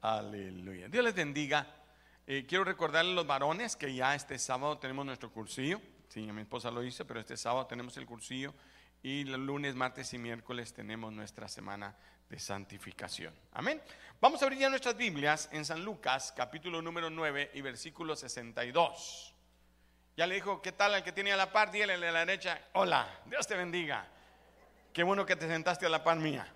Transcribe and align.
Aleluya. 0.00 0.88
Dios 0.88 1.04
les 1.04 1.14
bendiga. 1.14 1.66
Eh, 2.26 2.44
quiero 2.46 2.62
recordarles 2.62 3.12
a 3.12 3.16
los 3.16 3.26
varones 3.26 3.74
que 3.74 3.92
ya 3.94 4.14
este 4.14 4.38
sábado 4.38 4.78
tenemos 4.78 5.04
nuestro 5.04 5.32
cursillo. 5.32 5.80
Sí, 6.08 6.20
mi 6.20 6.42
esposa 6.42 6.70
lo 6.70 6.84
hizo, 6.84 7.06
pero 7.06 7.20
este 7.20 7.36
sábado 7.36 7.66
tenemos 7.66 7.96
el 7.96 8.06
cursillo. 8.06 8.54
Y 9.02 9.24
los 9.24 9.40
lunes, 9.40 9.74
martes 9.74 10.12
y 10.14 10.18
miércoles 10.18 10.72
tenemos 10.72 11.12
nuestra 11.12 11.48
semana 11.48 11.96
de 12.28 12.38
santificación. 12.38 13.34
Amén. 13.52 13.80
Vamos 14.20 14.42
a 14.42 14.44
abrir 14.44 14.60
ya 14.60 14.70
nuestras 14.70 14.96
Biblias 14.96 15.48
en 15.52 15.64
San 15.64 15.84
Lucas, 15.84 16.32
capítulo 16.36 16.82
número 16.82 17.08
9 17.10 17.52
y 17.54 17.60
versículo 17.60 18.14
62. 18.14 19.34
Ya 20.16 20.26
le 20.26 20.34
dijo, 20.34 20.60
¿qué 20.60 20.72
tal 20.72 20.94
al 20.94 21.04
que 21.04 21.12
tiene 21.12 21.32
a 21.32 21.36
la 21.36 21.52
par? 21.52 21.70
Dígale 21.70 21.94
a 21.94 22.12
la 22.12 22.24
derecha, 22.24 22.60
hola, 22.72 23.08
Dios 23.26 23.46
te 23.46 23.56
bendiga. 23.56 24.06
Qué 24.92 25.02
bueno 25.04 25.24
que 25.24 25.36
te 25.36 25.46
sentaste 25.46 25.86
a 25.86 25.88
la 25.88 26.02
par 26.02 26.18
mía. 26.18 26.52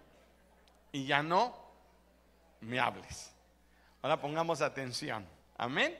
Y 0.90 1.06
ya 1.06 1.22
no 1.22 1.61
me 2.62 2.80
hables. 2.80 3.32
Ahora 4.00 4.20
pongamos 4.20 4.62
atención. 4.62 5.28
Amén. 5.56 5.96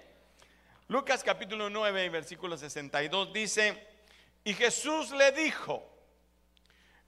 Lucas 0.89 1.23
capítulo 1.23 1.71
9 1.71 2.05
y 2.05 2.09
versículo 2.09 2.57
62 2.57 3.33
dice, 3.33 3.87
y 4.45 4.55
Jesús 4.55 5.11
le 5.13 5.33
dijo, 5.33 5.89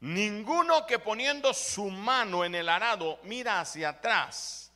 ninguno 0.00 0.86
que 0.86 0.98
poniendo 0.98 1.52
su 1.52 1.90
mano 1.90 2.44
en 2.44 2.54
el 2.54 2.68
arado 2.68 3.18
mira 3.24 3.60
hacia 3.60 3.90
atrás 3.90 4.72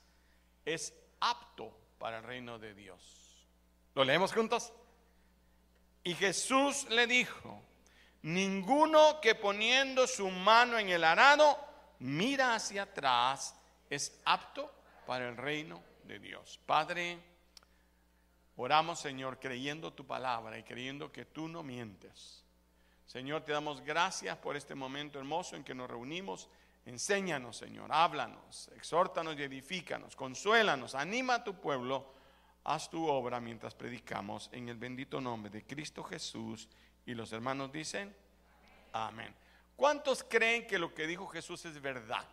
es 0.64 0.92
apto 1.20 1.76
para 1.98 2.18
el 2.18 2.24
reino 2.24 2.58
de 2.58 2.74
Dios. 2.74 3.46
¿Lo 3.94 4.04
leemos 4.04 4.32
juntos? 4.32 4.72
Y 6.04 6.14
Jesús 6.14 6.86
le 6.90 7.06
dijo, 7.06 7.62
ninguno 8.22 9.20
que 9.20 9.34
poniendo 9.34 10.06
su 10.06 10.28
mano 10.28 10.78
en 10.78 10.88
el 10.88 11.04
arado 11.04 11.58
mira 11.98 12.54
hacia 12.54 12.82
atrás 12.82 13.54
es 13.90 14.20
apto 14.24 14.72
para 15.06 15.28
el 15.28 15.36
reino 15.36 15.82
de 16.04 16.18
Dios. 16.18 16.60
Padre, 16.66 17.18
oramos 18.56 19.00
Señor 19.00 19.38
creyendo 19.38 19.92
tu 19.92 20.06
palabra 20.06 20.58
y 20.58 20.62
creyendo 20.62 21.12
que 21.12 21.24
tú 21.24 21.48
no 21.48 21.62
mientes. 21.62 22.44
Señor, 23.06 23.42
te 23.42 23.52
damos 23.52 23.80
gracias 23.80 24.36
por 24.36 24.56
este 24.56 24.74
momento 24.74 25.18
hermoso 25.18 25.56
en 25.56 25.64
que 25.64 25.74
nos 25.74 25.88
reunimos. 25.88 26.48
Enséñanos, 26.84 27.56
Señor, 27.56 27.90
háblanos, 27.92 28.70
exhórtanos 28.76 29.38
y 29.38 29.42
edifícanos, 29.42 30.14
consuélanos, 30.14 30.94
anima 30.94 31.36
a 31.36 31.44
tu 31.44 31.58
pueblo, 31.60 32.12
haz 32.64 32.90
tu 32.90 33.06
obra 33.06 33.40
mientras 33.40 33.74
predicamos 33.74 34.50
en 34.52 34.68
el 34.68 34.76
bendito 34.76 35.20
nombre 35.20 35.50
de 35.50 35.66
Cristo 35.66 36.04
Jesús. 36.04 36.68
Y 37.06 37.14
los 37.14 37.32
hermanos 37.32 37.72
dicen, 37.72 38.14
amén. 38.92 39.34
¿Cuántos 39.74 40.22
creen 40.24 40.66
que 40.66 40.78
lo 40.78 40.94
que 40.94 41.06
dijo 41.06 41.26
Jesús 41.28 41.64
es 41.64 41.80
verdad? 41.80 42.26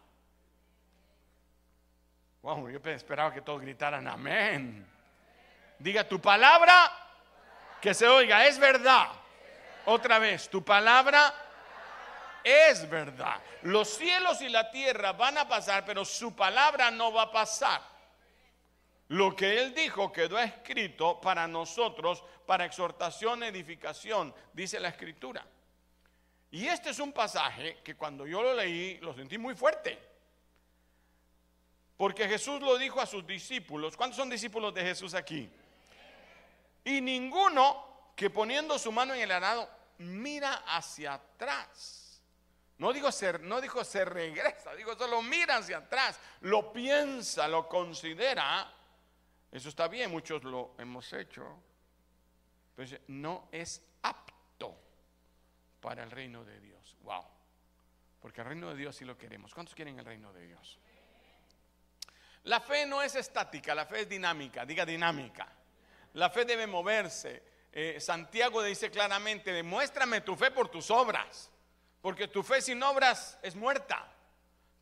Wow, 2.45 2.69
yo 2.69 2.79
esperaba 2.91 3.33
que 3.33 3.41
todos 3.41 3.59
gritaran 3.59 4.07
amén. 4.07 4.85
Diga 5.79 6.07
tu 6.07 6.21
palabra, 6.21 6.91
que 7.81 7.91
se 7.91 8.07
oiga, 8.07 8.45
es 8.45 8.59
verdad. 8.59 9.07
Otra 9.85 10.19
vez, 10.19 10.47
tu 10.47 10.63
palabra 10.63 11.33
es 12.43 12.87
verdad. 12.87 13.41
Los 13.63 13.95
cielos 13.95 14.43
y 14.43 14.49
la 14.49 14.69
tierra 14.69 15.13
van 15.13 15.39
a 15.39 15.47
pasar, 15.47 15.85
pero 15.85 16.05
su 16.05 16.35
palabra 16.35 16.91
no 16.91 17.11
va 17.11 17.23
a 17.23 17.31
pasar. 17.31 17.81
Lo 19.07 19.35
que 19.35 19.63
él 19.63 19.73
dijo 19.73 20.11
quedó 20.11 20.37
escrito 20.37 21.19
para 21.19 21.47
nosotros, 21.47 22.23
para 22.45 22.65
exhortación, 22.65 23.41
edificación, 23.41 24.35
dice 24.53 24.79
la 24.79 24.89
escritura. 24.89 25.43
Y 26.51 26.67
este 26.67 26.91
es 26.91 26.99
un 26.99 27.11
pasaje 27.11 27.79
que 27.83 27.95
cuando 27.95 28.27
yo 28.27 28.43
lo 28.43 28.53
leí 28.53 28.99
lo 28.99 29.15
sentí 29.15 29.39
muy 29.39 29.55
fuerte. 29.55 30.14
Porque 31.97 32.27
Jesús 32.27 32.61
lo 32.61 32.77
dijo 32.77 32.99
a 32.99 33.05
sus 33.05 33.25
discípulos. 33.25 33.95
¿Cuántos 33.95 34.17
son 34.17 34.29
discípulos 34.29 34.73
de 34.73 34.81
Jesús 34.81 35.13
aquí? 35.13 35.49
Y 36.83 37.01
ninguno 37.01 38.11
que 38.15 38.29
poniendo 38.29 38.77
su 38.77 38.91
mano 38.91 39.13
en 39.13 39.21
el 39.21 39.31
arado 39.31 39.69
mira 39.99 40.63
hacia 40.67 41.13
atrás. 41.13 42.21
No 42.77 42.91
digo 42.91 43.11
ser, 43.11 43.41
no 43.41 43.61
dijo 43.61 43.83
se 43.85 44.03
regresa, 44.03 44.75
digo 44.75 44.97
solo 44.97 45.21
mira 45.21 45.57
hacia 45.57 45.77
atrás, 45.77 46.19
lo 46.41 46.73
piensa, 46.73 47.47
lo 47.47 47.69
considera. 47.69 48.69
Eso 49.49 49.69
está 49.69 49.87
bien, 49.87 50.11
muchos 50.11 50.43
lo 50.43 50.75
hemos 50.77 51.11
hecho. 51.13 51.57
Pero 52.75 52.97
no 53.07 53.47
es 53.53 53.81
apto 54.01 54.77
para 55.79 56.03
el 56.03 56.11
reino 56.11 56.43
de 56.43 56.59
Dios. 56.59 56.97
Wow. 57.03 57.23
Porque 58.19 58.41
el 58.41 58.47
reino 58.47 58.69
de 58.69 58.75
Dios 58.75 58.97
sí 58.97 59.05
lo 59.05 59.17
queremos. 59.17 59.53
¿Cuántos 59.53 59.73
quieren 59.73 59.97
el 59.97 60.05
reino 60.05 60.33
de 60.33 60.45
Dios? 60.47 60.79
La 62.45 62.59
fe 62.59 62.85
no 62.85 63.01
es 63.01 63.15
estática, 63.15 63.73
la 63.73 63.85
fe 63.85 64.01
es 64.01 64.09
dinámica, 64.09 64.65
diga 64.65 64.85
dinámica. 64.85 65.47
La 66.13 66.29
fe 66.29 66.45
debe 66.45 66.67
moverse. 66.67 67.43
Eh, 67.71 67.99
Santiago 67.99 68.61
dice 68.63 68.91
claramente, 68.91 69.51
demuéstrame 69.51 70.21
tu 70.21 70.35
fe 70.35 70.51
por 70.51 70.69
tus 70.69 70.91
obras, 70.91 71.51
porque 72.01 72.27
tu 72.27 72.43
fe 72.43 72.61
sin 72.61 72.81
obras 72.83 73.37
es 73.41 73.55
muerta. 73.55 74.11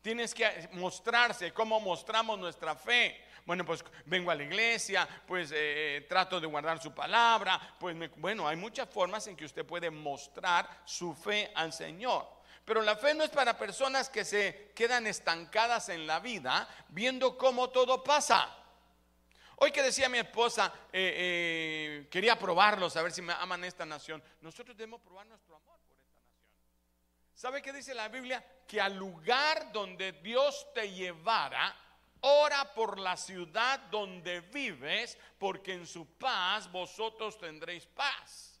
Tienes 0.02 0.34
que 0.34 0.68
mostrarse, 0.72 1.52
cómo 1.52 1.80
mostramos 1.80 2.38
nuestra 2.38 2.76
fe. 2.76 3.24
Bueno, 3.46 3.64
pues 3.64 3.82
vengo 4.04 4.30
a 4.30 4.34
la 4.34 4.42
iglesia, 4.42 5.08
pues 5.26 5.50
eh, 5.54 6.04
trato 6.06 6.38
de 6.38 6.46
guardar 6.46 6.80
su 6.82 6.94
palabra, 6.94 7.76
pues 7.80 7.96
bueno, 8.16 8.46
hay 8.46 8.56
muchas 8.56 8.88
formas 8.88 9.26
en 9.26 9.36
que 9.36 9.44
usted 9.44 9.64
puede 9.64 9.90
mostrar 9.90 10.68
su 10.84 11.14
fe 11.14 11.50
al 11.54 11.72
Señor. 11.72 12.26
Pero 12.64 12.80
la 12.80 12.96
fe 12.96 13.12
no 13.14 13.24
es 13.24 13.30
para 13.30 13.58
personas 13.58 14.08
que 14.08 14.24
se 14.24 14.72
quedan 14.74 15.06
estancadas 15.06 15.90
en 15.90 16.06
la 16.06 16.20
vida 16.20 16.68
viendo 16.88 17.36
cómo 17.36 17.70
todo 17.70 18.02
pasa. 18.02 18.56
Hoy 19.56 19.70
que 19.70 19.82
decía 19.82 20.08
mi 20.08 20.18
esposa, 20.18 20.72
eh, 20.92 21.14
eh, 21.16 22.08
quería 22.10 22.38
probarlos, 22.38 22.96
a 22.96 23.02
ver 23.02 23.12
si 23.12 23.22
me 23.22 23.34
aman 23.34 23.64
esta 23.64 23.84
nación. 23.84 24.22
Nosotros 24.40 24.76
debemos 24.76 25.00
probar 25.00 25.26
nuestro 25.26 25.54
amor 25.54 25.78
por 25.86 25.96
esta 25.96 26.20
nación. 26.20 26.44
¿Sabe 27.34 27.62
qué 27.62 27.72
dice 27.72 27.94
la 27.94 28.08
Biblia? 28.08 28.44
Que 28.66 28.80
al 28.80 28.96
lugar 28.96 29.70
donde 29.70 30.12
Dios 30.12 30.66
te 30.74 30.90
llevara, 30.90 31.76
ora 32.20 32.74
por 32.74 32.98
la 32.98 33.16
ciudad 33.16 33.78
donde 33.90 34.40
vives, 34.40 35.18
porque 35.38 35.74
en 35.74 35.86
su 35.86 36.06
paz 36.16 36.70
vosotros 36.72 37.38
tendréis 37.38 37.86
paz. 37.86 38.53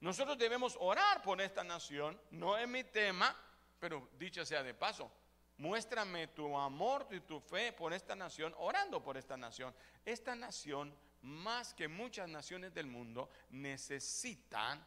Nosotros 0.00 0.38
debemos 0.38 0.76
orar 0.80 1.22
por 1.22 1.40
esta 1.40 1.62
nación, 1.62 2.18
no 2.30 2.56
es 2.56 2.66
mi 2.66 2.84
tema, 2.84 3.36
pero 3.78 4.08
dicho 4.18 4.44
sea 4.46 4.62
de 4.62 4.72
paso, 4.72 5.10
muéstrame 5.58 6.28
tu 6.28 6.56
amor 6.56 7.06
y 7.10 7.20
tu 7.20 7.38
fe 7.40 7.72
por 7.72 7.92
esta 7.92 8.16
nación, 8.16 8.54
orando 8.58 9.02
por 9.02 9.18
esta 9.18 9.36
nación. 9.36 9.74
Esta 10.06 10.34
nación, 10.34 10.94
más 11.22 11.74
que 11.74 11.86
muchas 11.86 12.28
naciones 12.28 12.72
del 12.72 12.86
mundo, 12.86 13.28
necesitan 13.50 14.82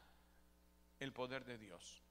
el 0.99 1.13
poder 1.13 1.45
de 1.45 1.59
Dios. 1.59 2.01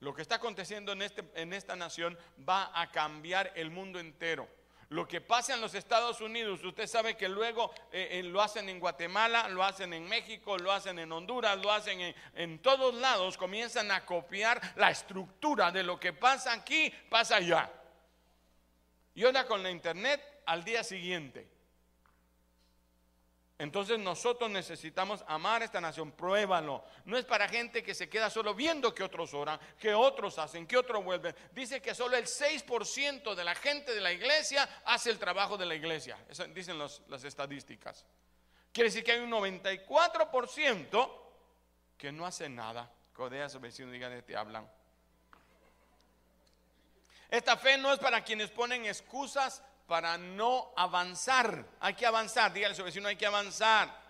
Lo 0.00 0.14
que 0.14 0.20
está 0.20 0.34
aconteciendo 0.34 0.92
en, 0.92 1.00
este, 1.00 1.24
en 1.34 1.54
esta 1.54 1.74
nación 1.74 2.18
va 2.46 2.70
a 2.78 2.90
cambiar 2.90 3.52
el 3.54 3.70
mundo 3.70 3.98
entero. 3.98 4.46
Lo 4.88 5.08
que 5.08 5.20
pasa 5.20 5.54
en 5.54 5.60
los 5.60 5.74
Estados 5.74 6.20
Unidos, 6.20 6.62
usted 6.62 6.86
sabe 6.86 7.16
que 7.16 7.28
luego 7.28 7.72
eh, 7.90 8.08
eh, 8.12 8.22
lo 8.22 8.40
hacen 8.40 8.68
en 8.68 8.78
Guatemala, 8.78 9.48
lo 9.48 9.64
hacen 9.64 9.92
en 9.92 10.08
México, 10.08 10.56
lo 10.56 10.70
hacen 10.70 11.00
en 11.00 11.10
Honduras, 11.10 11.58
lo 11.58 11.72
hacen 11.72 12.00
en, 12.00 12.14
en 12.34 12.58
todos 12.60 12.94
lados, 12.94 13.36
comienzan 13.36 13.90
a 13.90 14.06
copiar 14.06 14.60
la 14.76 14.90
estructura 14.90 15.72
de 15.72 15.82
lo 15.82 15.98
que 15.98 16.12
pasa 16.12 16.52
aquí, 16.52 16.92
pasa 17.10 17.36
allá. 17.36 17.68
Y 19.14 19.24
ahora 19.24 19.46
con 19.46 19.62
la 19.62 19.70
internet 19.70 20.22
al 20.46 20.62
día 20.62 20.84
siguiente. 20.84 21.55
Entonces 23.58 23.98
nosotros 23.98 24.50
necesitamos 24.50 25.24
amar 25.26 25.62
esta 25.62 25.80
nación, 25.80 26.12
pruébalo. 26.12 26.84
No 27.06 27.16
es 27.16 27.24
para 27.24 27.48
gente 27.48 27.82
que 27.82 27.94
se 27.94 28.08
queda 28.08 28.28
solo 28.28 28.54
viendo 28.54 28.94
que 28.94 29.02
otros 29.02 29.32
oran, 29.32 29.58
que 29.78 29.94
otros 29.94 30.38
hacen, 30.38 30.66
que 30.66 30.76
otros 30.76 31.02
vuelven. 31.02 31.34
Dice 31.52 31.80
que 31.80 31.94
solo 31.94 32.16
el 32.16 32.26
6% 32.26 33.34
de 33.34 33.44
la 33.44 33.54
gente 33.54 33.94
de 33.94 34.00
la 34.02 34.12
iglesia 34.12 34.82
hace 34.84 35.10
el 35.10 35.18
trabajo 35.18 35.56
de 35.56 35.64
la 35.64 35.74
iglesia. 35.74 36.18
Eso 36.28 36.44
dicen 36.48 36.78
las 36.78 37.24
estadísticas. 37.24 38.04
Quiere 38.72 38.90
decir 38.90 39.02
que 39.02 39.12
hay 39.12 39.20
un 39.20 39.30
94% 39.30 41.10
que 41.96 42.12
no 42.12 42.26
hace 42.26 42.50
nada. 42.50 42.92
Codea 43.14 43.46
a 43.46 43.48
su 43.48 43.58
vecino 43.58 43.88
y 43.88 43.92
diga, 43.92 44.10
te 44.20 44.36
hablan. 44.36 44.70
Esta 47.30 47.56
fe 47.56 47.78
no 47.78 47.90
es 47.90 47.98
para 47.98 48.22
quienes 48.22 48.50
ponen 48.50 48.84
excusas 48.84 49.62
para 49.86 50.18
no 50.18 50.72
avanzar. 50.76 51.64
Hay 51.80 51.94
que 51.94 52.06
avanzar, 52.06 52.52
dígale 52.52 52.72
a 52.72 52.76
su 52.76 52.84
vecino, 52.84 53.08
hay 53.08 53.16
que 53.16 53.26
avanzar. 53.26 54.04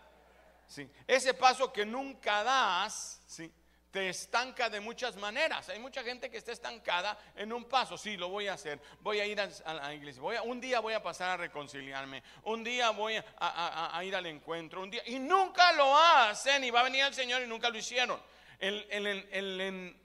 ¿Sí? 0.67 0.88
Ese 1.06 1.34
paso 1.34 1.73
que 1.73 1.87
nunca 1.87 2.43
das, 2.43 3.20
¿sí? 3.26 3.52
te 3.96 4.11
estanca 4.11 4.69
de 4.69 4.78
muchas 4.78 5.17
maneras. 5.17 5.70
Hay 5.70 5.78
mucha 5.78 6.02
gente 6.02 6.28
que 6.28 6.37
está 6.37 6.52
estancada 6.52 7.19
en 7.34 7.50
un 7.50 7.64
paso. 7.64 7.96
Sí, 7.96 8.19
lo 8.19 8.28
voy 8.28 8.46
a 8.46 8.52
hacer. 8.52 8.78
Voy 9.00 9.20
a 9.20 9.26
ir 9.26 9.40
a, 9.40 9.49
la 9.73 9.94
iglesia. 9.94 10.20
Voy 10.20 10.37
un 10.44 10.61
día 10.61 10.81
voy 10.81 10.93
a 10.93 11.02
pasar 11.02 11.31
a 11.31 11.37
reconciliarme. 11.38 12.23
Un 12.43 12.62
día 12.62 12.90
voy 12.90 13.14
a, 13.38 14.02
ir 14.05 14.14
al 14.14 14.26
encuentro. 14.26 14.82
Un 14.82 14.90
día, 14.90 15.02
y 15.06 15.19
nunca 15.19 15.73
lo 15.73 15.96
hacen. 15.96 16.64
Y 16.64 16.70
va 16.70 16.81
a 16.81 16.84
venir 16.84 17.05
el 17.05 17.14
Señor 17.14 17.40
y 17.43 17.46
nunca 17.46 17.70
lo 17.70 17.78
hicieron. 17.78 18.20
El, 18.58 18.87
el 18.90 19.96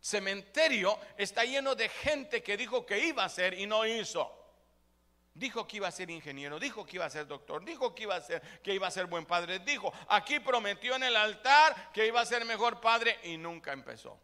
cementerio 0.00 0.98
está 1.18 1.44
lleno 1.44 1.74
de 1.74 1.90
gente 1.90 2.42
que 2.42 2.56
dijo 2.56 2.86
que 2.86 2.98
iba 2.98 3.24
a 3.24 3.26
hacer 3.26 3.58
y 3.58 3.66
no 3.66 3.84
hizo. 3.84 4.43
Dijo 5.34 5.66
que 5.66 5.78
iba 5.78 5.88
a 5.88 5.92
ser 5.92 6.10
ingeniero, 6.10 6.60
dijo 6.60 6.86
que 6.86 6.96
iba 6.96 7.04
a 7.04 7.10
ser 7.10 7.26
doctor, 7.26 7.64
dijo 7.64 7.92
que 7.92 8.04
iba 8.04 8.14
a 8.14 8.20
ser 8.20 8.40
que 8.62 8.72
iba 8.72 8.86
a 8.86 8.90
ser 8.90 9.06
buen 9.06 9.26
padre, 9.26 9.58
dijo, 9.58 9.92
aquí 10.08 10.38
prometió 10.38 10.94
en 10.94 11.02
el 11.02 11.16
altar 11.16 11.90
que 11.92 12.06
iba 12.06 12.20
a 12.20 12.24
ser 12.24 12.44
mejor 12.44 12.80
padre 12.80 13.18
y 13.24 13.36
nunca 13.36 13.72
empezó. 13.72 14.16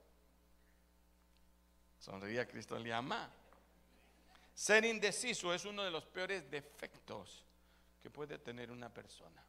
Sonreía 1.99 2.47
Cristo 2.47 2.79
le 2.79 2.93
ama. 2.93 3.29
Ser 4.55 4.85
indeciso 4.85 5.53
es 5.53 5.65
uno 5.65 5.83
de 5.83 5.91
los 5.91 6.07
peores 6.07 6.49
defectos 6.49 7.45
que 8.01 8.11
puede 8.11 8.39
tener 8.39 8.71
una 8.71 8.93
persona. 8.93 9.45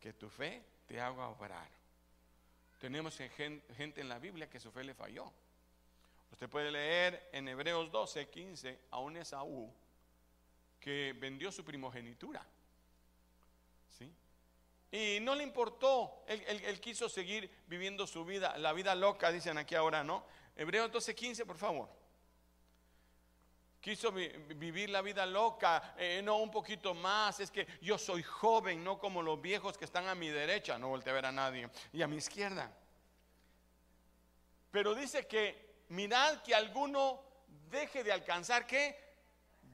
Que 0.00 0.14
tu 0.14 0.28
fe 0.28 0.64
te 0.86 1.00
haga 1.00 1.28
obrar. 1.28 1.68
Tenemos 2.80 3.16
gente 3.16 4.00
en 4.00 4.08
la 4.08 4.18
Biblia 4.18 4.50
que 4.50 4.58
su 4.58 4.72
fe 4.72 4.84
le 4.84 4.94
falló. 4.94 5.32
Usted 6.34 6.48
puede 6.48 6.72
leer 6.72 7.28
en 7.30 7.46
Hebreos 7.46 7.92
12, 7.92 8.28
15 8.28 8.80
a 8.90 8.98
un 8.98 9.16
Esaú 9.16 9.72
que 10.80 11.14
vendió 11.16 11.52
su 11.52 11.64
primogenitura. 11.64 12.44
¿Sí? 13.96 14.12
Y 14.90 15.20
no 15.20 15.36
le 15.36 15.44
importó, 15.44 16.24
él, 16.26 16.80
quiso 16.80 17.08
seguir 17.08 17.48
viviendo 17.68 18.04
su 18.08 18.24
vida, 18.24 18.58
la 18.58 18.72
vida 18.72 18.96
loca, 18.96 19.30
dicen 19.30 19.58
aquí 19.58 19.76
ahora, 19.76 20.02
¿no? 20.02 20.26
Hebreos 20.56 20.90
12, 20.90 21.14
15, 21.14 21.46
por 21.46 21.56
favor. 21.56 21.88
Quiso 23.80 24.10
vivir 24.10 24.90
la 24.90 25.02
vida 25.02 25.24
loca, 25.26 25.94
eh, 25.96 26.20
no 26.20 26.38
un 26.38 26.50
poquito 26.50 26.94
más, 26.94 27.38
es 27.38 27.52
que 27.52 27.64
yo 27.80 27.96
soy 27.96 28.24
joven, 28.24 28.82
no 28.82 28.98
como 28.98 29.22
los 29.22 29.40
viejos 29.40 29.78
que 29.78 29.84
están 29.84 30.08
a 30.08 30.16
mi 30.16 30.30
derecha, 30.30 30.80
no 30.80 30.88
volteé 30.88 31.12
a 31.12 31.14
ver 31.14 31.26
a 31.26 31.32
nadie, 31.32 31.70
y 31.92 32.02
a 32.02 32.08
mi 32.08 32.16
izquierda. 32.16 32.76
Pero 34.72 34.96
dice 34.96 35.28
que 35.28 35.63
mirad 35.88 36.42
que 36.42 36.54
alguno 36.54 37.20
deje 37.70 38.04
de 38.04 38.12
alcanzar 38.12 38.66
qué? 38.66 38.98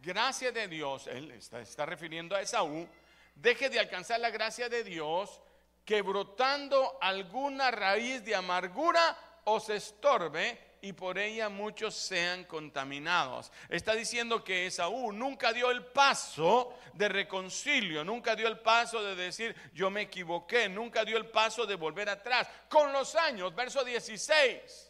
Gracia 0.01 0.53
de 0.53 0.69
Dios. 0.69 1.07
Él 1.07 1.31
está, 1.33 1.61
está 1.61 1.87
refiriendo 1.87 2.35
a 2.35 2.41
Esaú. 2.41 2.89
Deje 3.35 3.69
de 3.69 3.79
alcanzar 3.79 4.21
la 4.21 4.31
gracia 4.31 4.69
de 4.69 4.85
Dios 4.85 5.41
que 5.85 6.03
brotando 6.03 6.99
alguna 7.01 7.71
raíz 7.71 8.25
de 8.25 8.35
amargura 8.35 9.17
os 9.45 9.69
estorbe 9.71 10.71
y 10.83 10.93
por 10.93 11.19
ella 11.19 11.49
muchos 11.49 11.95
sean 11.95 12.45
contaminados. 12.45 13.53
Está 13.69 13.95
diciendo 13.95 14.43
que 14.43 14.67
Esaú 14.67 15.12
nunca 15.12 15.53
dio 15.53 15.71
el 15.71 15.85
paso 15.87 16.79
de 16.95 17.09
reconcilio, 17.09 18.05
nunca 18.05 18.35
dio 18.35 18.49
el 18.49 18.61
paso 18.61 19.03
de 19.03 19.15
decir 19.15 19.55
yo 19.75 19.91
me 19.91 20.03
equivoqué, 20.03 20.69
nunca 20.69 21.05
dio 21.05 21.17
el 21.17 21.27
paso 21.27 21.67
de 21.67 21.75
volver 21.75 22.09
atrás. 22.09 22.49
Con 22.69 22.93
los 22.93 23.15
años, 23.15 23.55
verso 23.55 23.85
16. 23.85 24.90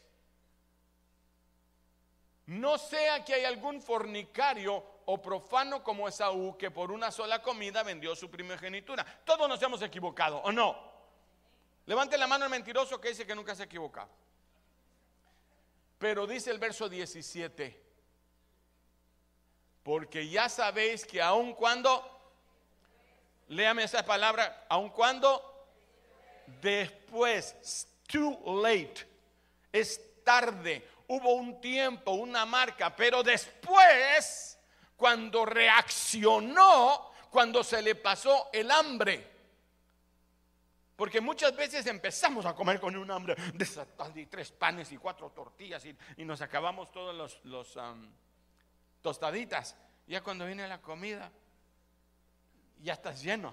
No 2.50 2.78
sea 2.78 3.24
que 3.24 3.34
hay 3.34 3.44
algún 3.44 3.80
fornicario 3.80 4.84
o 5.04 5.22
profano 5.22 5.84
como 5.84 6.08
Esaú 6.08 6.58
que 6.58 6.72
por 6.72 6.90
una 6.90 7.12
sola 7.12 7.40
comida 7.40 7.84
vendió 7.84 8.16
su 8.16 8.28
primogenitura. 8.28 9.06
Todos 9.24 9.48
nos 9.48 9.62
hemos 9.62 9.80
equivocado, 9.82 10.38
¿o 10.38 10.50
no? 10.50 10.76
Levante 11.86 12.18
la 12.18 12.26
mano 12.26 12.46
el 12.46 12.50
mentiroso 12.50 13.00
que 13.00 13.10
dice 13.10 13.24
que 13.24 13.36
nunca 13.36 13.54
se 13.54 13.62
ha 13.62 13.66
equivocado. 13.66 14.08
Pero 15.96 16.26
dice 16.26 16.50
el 16.50 16.58
verso 16.58 16.88
17, 16.88 17.80
porque 19.84 20.28
ya 20.28 20.48
sabéis 20.48 21.06
que 21.06 21.22
aun 21.22 21.54
cuando, 21.54 22.04
léame 23.46 23.84
esa 23.84 24.04
palabra, 24.04 24.66
aun 24.68 24.88
cuando, 24.90 25.68
después, 26.60 27.86
too 28.08 28.60
late, 28.60 29.06
es 29.72 30.00
tarde 30.24 30.89
hubo 31.10 31.34
un 31.34 31.60
tiempo, 31.60 32.12
una 32.12 32.46
marca, 32.46 32.94
pero 32.94 33.22
después, 33.22 34.56
cuando 34.96 35.44
reaccionó, 35.44 37.10
cuando 37.30 37.64
se 37.64 37.82
le 37.82 37.96
pasó 37.96 38.48
el 38.52 38.70
hambre, 38.70 39.28
porque 40.94 41.20
muchas 41.20 41.56
veces 41.56 41.84
empezamos 41.86 42.46
a 42.46 42.54
comer 42.54 42.78
con 42.78 42.96
un 42.96 43.10
hambre 43.10 43.34
de 43.54 44.26
tres 44.26 44.52
panes 44.52 44.92
y 44.92 44.98
cuatro 44.98 45.30
tortillas 45.30 45.84
y, 45.84 46.24
nos 46.24 46.40
acabamos 46.42 46.92
todos 46.92 47.14
los, 47.14 47.44
los 47.44 47.76
tostaditas. 49.02 49.76
Ya 50.06 50.22
cuando 50.22 50.46
viene 50.46 50.68
la 50.68 50.80
comida, 50.80 51.32
ya 52.82 52.92
estás 52.92 53.20
lleno. 53.20 53.52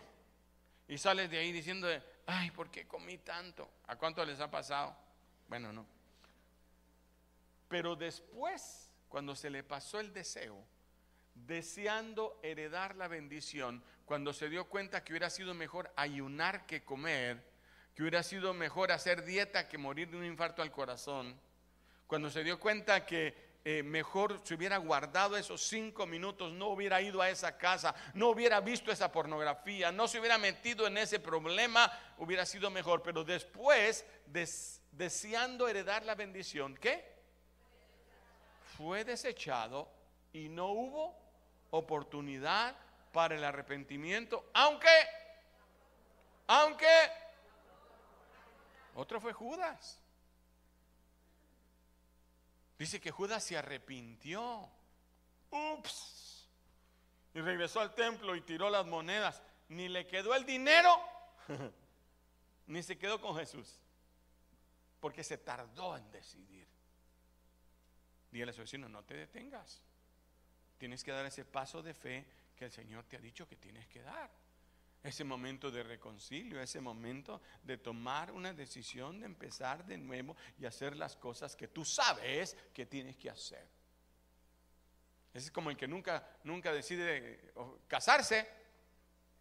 Y 0.88 0.98
sales 0.98 1.32
de 1.32 1.40
ahí 1.40 1.52
diciendo, 1.52 1.88
ay, 2.28 2.52
¿por 2.52 2.70
qué 2.70 2.88
comí 2.88 3.18
tanto? 3.20 3.68
¿A 3.88 3.96
cuánto 3.96 4.24
les 4.24 4.40
ha 4.42 4.52
pasado? 4.52 4.96
Bueno, 5.48 5.74
no. 5.74 5.97
Pero 7.68 7.96
después, 7.96 8.92
cuando 9.10 9.36
se 9.36 9.50
le 9.50 9.64
pasó 9.64 10.00
el 10.00 10.14
deseo, 10.14 10.66
deseando 11.34 12.40
heredar 12.44 12.96
la 12.96 13.08
bendición, 13.08 13.84
cuando 14.06 14.34
se 14.34 14.50
dio 14.50 14.70
cuenta 14.70 15.04
que 15.04 15.14
hubiera 15.14 15.30
sido 15.30 15.54
mejor 15.54 15.92
ayunar 15.96 16.66
que 16.66 16.84
comer, 16.84 17.44
que 17.94 18.04
hubiera 18.04 18.24
sido 18.24 18.54
mejor 18.54 18.92
hacer 18.92 19.26
dieta 19.26 19.68
que 19.68 19.78
morir 19.78 20.10
de 20.10 20.18
un 20.18 20.26
infarto 20.26 20.62
al 20.62 20.72
corazón, 20.72 21.40
cuando 22.06 22.30
se 22.30 22.44
dio 22.44 22.60
cuenta 22.60 23.06
que 23.06 23.48
eh, 23.66 23.84
mejor 23.84 24.40
se 24.46 24.54
hubiera 24.54 24.78
guardado 24.78 25.36
esos 25.36 25.62
cinco 25.68 26.06
minutos, 26.06 26.54
no 26.54 26.68
hubiera 26.68 27.02
ido 27.02 27.22
a 27.22 27.30
esa 27.30 27.58
casa, 27.58 27.94
no 28.14 28.30
hubiera 28.30 28.62
visto 28.62 28.94
esa 28.94 29.12
pornografía, 29.12 29.92
no 29.92 30.08
se 30.08 30.20
hubiera 30.20 30.38
metido 30.38 30.88
en 30.88 30.98
ese 30.98 31.20
problema, 31.20 31.92
hubiera 32.18 32.46
sido 32.46 32.70
mejor. 32.70 33.04
Pero 33.04 33.26
después, 33.26 34.06
deseando 34.94 35.68
heredar 35.68 36.06
la 36.06 36.16
bendición, 36.16 36.78
¿qué? 36.78 37.17
Fue 38.78 39.04
desechado 39.04 39.90
y 40.32 40.50
no 40.50 40.68
hubo 40.68 41.18
oportunidad 41.72 42.76
para 43.12 43.36
el 43.36 43.44
arrepentimiento, 43.44 44.52
aunque, 44.54 44.88
aunque, 46.46 46.88
otro 48.94 49.20
fue 49.20 49.34
Judas. 49.34 50.00
Dice 52.78 53.02
que 53.02 53.10
Judas 53.10 53.44
se 53.44 53.58
arrepintió. 53.58 54.70
Ups. 55.50 56.48
Y 57.34 57.42
regresó 57.42 57.80
al 57.80 57.96
templo 57.96 58.36
y 58.36 58.42
tiró 58.42 58.70
las 58.70 58.86
monedas. 58.86 59.42
Ni 59.70 59.90
le 59.90 60.06
quedó 60.06 60.36
el 60.36 60.46
dinero, 60.46 60.90
ni 62.68 62.84
se 62.84 62.98
quedó 62.98 63.20
con 63.20 63.36
Jesús. 63.36 63.80
Porque 65.00 65.24
se 65.24 65.38
tardó 65.38 65.98
en 65.98 66.10
decidir. 66.12 66.57
Dígale 68.32 68.52
a 68.52 68.54
su 68.54 68.62
vecino, 68.62 68.90
no 68.90 69.04
te 69.04 69.16
detengas. 69.16 69.82
Tienes 70.78 71.04
que 71.04 71.12
dar 71.12 71.26
ese 71.26 71.46
paso 71.46 71.82
de 71.82 71.94
fe 71.94 72.26
que 72.56 72.66
el 72.66 72.72
Señor 72.72 73.06
te 73.06 73.18
ha 73.18 73.20
dicho 73.20 73.48
que 73.48 73.56
tienes 73.56 73.88
que 73.88 74.02
dar. 74.02 74.30
Ese 75.04 75.24
momento 75.24 75.72
de 75.72 75.84
reconcilio, 75.84 76.62
ese 76.62 76.82
momento 76.82 77.42
de 77.64 77.78
tomar 77.78 78.32
una 78.32 78.54
decisión 78.54 79.20
de 79.20 79.28
empezar 79.28 79.86
de 79.86 79.98
nuevo 79.98 80.36
y 80.60 80.66
hacer 80.66 80.96
las 80.96 81.16
cosas 81.16 81.56
que 81.56 81.68
tú 81.68 81.86
sabes 81.86 82.58
que 82.74 82.86
tienes 82.86 83.16
que 83.16 83.30
hacer. 83.30 83.68
Ese 85.34 85.46
es 85.46 85.52
como 85.52 85.70
el 85.70 85.78
que 85.78 85.88
nunca, 85.88 86.28
nunca 86.44 86.74
decide 86.74 87.54
casarse 87.88 88.48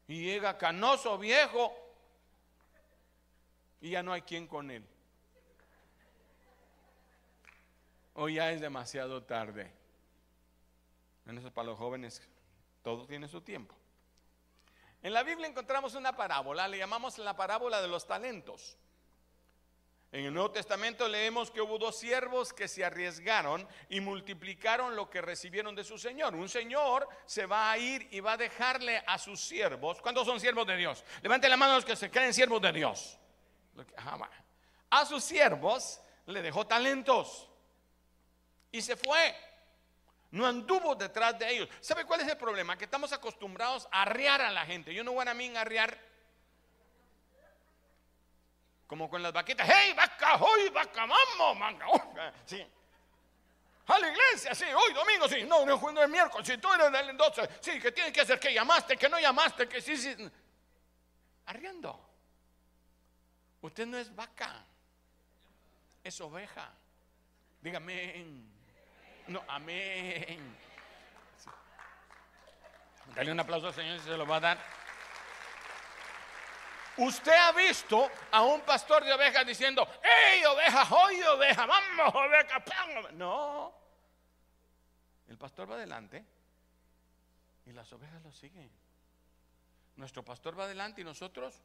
y 0.07 0.25
llega 0.25 0.59
canoso, 0.59 1.19
viejo, 1.19 1.75
y 3.81 3.90
ya 3.90 4.02
no 4.02 4.12
hay 4.12 4.23
quien 4.23 4.47
con 4.47 4.71
él. 4.71 4.85
O 8.16 8.28
ya 8.28 8.50
es 8.50 8.61
demasiado 8.61 9.23
tarde. 9.23 9.70
eso 11.26 11.52
para 11.52 11.68
los 11.68 11.78
jóvenes, 11.78 12.23
todo 12.82 13.06
tiene 13.06 13.28
su 13.28 13.42
tiempo. 13.42 13.75
En 15.02 15.12
la 15.12 15.23
Biblia 15.23 15.46
encontramos 15.46 15.94
una 15.94 16.16
parábola, 16.16 16.66
le 16.66 16.78
llamamos 16.78 17.18
la 17.18 17.37
parábola 17.37 17.80
de 17.80 17.88
los 17.88 18.06
talentos. 18.06 18.76
En 20.12 20.25
el 20.25 20.32
Nuevo 20.32 20.50
Testamento 20.50 21.06
leemos 21.08 21.50
que 21.50 21.61
hubo 21.61 21.78
dos 21.78 21.99
siervos 21.99 22.52
que 22.52 22.68
se 22.68 22.85
arriesgaron 22.85 23.68
y 23.90 24.00
multiplicaron 24.00 24.96
lo 24.96 25.11
que 25.11 25.20
recibieron 25.20 25.75
de 25.75 25.85
su 25.85 25.99
Señor. 25.99 26.35
Un 26.35 26.49
Señor 26.49 27.06
se 27.26 27.44
va 27.44 27.70
a 27.70 27.76
ir 27.76 28.08
y 28.11 28.20
va 28.20 28.32
a 28.32 28.37
dejarle 28.37 29.02
a 29.06 29.18
sus 29.18 29.40
siervos. 29.40 30.00
¿Cuántos 30.00 30.26
son 30.26 30.40
siervos 30.40 30.66
de 30.66 30.76
Dios? 30.76 31.04
Levanten 31.23 31.50
la 31.50 31.56
mano 31.56 31.75
los 31.75 31.85
que 31.85 31.96
se 31.96 32.11
creen 32.11 32.32
siervos 32.32 32.62
de 32.62 32.73
Dios. 32.73 33.18
A 34.88 35.04
sus 35.04 35.23
siervos 35.23 36.00
le 36.25 36.40
dejó 36.40 36.66
talentos 36.66 37.50
y 38.73 38.82
se 38.82 38.96
fue. 38.96 39.35
No 40.30 40.46
anduvo 40.46 40.94
detrás 40.94 41.38
de 41.38 41.50
ellos. 41.50 41.68
¿Sabe 41.80 42.04
cuál 42.04 42.20
es 42.20 42.28
el 42.28 42.37
problema? 42.37 42.76
Que 42.76 42.85
estamos 42.85 43.12
acostumbrados 43.12 43.88
a 43.90 44.02
arriar 44.02 44.42
a 44.42 44.50
la 44.50 44.66
gente. 44.66 44.92
Yo 44.92 45.04
no 45.04 45.12
voy 45.12 45.26
a 45.26 45.35
mí 45.35 45.56
arriar 45.56 45.99
como 48.87 49.08
con 49.08 49.23
las 49.23 49.32
vaquitas. 49.32 49.68
¡Hey, 49.68 49.92
vaca! 49.96 50.37
¡Hoy, 50.37 50.68
vaca! 50.70 51.06
¡Vamos, 51.06 51.58
manga! 51.58 51.87
Sí. 52.44 52.64
A 53.88 53.99
la 54.00 54.08
iglesia, 54.11 54.52
sí, 54.52 54.64
hoy 54.64 54.92
domingo, 54.92 55.28
sí, 55.28 55.44
no, 55.44 55.64
no, 55.64 55.92
no 55.92 56.02
es 56.02 56.08
miércoles, 56.08 56.44
si 56.44 56.58
tú 56.58 56.73
eres 56.73 56.90
del 56.90 57.16
12, 57.16 57.49
sí, 57.61 57.78
que 57.78 57.92
tienes 57.92 58.12
que 58.12 58.23
hacer, 58.23 58.40
que 58.40 58.52
llamaste, 58.52 58.96
que 58.96 59.08
no 59.08 59.20
llamaste, 59.20 59.68
que 59.68 59.80
sí, 59.80 59.96
sí. 59.96 60.16
Arriendo. 61.46 62.04
Usted 63.61 63.87
no 63.87 63.96
es 63.96 64.12
vaca, 64.12 64.64
es 66.02 66.20
oveja. 66.20 66.73
Dígame. 67.61 68.55
No, 69.28 69.42
amén. 69.49 70.56
Dale 73.14 73.33
un 73.33 73.40
aplauso 73.40 73.68
al 73.68 73.75
Señor 73.75 73.99
si 73.99 74.06
se 74.06 74.16
lo 74.16 74.26
va 74.26 74.37
a 74.37 74.40
dar. 74.40 74.59
Usted 76.99 77.33
ha 77.33 77.52
visto 77.52 78.11
a 78.30 78.42
un 78.42 78.62
pastor 78.62 79.04
de 79.04 79.12
ovejas 79.12 79.47
diciendo, 79.47 79.87
¡Ey, 80.02 80.45
oveja, 80.45 80.95
hoy 80.95 81.23
oveja, 81.23 81.66
vamos, 81.66 82.14
oveja! 82.14 82.64
No. 83.12 83.75
El 85.28 85.37
pastor 85.37 85.71
va 85.71 85.75
adelante 85.75 86.25
y 87.66 87.73
las 87.73 87.92
ovejas 87.92 88.23
lo 88.23 88.33
siguen. 88.33 88.71
Nuestro 89.97 90.25
pastor 90.25 90.59
va 90.59 90.64
adelante 90.64 91.00
y 91.00 91.04
nosotros 91.04 91.61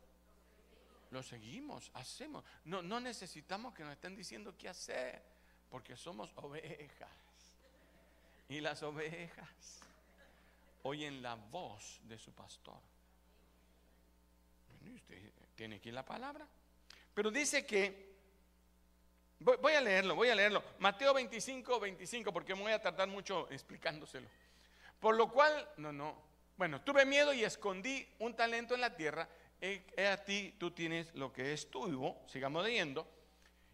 lo 1.12 1.22
seguimos, 1.22 1.92
hacemos. 1.94 2.44
No, 2.66 2.82
no 2.82 3.00
necesitamos 3.00 3.74
que 3.74 3.84
nos 3.84 3.94
estén 3.94 4.16
diciendo 4.16 4.56
qué 4.58 4.70
hacer, 4.70 5.22
porque 5.70 5.96
somos 5.96 6.32
ovejas. 6.38 7.10
Y 8.52 8.60
las 8.60 8.84
ovejas 8.84 9.80
oyen 10.84 11.22
la 11.22 11.36
voz 11.36 12.02
de 12.04 12.20
su 12.20 12.34
pastor. 12.34 12.82
usted 14.94 15.32
tiene 15.56 15.78
aquí 15.78 15.90
la 15.90 16.04
palabra. 16.04 16.46
Pero 17.14 17.32
dice 17.32 17.66
que, 17.66 18.14
voy, 19.40 19.72
a 19.72 19.80
leerlo, 19.80 20.16
voy 20.16 20.28
a 20.28 20.36
leerlo. 20.36 20.62
Mateo 20.80 21.14
25, 21.14 21.80
25, 21.80 22.34
porque 22.34 22.54
me 22.54 22.64
voy 22.64 22.74
a 22.74 22.82
tardar 22.82 23.08
mucho 23.08 23.50
explicándoselo. 23.50 24.28
Por 25.00 25.16
lo 25.16 25.32
cual, 25.32 25.70
no, 25.78 25.94
no. 25.94 26.22
Bueno, 26.58 26.82
tuve 26.82 27.06
miedo 27.06 27.32
y 27.34 27.46
escondí 27.46 28.06
un 28.20 28.36
talento 28.36 28.76
en 28.76 28.82
la 28.82 28.98
tierra. 28.98 29.30
He, 29.62 29.82
a 30.06 30.26
ti, 30.26 30.56
tú 30.58 30.72
tienes 30.72 31.16
lo 31.16 31.32
que 31.32 31.54
es 31.54 31.72
tuyo. 31.72 32.18
Sigamos 32.28 32.66
leyendo. 32.66 33.08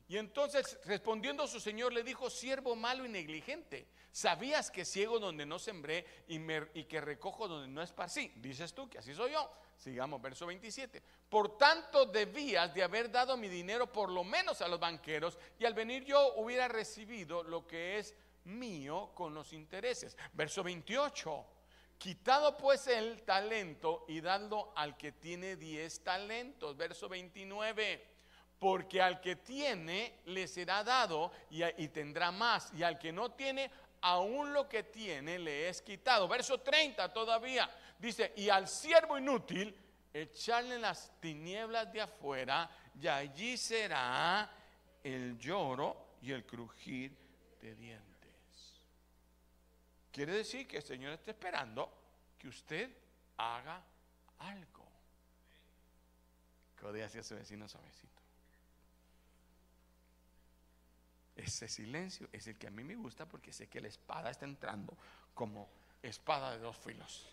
Y 0.10 0.18
entonces 0.18 0.80
respondiendo 0.86 1.48
su 1.48 1.60
señor 1.60 1.92
le 1.92 2.04
dijo, 2.04 2.30
siervo 2.30 2.76
malo 2.76 3.06
y 3.06 3.10
negligente, 3.10 3.88
¿sabías 4.12 4.72
que 4.72 4.86
ciego 4.86 5.20
donde 5.20 5.46
no 5.46 5.60
sembré 5.60 6.06
y, 6.28 6.40
y, 6.80 6.86
que 6.86 7.02
recojo 7.02 7.48
donde 7.48 7.68
no 7.68 7.82
esparcí? 7.82 8.32
Dices 8.38 8.74
tú 8.74 8.90
que 8.90 9.00
así 9.00 9.14
soy 9.14 9.34
yo. 9.34 9.52
Sigamos, 9.76 10.22
verso 10.22 10.46
27. 10.46 11.04
Por 11.30 11.58
tanto 11.58 12.06
debías 12.06 12.74
de 12.74 12.84
haber 12.84 13.12
dado 13.12 13.36
mi 13.36 13.50
dinero 13.50 13.92
por 13.92 14.10
lo 14.10 14.24
menos 14.24 14.62
a 14.62 14.68
los 14.68 14.80
banqueros 14.80 15.38
y 15.60 15.66
al 15.66 15.74
venir 15.74 16.06
yo 16.06 16.36
hubiera 16.36 16.68
recibido 16.68 17.44
lo 17.44 17.68
que 17.68 18.00
es 18.00 18.16
mío 18.46 19.12
con 19.14 19.34
los 19.34 19.52
intereses. 19.52 20.16
Verso 20.34 20.64
28. 20.64 21.46
Quitado 21.98 22.58
pues 22.58 22.88
el 22.88 23.24
talento 23.24 24.06
y 24.08 24.22
dando 24.22 24.72
al 24.76 24.96
que 24.98 25.12
tiene 25.12 25.58
10 25.58 26.04
talentos. 26.04 26.78
Verso 26.78 27.10
29. 27.10 28.17
Porque 28.60 29.02
al 29.02 29.22
que 29.22 29.36
tiene 29.36 30.20
le 30.26 30.48
será 30.48 30.84
dado 30.84 31.32
y, 31.50 31.88
tendrá 31.90 32.32
más. 32.32 32.74
Y 32.74 32.84
al 32.84 32.98
que 32.98 33.12
no 33.12 33.32
tiene, 33.32 33.70
aún 34.02 34.54
lo 34.54 34.68
que 34.68 34.84
tiene 34.84 35.38
le 35.38 35.70
es 35.70 35.82
quitado. 35.82 36.28
Verso 36.28 36.60
30 36.60 37.14
todavía. 37.14 37.70
Dice, 38.00 38.34
y 38.36 38.50
al 38.50 38.68
siervo 38.68 39.18
inútil 39.18 39.76
echarle 40.14 40.80
las 40.80 41.12
tinieblas 41.20 41.92
de 41.92 42.02
afuera 42.02 42.70
y 43.00 43.08
allí 43.08 43.58
será 43.58 44.50
el 45.04 45.38
lloro 45.38 46.16
y 46.22 46.32
el 46.32 46.46
crujir 46.46 47.16
de 47.62 47.76
dientes. 47.76 48.82
Quiere 50.12 50.34
decir 50.34 50.68
que 50.68 50.78
el 50.78 50.84
Señor 50.84 51.14
está 51.14 51.32
esperando 51.32 51.92
que 52.40 52.48
usted 52.48 52.90
haga 53.38 53.84
algo. 54.40 54.88
Codea 56.80 57.06
hacia 57.06 57.24
su 57.24 57.36
vecino 57.36 57.68
suavecito. 57.68 58.17
Ese 61.48 61.70
silencio 61.70 62.28
es 62.34 62.46
el 62.48 62.58
que 62.58 62.68
a 62.68 62.70
mí 62.70 62.84
me 62.84 62.98
gusta 62.98 63.26
porque 63.26 63.54
sé 63.54 63.68
que 63.68 63.80
la 63.80 63.88
espada 63.88 64.30
está 64.30 64.44
entrando 64.44 64.98
como 65.34 65.70
espada 66.04 66.52
de 66.52 66.60
dos 66.60 66.76
filos. 66.76 67.26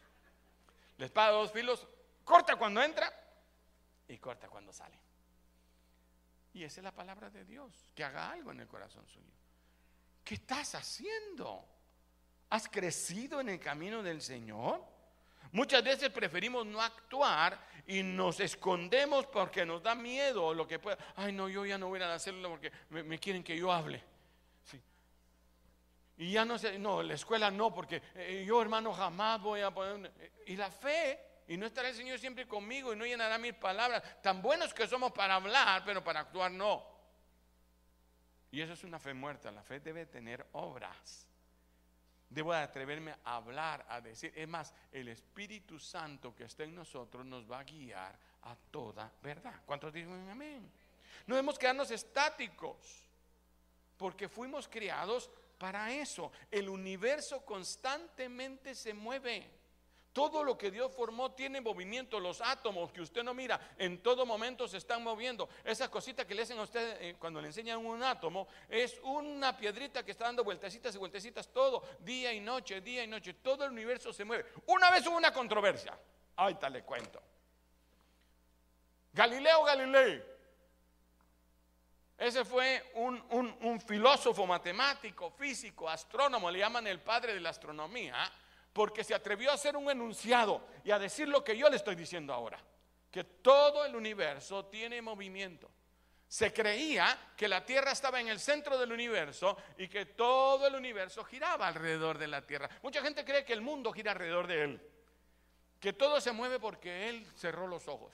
La 0.99 1.07
espada 1.07 1.33
de 1.33 1.39
dos 1.39 1.51
filos 1.51 1.89
corta 2.23 2.55
cuando 2.55 2.81
entra 2.81 3.13
y 4.07 4.17
corta 4.19 4.49
cuando 4.49 4.73
sale. 4.73 4.97
Y 6.53 6.63
esa 6.63 6.79
es 6.79 6.85
la 6.85 6.95
palabra 6.95 7.29
de 7.29 7.45
Dios, 7.45 7.91
que 7.93 8.05
haga 8.05 8.31
algo 8.31 8.53
en 8.53 8.61
el 8.61 8.69
corazón 8.69 9.05
suyo. 9.09 9.35
¿Qué 10.23 10.35
estás 10.35 10.77
haciendo? 10.77 11.67
¿Has 12.51 12.69
crecido 12.69 13.41
en 13.41 13.49
el 13.49 13.59
camino 13.59 14.01
del 14.01 14.23
Señor? 14.23 14.81
Muchas 15.55 15.85
veces 15.85 16.11
preferimos 16.11 16.67
no 16.67 16.83
actuar 16.83 17.57
y 17.87 18.03
nos 18.03 18.41
escondemos 18.41 19.25
porque 19.27 19.65
nos 19.65 19.81
da 19.85 19.95
miedo 19.95 20.53
lo 20.53 20.67
que 20.67 20.81
pueda. 20.81 20.99
Ay, 21.15 21.33
no, 21.33 21.49
yo 21.49 21.65
ya 21.65 21.79
no 21.79 21.87
voy 21.87 22.03
a 22.03 22.13
hacerlo 22.13 22.51
porque 22.51 22.73
me, 22.91 23.21
quieren 23.21 23.45
que 23.45 23.57
yo 23.57 23.73
hable. 23.73 24.03
Y 26.17 26.33
ya 26.33 26.45
no 26.45 26.59
sé, 26.59 26.77
no, 26.77 27.05
la 27.05 27.15
escuela 27.15 27.53
no, 27.53 27.73
porque 27.73 28.03
eh, 28.17 28.45
yo 28.45 28.61
hermano 28.61 28.93
jamás 28.93 29.41
voy 29.41 29.61
a 29.61 29.71
poner... 29.71 30.13
Y 30.49 30.57
la 30.57 30.73
fe, 30.73 31.21
y 31.47 31.57
no 31.57 31.67
estará 31.67 31.89
el 31.89 31.95
Señor 31.95 32.19
siempre 32.19 32.49
conmigo 32.49 32.93
y 32.93 32.97
no 32.97 33.07
llenará 33.07 33.39
mis 33.39 33.55
palabras. 33.55 34.03
Tan 34.23 34.43
buenos 34.43 34.75
que 34.75 34.89
somos 34.89 35.13
para 35.13 35.37
hablar, 35.37 35.85
pero 35.87 36.03
para 36.03 36.19
actuar 36.19 36.51
no. 36.51 36.85
Y 38.51 38.61
eso 38.61 38.73
es 38.73 38.83
una 38.83 38.99
fe 38.99 39.15
muerta. 39.15 39.53
La 39.53 39.63
fe 39.63 39.79
debe 39.79 40.07
tener 40.07 40.45
obras. 40.51 41.29
Debo 42.35 42.53
atreverme 42.53 43.15
a 43.25 43.37
hablar, 43.37 43.87
a 43.89 44.01
decir. 44.01 44.33
Es 44.35 44.49
más, 44.49 44.75
el 44.91 45.07
Espíritu 45.07 45.79
Santo 45.79 46.35
que 46.35 46.45
está 46.45 46.65
en 46.65 46.75
nosotros 46.75 47.25
nos 47.25 47.49
va 47.49 47.61
a 47.61 47.65
guiar 47.65 48.19
a 48.43 48.57
toda 48.73 49.11
verdad. 49.23 49.55
¿Cuántos 49.65 49.93
dicen 49.93 50.29
amén? 50.29 50.69
No 51.27 51.37
debemos 51.37 51.57
quedarnos 51.57 51.93
estáticos, 51.93 53.07
porque 53.97 54.29
fuimos 54.29 54.67
criados 54.67 55.31
para 55.59 55.93
eso. 55.93 56.33
El 56.51 56.69
universo 56.69 57.45
constantemente 57.45 58.75
se 58.75 58.93
mueve. 58.93 59.49
Todo 60.15 60.45
lo 60.45 60.57
que 60.57 60.71
Dios 60.71 60.93
formó 60.93 61.33
tiene 61.33 61.61
movimiento. 61.61 62.21
Los 62.21 62.41
átomos 62.41 62.93
que 62.93 63.01
usted 63.01 63.25
no 63.25 63.35
mira 63.35 63.75
en 63.77 64.01
todo 64.01 64.25
momento 64.25 64.69
se 64.69 64.77
están 64.77 65.03
moviendo. 65.03 65.49
Esa 65.65 65.91
cosita 65.91 66.25
que 66.25 66.37
le 66.37 66.43
hacen 66.43 66.57
a 66.61 66.63
usted 66.63 67.03
eh, 67.03 67.17
cuando 67.19 67.41
le 67.41 67.49
enseñan 67.49 67.85
un 67.85 68.01
átomo 68.01 68.47
es 68.69 68.97
una 69.03 69.57
piedrita 69.57 70.05
que 70.05 70.13
está 70.13 70.27
dando 70.27 70.45
vueltecitas 70.45 70.95
y 70.95 70.99
vueltecitas 70.99 71.49
todo, 71.49 71.83
día 71.99 72.33
y 72.33 72.39
noche, 72.39 72.81
día 72.81 73.03
y 73.03 73.09
noche. 73.09 73.35
Todo 73.35 73.65
el 73.65 73.73
universo 73.73 74.13
se 74.13 74.25
mueve. 74.25 74.47
Una 74.67 74.89
vez 74.89 75.05
hubo 75.05 75.17
una 75.17 75.33
controversia. 75.33 75.99
Ahí 76.37 76.55
tal 76.55 76.75
le 76.75 76.85
cuento. 76.85 77.21
Galileo 79.13 79.65
Galilei. 79.65 80.23
Ese 82.17 82.45
fue 82.45 82.93
un, 82.95 83.21
un 83.31 83.81
filósofo 83.81 84.47
matemático, 84.47 85.33
físico, 85.33 85.89
astrónomo, 85.91 86.49
le 86.53 86.61
llaman 86.61 86.87
el 86.87 87.01
padre 87.01 87.35
de 87.35 87.41
la 87.41 87.51
astronomía 87.51 88.33
porque 88.75 89.05
se 89.05 89.15
atrevió 89.15 89.51
a 89.51 89.55
hacer 89.55 89.77
un 89.77 89.89
enunciado 89.89 90.67
y 90.85 90.91
a 90.91 90.99
decir 90.99 91.29
lo 91.29 91.43
que 91.43 91.57
yo 91.57 91.71
le 91.71 91.77
estoy 91.77 91.95
diciendo 91.95 92.35
ahora, 92.35 92.61
que 93.11 93.23
todo 93.25 93.87
el 93.87 93.95
universo 93.95 94.67
tiene 94.67 95.01
movimiento. 95.01 95.71
Se 96.27 96.53
creía 96.53 97.33
que 97.37 97.47
la 97.47 97.65
Tierra 97.65 97.93
estaba 97.93 98.21
en 98.21 98.27
el 98.27 98.41
centro 98.41 98.77
del 98.77 98.91
universo 98.91 99.57
y 99.79 99.87
que 99.87 100.07
todo 100.07 100.67
el 100.67 100.75
universo 100.75 101.25
giraba 101.25 101.69
alrededor 101.69 102.19
de 102.19 102.27
la 102.27 102.45
Tierra. 102.45 102.69
Mucha 102.83 103.01
gente 103.01 103.25
cree 103.25 103.45
que 103.45 103.53
el 103.53 103.61
mundo 103.61 103.93
gira 103.93 104.11
alrededor 104.11 104.49
de 104.49 104.65
él, 104.65 104.91
que 105.79 105.93
todo 105.93 106.21
se 106.21 106.33
mueve 106.33 106.59
porque 106.59 107.09
él 107.09 107.25
cerró 107.37 107.69
los 107.69 107.87
ojos 107.87 108.13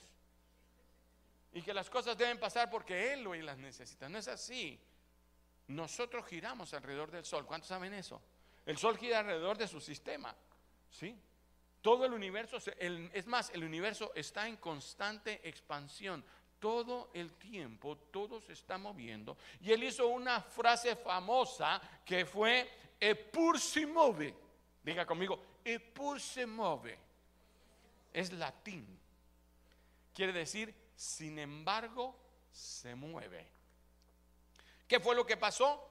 y 1.53 1.63
que 1.63 1.73
las 1.73 1.89
cosas 1.89 2.15
deben 2.15 2.39
pasar 2.39 2.69
porque 2.69 3.13
él 3.13 3.23
las 3.43 3.57
necesita. 3.57 4.07
No 4.07 4.19
es 4.19 4.27
así. 4.27 4.79
Nosotros 5.67 6.23
giramos 6.27 6.71
alrededor 6.75 7.09
del 7.09 7.25
Sol. 7.25 7.47
¿Cuántos 7.47 7.69
saben 7.69 7.95
eso? 7.95 8.21
El 8.63 8.77
Sol 8.77 8.95
gira 8.99 9.19
alrededor 9.19 9.57
de 9.57 9.67
su 9.67 9.81
sistema. 9.81 10.35
¿Sí? 10.91 11.17
Todo 11.81 12.05
el 12.05 12.13
universo, 12.13 12.57
es 12.77 13.25
más, 13.25 13.49
el 13.51 13.63
universo 13.63 14.11
está 14.13 14.47
en 14.47 14.57
constante 14.57 15.41
expansión. 15.47 16.23
Todo 16.59 17.09
el 17.15 17.33
tiempo, 17.33 17.97
todo 18.11 18.39
se 18.39 18.53
está 18.53 18.77
moviendo. 18.77 19.35
Y 19.61 19.71
él 19.71 19.83
hizo 19.83 20.07
una 20.07 20.41
frase 20.41 20.95
famosa 20.95 21.81
que 22.05 22.23
fue 22.23 22.69
Epur 22.99 23.59
se 23.59 23.87
move. 23.87 24.35
Diga 24.83 25.07
conmigo, 25.07 25.43
Epur 25.65 26.21
se 26.21 26.45
move. 26.45 26.95
Es 28.13 28.31
latín. 28.31 28.85
Quiere 30.13 30.33
decir, 30.33 30.73
sin 30.95 31.39
embargo, 31.39 32.15
se 32.51 32.93
mueve. 32.93 33.47
¿Qué 34.87 34.99
fue 34.99 35.15
lo 35.15 35.25
que 35.25 35.37
pasó? 35.37 35.90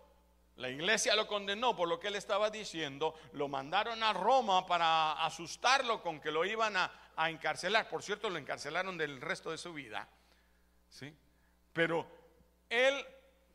La 0.61 0.69
iglesia 0.69 1.17
lo 1.17 1.27
condenó 1.27 1.75
por 1.75 1.89
lo 1.89 1.99
que 1.99 2.09
él 2.09 2.17
estaba 2.17 2.51
diciendo, 2.51 3.15
lo 3.33 3.49
mandaron 3.49 4.03
a 4.03 4.13
Roma 4.13 4.67
para 4.67 5.13
asustarlo 5.25 6.03
con 6.03 6.21
que 6.21 6.31
lo 6.31 6.45
iban 6.45 6.77
a, 6.77 6.93
encarcelar. 7.29 7.89
Por 7.89 8.03
cierto, 8.03 8.29
lo 8.29 8.39
encarcelaron 8.39 8.99
del 8.99 9.23
resto 9.23 9.51
de 9.51 9.59
su 9.59 9.73
vida. 9.73 10.07
¿sí? 10.91 11.15
Pero 11.73 12.07
él 12.69 13.07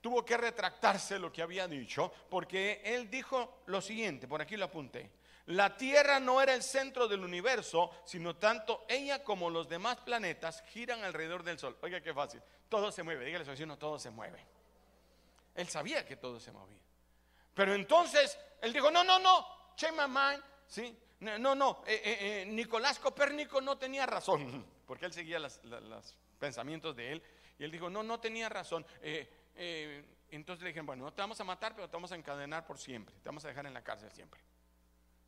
tuvo 0.02 0.26
que 0.26 0.36
retractarse 0.36 1.20
lo 1.20 1.32
que 1.32 1.44
había 1.44 1.68
dicho, 1.68 2.12
porque 2.28 2.82
él 2.84 3.10
dijo 3.10 3.62
lo 3.68 3.82
siguiente, 3.82 4.28
por 4.28 4.42
aquí 4.42 4.58
lo 4.58 4.66
apunté. 4.66 5.12
La 5.48 5.78
Tierra 5.78 6.20
no 6.20 6.42
era 6.42 6.56
el 6.56 6.64
centro 6.64 7.08
del 7.08 7.24
universo, 7.24 7.92
sino 8.04 8.36
tanto 8.36 8.84
ella 8.88 9.24
como 9.24 9.52
los 9.52 9.70
demás 9.70 9.98
planetas 9.98 10.64
giran 10.70 11.04
alrededor 11.04 11.44
del 11.44 11.60
Sol. 11.60 11.78
Oiga, 11.82 12.02
qué 12.02 12.16
fácil. 12.16 12.42
Todo 12.68 12.92
se 12.92 13.04
mueve. 13.04 13.26
Dígale 13.26 13.44
a 13.44 13.46
su 13.46 13.52
vecino, 13.52 13.78
todo 13.78 14.00
se 14.00 14.10
mueve. 14.10 14.44
Él 15.54 15.68
sabía 15.68 16.04
que 16.04 16.16
todo 16.16 16.40
se 16.40 16.52
movía. 16.52 16.86
Pero 17.56 17.74
entonces 17.74 18.38
él 18.62 18.74
dijo, 18.74 18.92
no, 18.92 19.04
no, 19.04 19.18
no, 19.18 19.48
change 19.76 20.08
my. 20.08 20.44
¿Sí? 20.68 20.96
No, 21.22 21.56
no, 21.56 21.82
eh, 21.88 22.02
eh, 22.04 22.18
eh, 22.20 22.46
Nicolás 22.46 23.00
Copérnico 23.00 23.62
no 23.62 23.78
tenía 23.78 24.06
razón, 24.06 24.66
porque 24.86 25.06
él 25.06 25.14
seguía 25.14 25.40
los 25.40 26.16
pensamientos 26.38 26.96
de 26.96 27.14
él. 27.14 27.24
Y 27.58 27.64
él 27.64 27.72
dijo, 27.72 27.90
no, 27.90 28.04
no 28.04 28.20
tenía 28.20 28.50
razón. 28.50 28.86
entonces 30.30 30.62
le 30.62 30.70
dijeron, 30.70 30.86
bueno, 30.86 31.06
no 31.06 31.14
te 31.14 31.22
vamos 31.22 31.40
a 31.40 31.46
matar, 31.46 31.74
pero 31.74 31.90
te 31.90 31.96
vamos 31.96 32.12
a 32.12 32.16
encadenar 32.16 32.66
por 32.66 32.78
siempre. 32.78 33.16
Te 33.24 33.30
vamos 33.30 33.46
a 33.46 33.48
dejar 33.48 33.66
en 33.66 33.74
la 33.74 33.82
cárcel 33.82 34.12
siempre. 34.12 34.42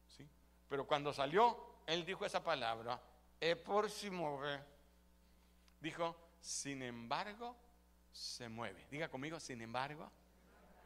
¿Sí? 0.08 0.28
Pero 0.68 0.86
cuando 0.86 1.14
salió, 1.14 1.82
él 1.86 2.06
dijo 2.06 2.26
esa 2.26 2.44
palabra, 2.44 3.02
es 3.40 3.56
por 3.56 3.90
si 3.90 4.10
mueve. 4.10 4.62
Dijo, 5.80 6.16
sin 6.42 6.84
embargo, 6.84 7.56
se 8.12 8.50
mueve. 8.50 8.86
Diga 8.92 9.08
conmigo, 9.08 9.40
sin 9.40 9.62
embargo, 9.62 10.12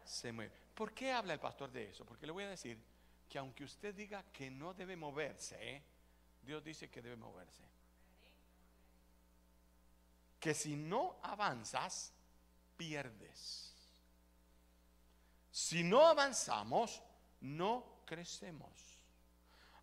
se 0.03 0.31
mueve. 0.31 0.60
¿Por 0.73 0.93
qué 0.93 1.11
habla 1.11 1.33
el 1.33 1.39
pastor 1.39 1.71
de 1.71 1.89
eso? 1.89 2.05
Porque 2.05 2.25
le 2.25 2.31
voy 2.31 2.43
a 2.45 2.49
decir 2.49 2.77
que 3.27 3.37
aunque 3.37 3.63
usted 3.63 3.93
diga 3.93 4.23
que 4.31 4.49
no 4.49 4.73
debe 4.73 4.95
moverse, 4.95 5.83
Dios 6.41 6.63
dice 6.63 6.89
que 6.89 7.01
debe 7.01 7.15
moverse. 7.15 7.63
Que 10.39 10.53
si 10.53 10.75
no 10.75 11.19
avanzas, 11.21 12.13
pierdes. 12.75 13.73
Si 15.51 15.83
no 15.83 16.07
avanzamos, 16.07 17.01
no 17.41 18.01
crecemos. 18.05 18.71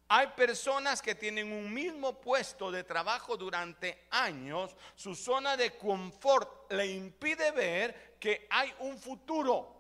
Hay 0.09 0.29
personas 0.29 1.03
que 1.03 1.15
tienen 1.15 1.53
un 1.53 1.73
mismo 1.73 2.19
puesto 2.19 2.71
de 2.71 2.83
trabajo 2.83 3.37
durante 3.37 4.07
años, 4.11 4.75
su 4.95 5.15
zona 5.15 5.55
de 5.57 5.77
confort 5.77 6.73
le 6.73 6.87
impide 6.87 7.51
ver 7.51 8.17
que 8.19 8.47
hay 8.51 8.75
un 8.81 8.99
futuro 8.99 9.78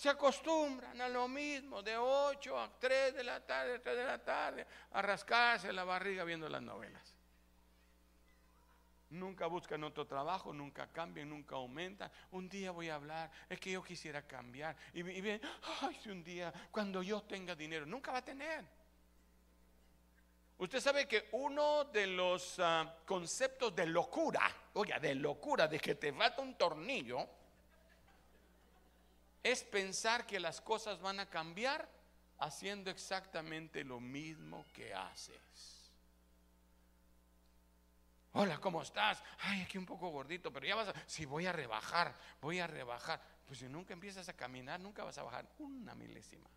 se 0.00 0.08
acostumbran 0.08 0.98
a 0.98 1.10
lo 1.10 1.28
mismo, 1.28 1.82
de 1.82 1.94
8 1.94 2.58
a 2.58 2.70
3 2.78 3.16
de 3.16 3.22
la 3.22 3.38
tarde, 3.44 3.80
3 3.80 3.98
de 3.98 4.04
la 4.04 4.16
tarde, 4.24 4.66
a 4.92 5.02
rascarse 5.02 5.70
la 5.74 5.84
barriga 5.84 6.24
viendo 6.24 6.48
las 6.48 6.62
novelas. 6.62 7.14
Nunca 9.10 9.46
buscan 9.46 9.84
otro 9.84 10.06
trabajo, 10.06 10.54
nunca 10.54 10.86
cambian, 10.90 11.28
nunca 11.28 11.56
aumentan. 11.56 12.10
Un 12.30 12.48
día 12.48 12.70
voy 12.70 12.88
a 12.88 12.94
hablar, 12.94 13.30
es 13.46 13.60
que 13.60 13.72
yo 13.72 13.82
quisiera 13.82 14.26
cambiar. 14.26 14.74
Y, 14.94 15.02
bien, 15.02 15.38
ay, 15.82 15.94
si 16.02 16.08
un 16.08 16.24
día, 16.24 16.50
cuando 16.70 17.02
yo 17.02 17.20
tenga 17.24 17.54
dinero, 17.54 17.84
nunca 17.84 18.10
va 18.10 18.18
a 18.18 18.24
tener. 18.24 18.64
Usted 20.56 20.80
sabe 20.80 21.06
que 21.06 21.28
uno 21.32 21.84
de 21.84 22.06
los 22.06 22.58
ah, 22.58 23.00
conceptos 23.04 23.76
de 23.76 23.84
locura, 23.84 24.50
oiga, 24.72 24.98
de 24.98 25.14
locura, 25.14 25.68
de 25.68 25.78
que 25.78 25.96
te 25.96 26.10
falta 26.10 26.40
un 26.40 26.56
tornillo, 26.56 27.39
es 29.42 29.64
pensar 29.64 30.26
que 30.26 30.40
las 30.40 30.60
cosas 30.60 31.00
van 31.00 31.20
a 31.20 31.28
cambiar 31.28 31.88
haciendo 32.38 32.90
exactamente 32.90 33.84
lo 33.84 34.00
mismo 34.00 34.66
que 34.72 34.94
haces. 34.94 35.80
Hola, 38.32 38.58
¿cómo 38.58 38.82
estás? 38.82 39.22
Ay, 39.40 39.62
aquí 39.62 39.76
un 39.76 39.86
poco 39.86 40.08
gordito, 40.10 40.52
pero 40.52 40.66
ya 40.66 40.76
vas 40.76 40.88
a... 40.88 40.94
Si 41.06 41.24
voy 41.24 41.46
a 41.46 41.52
rebajar, 41.52 42.14
voy 42.40 42.60
a 42.60 42.66
rebajar. 42.66 43.20
Pues 43.46 43.58
si 43.58 43.68
nunca 43.68 43.92
empiezas 43.92 44.28
a 44.28 44.36
caminar, 44.36 44.78
nunca 44.78 45.02
vas 45.02 45.18
a 45.18 45.24
bajar 45.24 45.46
una 45.58 45.94
milésima. 45.94 46.48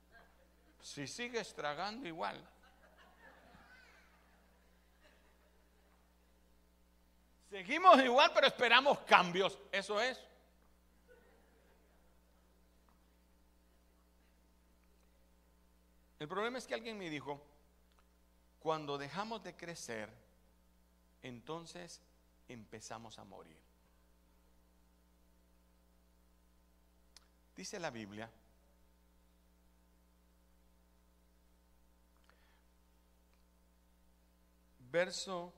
Si 0.80 1.08
sigues 1.08 1.54
tragando 1.56 2.08
igual. 2.08 2.48
Seguimos 7.50 8.04
igual, 8.04 8.32
pero 8.34 8.48
esperamos 8.48 9.00
cambios. 9.00 9.58
Eso 9.72 10.00
es. 10.00 10.20
El 16.24 16.30
problema 16.30 16.58
es 16.58 16.66
que 16.66 16.74
alguien 16.74 16.98
me 16.98 17.10
dijo, 17.10 17.46
cuando 18.62 18.98
dejamos 18.98 19.44
de 19.44 19.58
crecer, 19.58 20.10
entonces 21.22 22.02
empezamos 22.48 23.20
a 23.20 23.26
morir. 23.26 23.58
Dice 27.58 27.78
la 27.78 27.90
Biblia, 27.90 28.32
verso 34.92 35.54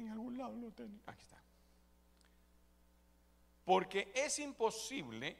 En 0.00 0.08
algún 0.08 0.38
lado 0.38 0.56
lo. 0.56 0.68
Aquí 1.06 1.20
está. 1.20 1.42
Porque 3.64 4.10
es 4.14 4.38
imposible 4.38 5.36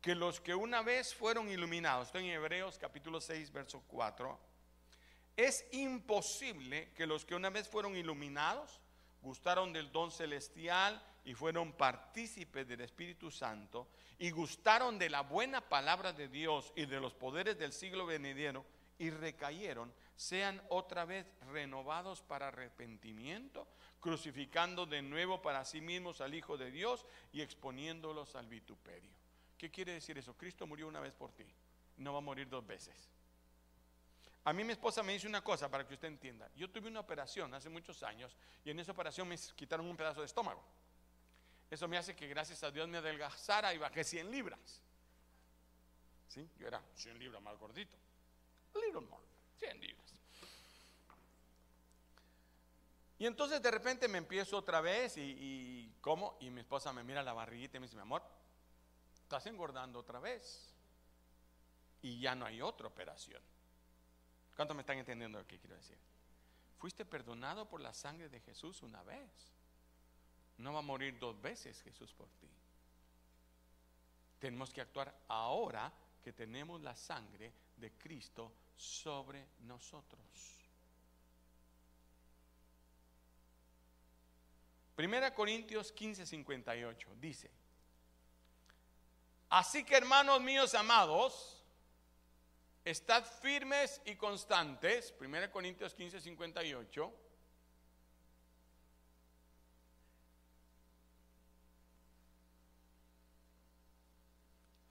que 0.00 0.14
los 0.14 0.40
que 0.40 0.54
una 0.54 0.82
vez 0.82 1.12
fueron 1.12 1.48
iluminados, 1.48 2.06
estoy 2.06 2.26
en 2.26 2.34
Hebreos 2.34 2.78
capítulo 2.78 3.20
6, 3.20 3.52
verso 3.52 3.82
4, 3.88 4.38
es 5.36 5.66
imposible 5.72 6.92
que 6.94 7.06
los 7.06 7.24
que 7.24 7.34
una 7.34 7.50
vez 7.50 7.68
fueron 7.68 7.96
iluminados, 7.96 8.80
gustaron 9.20 9.72
del 9.72 9.90
don 9.90 10.12
celestial 10.12 11.02
y 11.24 11.34
fueron 11.34 11.72
partícipes 11.72 12.68
del 12.68 12.82
Espíritu 12.82 13.32
Santo 13.32 13.88
y 14.18 14.30
gustaron 14.30 14.96
de 14.98 15.10
la 15.10 15.22
buena 15.22 15.60
palabra 15.60 16.12
de 16.12 16.28
Dios 16.28 16.72
y 16.76 16.86
de 16.86 17.00
los 17.00 17.14
poderes 17.14 17.58
del 17.58 17.72
siglo 17.72 18.06
venidero 18.06 18.64
y 19.02 19.10
recayeron, 19.10 19.92
sean 20.14 20.62
otra 20.68 21.04
vez 21.04 21.26
renovados 21.50 22.22
para 22.22 22.48
arrepentimiento, 22.48 23.66
crucificando 23.98 24.86
de 24.86 25.02
nuevo 25.02 25.42
para 25.42 25.64
sí 25.64 25.80
mismos 25.80 26.20
al 26.20 26.36
Hijo 26.36 26.56
de 26.56 26.70
Dios 26.70 27.04
y 27.32 27.42
exponiéndolos 27.42 28.36
al 28.36 28.46
vituperio. 28.46 29.10
¿Qué 29.58 29.72
quiere 29.72 29.94
decir 29.94 30.18
eso? 30.18 30.36
Cristo 30.36 30.68
murió 30.68 30.86
una 30.86 31.00
vez 31.00 31.12
por 31.14 31.32
ti, 31.32 31.44
no 31.96 32.12
va 32.12 32.18
a 32.18 32.22
morir 32.22 32.48
dos 32.48 32.64
veces. 32.64 33.10
A 34.44 34.52
mí 34.52 34.62
mi 34.62 34.70
esposa 34.70 35.02
me 35.02 35.14
dice 35.14 35.26
una 35.26 35.42
cosa 35.42 35.68
para 35.68 35.84
que 35.84 35.94
usted 35.94 36.06
entienda. 36.06 36.48
Yo 36.54 36.70
tuve 36.70 36.86
una 36.86 37.00
operación 37.00 37.52
hace 37.54 37.68
muchos 37.68 38.04
años 38.04 38.36
y 38.64 38.70
en 38.70 38.78
esa 38.78 38.92
operación 38.92 39.26
me 39.26 39.36
quitaron 39.56 39.86
un 39.86 39.96
pedazo 39.96 40.20
de 40.20 40.26
estómago. 40.26 40.62
Eso 41.68 41.88
me 41.88 41.98
hace 41.98 42.14
que 42.14 42.28
gracias 42.28 42.62
a 42.62 42.70
Dios 42.70 42.86
me 42.86 42.98
adelgazara 42.98 43.74
y 43.74 43.78
bajé 43.78 44.04
100 44.04 44.30
libras. 44.30 44.80
¿Sí? 46.28 46.48
Yo 46.56 46.68
era 46.68 46.80
100 46.94 47.18
libras 47.18 47.42
más 47.42 47.58
gordito. 47.58 47.96
Little 48.74 49.00
more. 49.02 49.22
Y 53.22 53.26
entonces 53.26 53.62
de 53.62 53.70
repente 53.70 54.08
me 54.08 54.18
empiezo 54.18 54.56
otra 54.56 54.80
vez 54.80 55.16
y, 55.16 55.20
y 55.20 55.94
¿cómo? 56.00 56.36
Y 56.40 56.50
mi 56.50 56.62
esposa 56.62 56.92
me 56.92 57.04
mira 57.04 57.22
la 57.22 57.32
barriguita 57.32 57.76
y 57.76 57.80
me 57.80 57.86
dice, 57.86 57.94
mi 57.94 58.02
amor, 58.02 58.20
estás 59.14 59.46
engordando 59.46 60.00
otra 60.00 60.18
vez. 60.18 60.74
Y 62.02 62.18
ya 62.18 62.34
no 62.34 62.44
hay 62.44 62.60
otra 62.60 62.88
operación. 62.88 63.40
¿Cuánto 64.56 64.74
me 64.74 64.80
están 64.80 64.98
entendiendo 64.98 65.38
lo 65.38 65.46
que 65.46 65.56
quiero 65.56 65.76
decir? 65.76 65.96
Fuiste 66.78 67.04
perdonado 67.04 67.68
por 67.68 67.80
la 67.80 67.94
sangre 67.94 68.28
de 68.28 68.40
Jesús 68.40 68.82
una 68.82 69.04
vez. 69.04 69.30
No 70.58 70.72
va 70.72 70.80
a 70.80 70.82
morir 70.82 71.16
dos 71.20 71.40
veces 71.40 71.80
Jesús 71.82 72.12
por 72.12 72.28
ti. 72.40 72.50
Tenemos 74.40 74.72
que 74.72 74.80
actuar 74.80 75.16
ahora 75.28 75.92
que 76.24 76.32
tenemos 76.32 76.80
la 76.80 76.96
sangre 76.96 77.52
de 77.76 77.92
Cristo 77.92 78.52
sobre 78.76 79.46
nosotros. 79.60 80.22
Primera 84.94 85.34
Corintios 85.34 85.90
15, 85.92 86.26
58 86.26 87.08
dice, 87.18 87.50
así 89.48 89.84
que 89.84 89.96
hermanos 89.96 90.40
míos 90.40 90.74
amados, 90.74 91.64
estad 92.84 93.24
firmes 93.24 94.00
y 94.04 94.16
constantes, 94.16 95.12
Primera 95.12 95.50
Corintios 95.50 95.94
15, 95.94 96.20
58, 96.20 97.12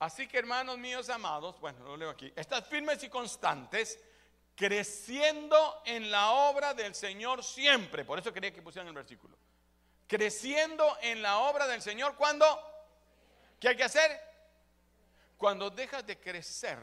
Así 0.02 0.26
que 0.26 0.36
hermanos 0.36 0.78
míos 0.78 1.08
amados, 1.10 1.60
bueno, 1.60 1.84
lo 1.84 1.96
leo 1.96 2.10
aquí, 2.10 2.32
estad 2.34 2.64
firmes 2.64 3.04
y 3.04 3.08
constantes, 3.08 4.02
creciendo 4.56 5.80
en 5.86 6.10
la 6.10 6.32
obra 6.32 6.74
del 6.74 6.92
Señor 6.92 7.44
siempre. 7.44 8.04
Por 8.04 8.18
eso 8.18 8.32
quería 8.32 8.52
que 8.52 8.62
pusieran 8.62 8.88
el 8.88 8.94
versículo. 8.94 9.38
Creciendo 10.08 10.98
en 11.02 11.22
la 11.22 11.38
obra 11.38 11.68
del 11.68 11.80
Señor, 11.80 12.16
¿cuándo? 12.16 12.44
¿Qué 13.60 13.68
hay 13.68 13.76
que 13.76 13.84
hacer? 13.84 14.10
Cuando 15.38 15.70
dejas 15.70 16.04
de 16.04 16.18
crecer, 16.18 16.80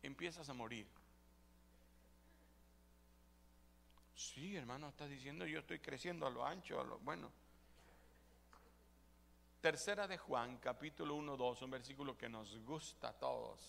empiezas 0.00 0.48
a 0.48 0.54
morir. 0.54 0.86
Sí, 4.14 4.54
hermano, 4.54 4.90
está 4.90 5.08
diciendo 5.08 5.44
yo 5.44 5.58
estoy 5.58 5.80
creciendo 5.80 6.24
a 6.24 6.30
lo 6.30 6.46
ancho, 6.46 6.80
a 6.80 6.84
lo 6.84 7.00
bueno. 7.00 7.32
Tercera 9.60 10.08
de 10.08 10.16
Juan, 10.16 10.56
capítulo 10.56 11.14
1, 11.16 11.36
2, 11.36 11.62
un 11.62 11.70
versículo 11.70 12.16
que 12.16 12.30
nos 12.30 12.56
gusta 12.64 13.08
a 13.08 13.12
todos. 13.12 13.60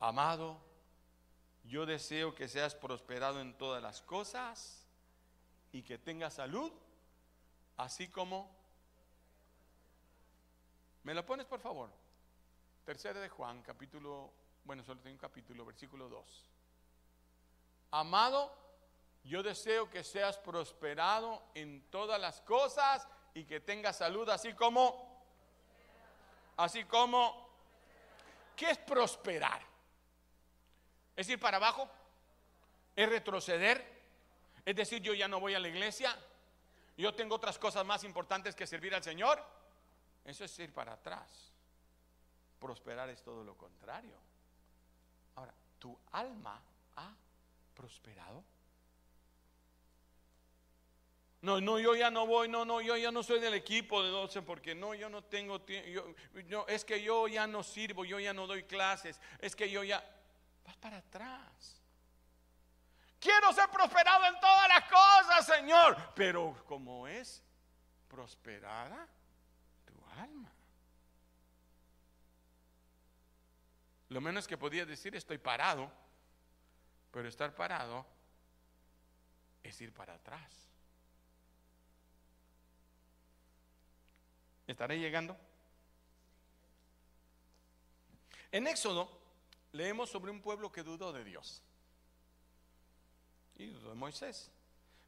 Amado, 0.00 0.60
yo 1.62 1.86
deseo 1.86 2.34
que 2.34 2.48
seas 2.48 2.74
prosperado 2.74 3.40
en 3.40 3.56
todas 3.56 3.80
las 3.80 4.02
cosas 4.02 4.84
y 5.70 5.84
que 5.84 5.98
tenga 5.98 6.30
salud, 6.30 6.72
así 7.76 8.08
como... 8.08 8.50
¿Me 11.04 11.14
lo 11.14 11.24
pones 11.24 11.46
por 11.46 11.60
favor? 11.60 11.88
Tercera 12.84 13.20
de 13.20 13.28
Juan, 13.28 13.62
capítulo, 13.62 14.32
bueno, 14.64 14.82
solo 14.82 15.00
tengo 15.00 15.14
un 15.14 15.20
capítulo, 15.20 15.64
versículo 15.64 16.08
2. 16.08 16.50
Amado, 17.92 18.52
yo 19.22 19.44
deseo 19.44 19.88
que 19.88 20.02
seas 20.02 20.38
prosperado 20.38 21.40
en 21.54 21.88
todas 21.88 22.20
las 22.20 22.40
cosas 22.40 23.06
y 23.34 23.44
que 23.44 23.60
tengas 23.60 23.96
salud, 23.96 24.28
así 24.28 24.54
como, 24.54 25.24
así 26.56 26.84
como, 26.84 27.48
¿qué 28.56 28.70
es 28.70 28.78
prosperar? 28.78 29.62
¿Es 31.16 31.28
ir 31.28 31.40
para 31.40 31.56
abajo? 31.56 31.88
¿Es 32.94 33.08
retroceder? 33.08 34.02
Es 34.64 34.76
decir, 34.76 35.02
yo 35.02 35.14
ya 35.14 35.28
no 35.28 35.40
voy 35.40 35.54
a 35.54 35.58
la 35.58 35.68
iglesia, 35.68 36.16
yo 36.96 37.14
tengo 37.14 37.34
otras 37.34 37.58
cosas 37.58 37.84
más 37.84 38.04
importantes 38.04 38.54
que 38.54 38.66
servir 38.66 38.94
al 38.94 39.02
Señor. 39.02 39.42
Eso 40.24 40.44
es 40.44 40.58
ir 40.58 40.72
para 40.72 40.92
atrás. 40.92 41.52
Prosperar 42.60 43.08
es 43.08 43.22
todo 43.22 43.42
lo 43.42 43.56
contrario. 43.56 44.16
Ahora, 45.34 45.52
tu 45.78 45.98
alma 46.12 46.62
ha 46.96 47.12
prosperado. 47.74 48.44
No, 51.42 51.60
no, 51.60 51.80
yo 51.80 51.96
ya 51.96 52.08
no 52.08 52.24
voy, 52.24 52.48
no, 52.48 52.64
no, 52.64 52.80
yo 52.80 52.96
ya 52.96 53.10
no 53.10 53.24
soy 53.24 53.40
del 53.40 53.54
equipo 53.54 54.00
de 54.00 54.10
12 54.10 54.42
porque 54.42 54.76
no, 54.76 54.94
yo 54.94 55.10
no 55.10 55.24
tengo 55.24 55.60
tiempo, 55.60 56.14
es 56.68 56.84
que 56.84 57.02
yo 57.02 57.26
ya 57.26 57.48
no 57.48 57.64
sirvo, 57.64 58.04
yo 58.04 58.20
ya 58.20 58.32
no 58.32 58.46
doy 58.46 58.62
clases, 58.62 59.20
es 59.40 59.56
que 59.56 59.68
yo 59.68 59.82
ya, 59.82 60.04
vas 60.64 60.76
para 60.76 60.98
atrás. 60.98 61.82
Quiero 63.18 63.52
ser 63.52 63.68
prosperado 63.70 64.24
en 64.26 64.38
todas 64.38 64.68
las 64.68 64.84
cosas, 64.84 65.46
Señor, 65.46 65.96
pero 66.14 66.64
como 66.64 67.08
es 67.08 67.42
prosperada 68.06 69.08
tu 69.84 70.20
alma. 70.20 70.52
Lo 74.10 74.20
menos 74.20 74.46
que 74.46 74.56
podía 74.56 74.86
decir, 74.86 75.16
estoy 75.16 75.38
parado, 75.38 75.90
pero 77.10 77.28
estar 77.28 77.52
parado 77.52 78.06
es 79.64 79.80
ir 79.80 79.92
para 79.92 80.14
atrás. 80.14 80.61
¿Estaré 84.72 84.98
llegando? 84.98 85.36
En 88.50 88.66
Éxodo 88.66 89.06
leemos 89.72 90.08
sobre 90.08 90.30
un 90.30 90.40
pueblo 90.40 90.72
que 90.72 90.82
dudó 90.82 91.12
de 91.12 91.24
Dios. 91.24 91.62
Y 93.56 93.66
dudó 93.66 93.90
de 93.90 93.96
Moisés. 93.96 94.50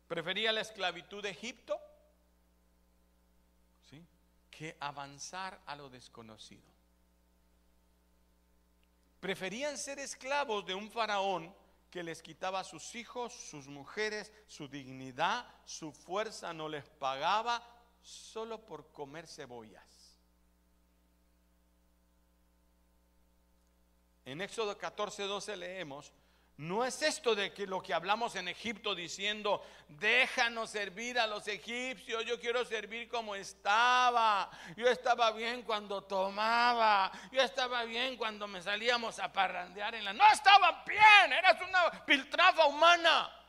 Prefería 0.06 0.52
la 0.52 0.60
esclavitud 0.60 1.22
de 1.22 1.30
Egipto 1.30 1.80
¿sí? 3.88 4.06
que 4.50 4.76
avanzar 4.80 5.58
a 5.64 5.74
lo 5.76 5.88
desconocido. 5.88 6.70
Preferían 9.18 9.78
ser 9.78 9.98
esclavos 9.98 10.66
de 10.66 10.74
un 10.74 10.90
faraón 10.90 11.54
que 11.90 12.02
les 12.02 12.20
quitaba 12.20 12.60
a 12.60 12.64
sus 12.64 12.94
hijos, 12.94 13.32
sus 13.32 13.66
mujeres, 13.66 14.30
su 14.46 14.68
dignidad, 14.68 15.46
su 15.64 15.90
fuerza 15.90 16.52
no 16.52 16.68
les 16.68 16.84
pagaba, 16.84 17.73
solo 18.04 18.64
por 18.64 18.92
comer 18.92 19.26
cebollas. 19.26 20.20
En 24.26 24.40
Éxodo 24.40 24.76
14, 24.76 25.24
12 25.24 25.56
leemos, 25.56 26.12
no 26.56 26.84
es 26.84 27.02
esto 27.02 27.34
de 27.34 27.52
que 27.52 27.66
lo 27.66 27.82
que 27.82 27.92
hablamos 27.92 28.36
en 28.36 28.46
Egipto 28.46 28.94
diciendo, 28.94 29.64
déjanos 29.88 30.70
servir 30.70 31.18
a 31.18 31.26
los 31.26 31.48
egipcios, 31.48 32.24
yo 32.24 32.38
quiero 32.38 32.64
servir 32.64 33.08
como 33.08 33.34
estaba. 33.34 34.50
Yo 34.76 34.86
estaba 34.86 35.32
bien 35.32 35.62
cuando 35.62 36.04
tomaba, 36.04 37.10
yo 37.32 37.42
estaba 37.42 37.84
bien 37.84 38.16
cuando 38.16 38.46
me 38.46 38.62
salíamos 38.62 39.18
a 39.18 39.32
parrandear 39.32 39.96
en 39.96 40.04
la... 40.04 40.12
No 40.12 40.24
estaba 40.32 40.84
bien, 40.86 41.32
eras 41.32 41.60
una 41.60 42.04
piltrafa 42.04 42.66
humana. 42.66 43.43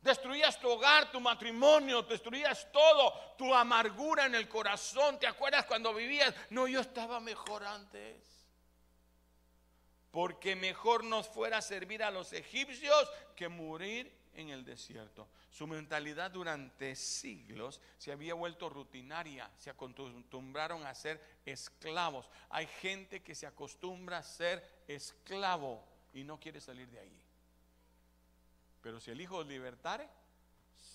Destruías 0.00 0.60
tu 0.60 0.70
hogar, 0.70 1.10
tu 1.10 1.20
matrimonio, 1.20 2.02
destruías 2.02 2.70
todo, 2.70 3.12
tu 3.36 3.52
amargura 3.52 4.26
en 4.26 4.34
el 4.34 4.48
corazón. 4.48 5.18
¿Te 5.18 5.26
acuerdas 5.26 5.66
cuando 5.66 5.92
vivías? 5.92 6.34
No, 6.50 6.68
yo 6.68 6.80
estaba 6.80 7.18
mejor 7.18 7.64
antes. 7.64 8.46
Porque 10.10 10.54
mejor 10.54 11.04
nos 11.04 11.28
fuera 11.28 11.60
servir 11.60 12.02
a 12.02 12.10
los 12.10 12.32
egipcios 12.32 13.10
que 13.34 13.48
morir 13.48 14.16
en 14.34 14.50
el 14.50 14.64
desierto. 14.64 15.28
Su 15.50 15.66
mentalidad 15.66 16.30
durante 16.30 16.94
siglos 16.94 17.80
se 17.98 18.12
había 18.12 18.34
vuelto 18.34 18.68
rutinaria, 18.68 19.50
se 19.56 19.70
acostumbraron 19.70 20.86
a 20.86 20.94
ser 20.94 21.20
esclavos. 21.44 22.30
Hay 22.50 22.66
gente 22.66 23.22
que 23.22 23.34
se 23.34 23.46
acostumbra 23.46 24.18
a 24.18 24.22
ser 24.22 24.84
esclavo 24.86 25.84
y 26.12 26.22
no 26.22 26.38
quiere 26.38 26.60
salir 26.60 26.88
de 26.88 27.00
ahí. 27.00 27.27
Pero 28.80 29.00
si 29.00 29.10
el 29.10 29.20
Hijo 29.20 29.38
os 29.38 29.46
libertare, 29.46 30.08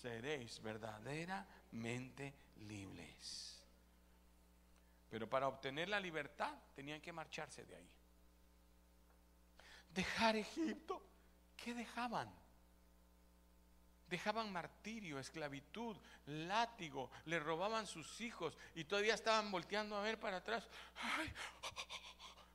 seréis 0.02 0.62
verdaderamente 0.62 2.34
libres. 2.58 3.62
Pero 5.10 5.30
para 5.30 5.48
obtener 5.48 5.89
la 5.89 6.00
libertad 6.00 6.58
tenían 6.76 7.02
que 7.02 7.13
marcharse 7.13 7.65
de 7.65 7.76
ahí. 7.76 7.89
Dejar 9.89 10.36
Egipto. 10.36 11.10
¿Qué 11.56 11.74
dejaban? 11.74 12.34
Dejaban 14.08 14.52
martirio, 14.52 15.17
esclavitud, 15.19 15.96
látigo, 16.26 17.10
le 17.26 17.39
robaban 17.39 17.88
sus 17.88 18.19
hijos 18.22 18.58
y 18.76 18.84
todavía 18.84 19.13
estaban 19.13 19.50
volteando 19.50 19.96
a 19.96 20.02
ver 20.02 20.19
para 20.19 20.38
atrás. 20.38 20.67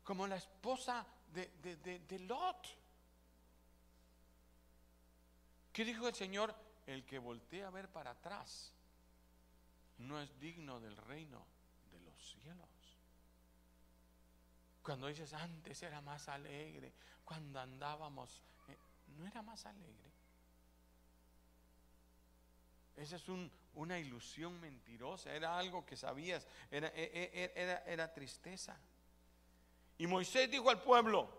como 0.05 0.27
la 0.27 0.37
esposa 0.37 1.07
de, 1.33 1.49
de, 1.62 1.99
de 2.01 2.19
Lot. 2.21 2.67
¿Qué 5.79 5.85
dijo 5.85 6.09
el 6.09 6.14
Señor? 6.17 6.53
El 6.88 7.05
que 7.05 7.21
voltea 7.21 7.69
a 7.69 7.71
ver 7.71 7.88
para 7.88 8.11
atrás 8.11 8.73
no 9.99 10.21
es 10.21 10.41
digno 10.41 10.81
del 10.81 10.97
reino 10.97 11.47
de 11.93 12.01
los 12.01 12.33
cielos. 12.33 12.69
Cuando 14.83 15.07
dices 15.07 15.33
antes 15.35 15.81
era 15.85 16.01
más 16.01 16.29
alegre, 16.29 16.93
cuando 17.25 17.61
andábamos, 17.61 18.43
eh, 18.67 18.77
no 19.19 19.25
era 19.25 19.41
más 19.43 19.67
alegre. 19.67 20.11
Esa 22.97 23.14
es 23.14 23.29
una 23.75 24.01
ilusión 24.01 24.61
mentirosa, 24.61 25.33
era 25.33 25.57
algo 25.57 25.87
que 25.87 25.97
sabías, 25.97 26.45
era, 26.73 26.88
e, 26.88 27.05
e, 27.05 27.31
e, 27.33 27.53
era, 27.55 27.85
era 27.85 28.12
tristeza. 28.12 28.77
Y 29.97 30.09
Moisés 30.09 30.51
dijo 30.51 30.71
al 30.71 30.83
pueblo, 30.83 31.31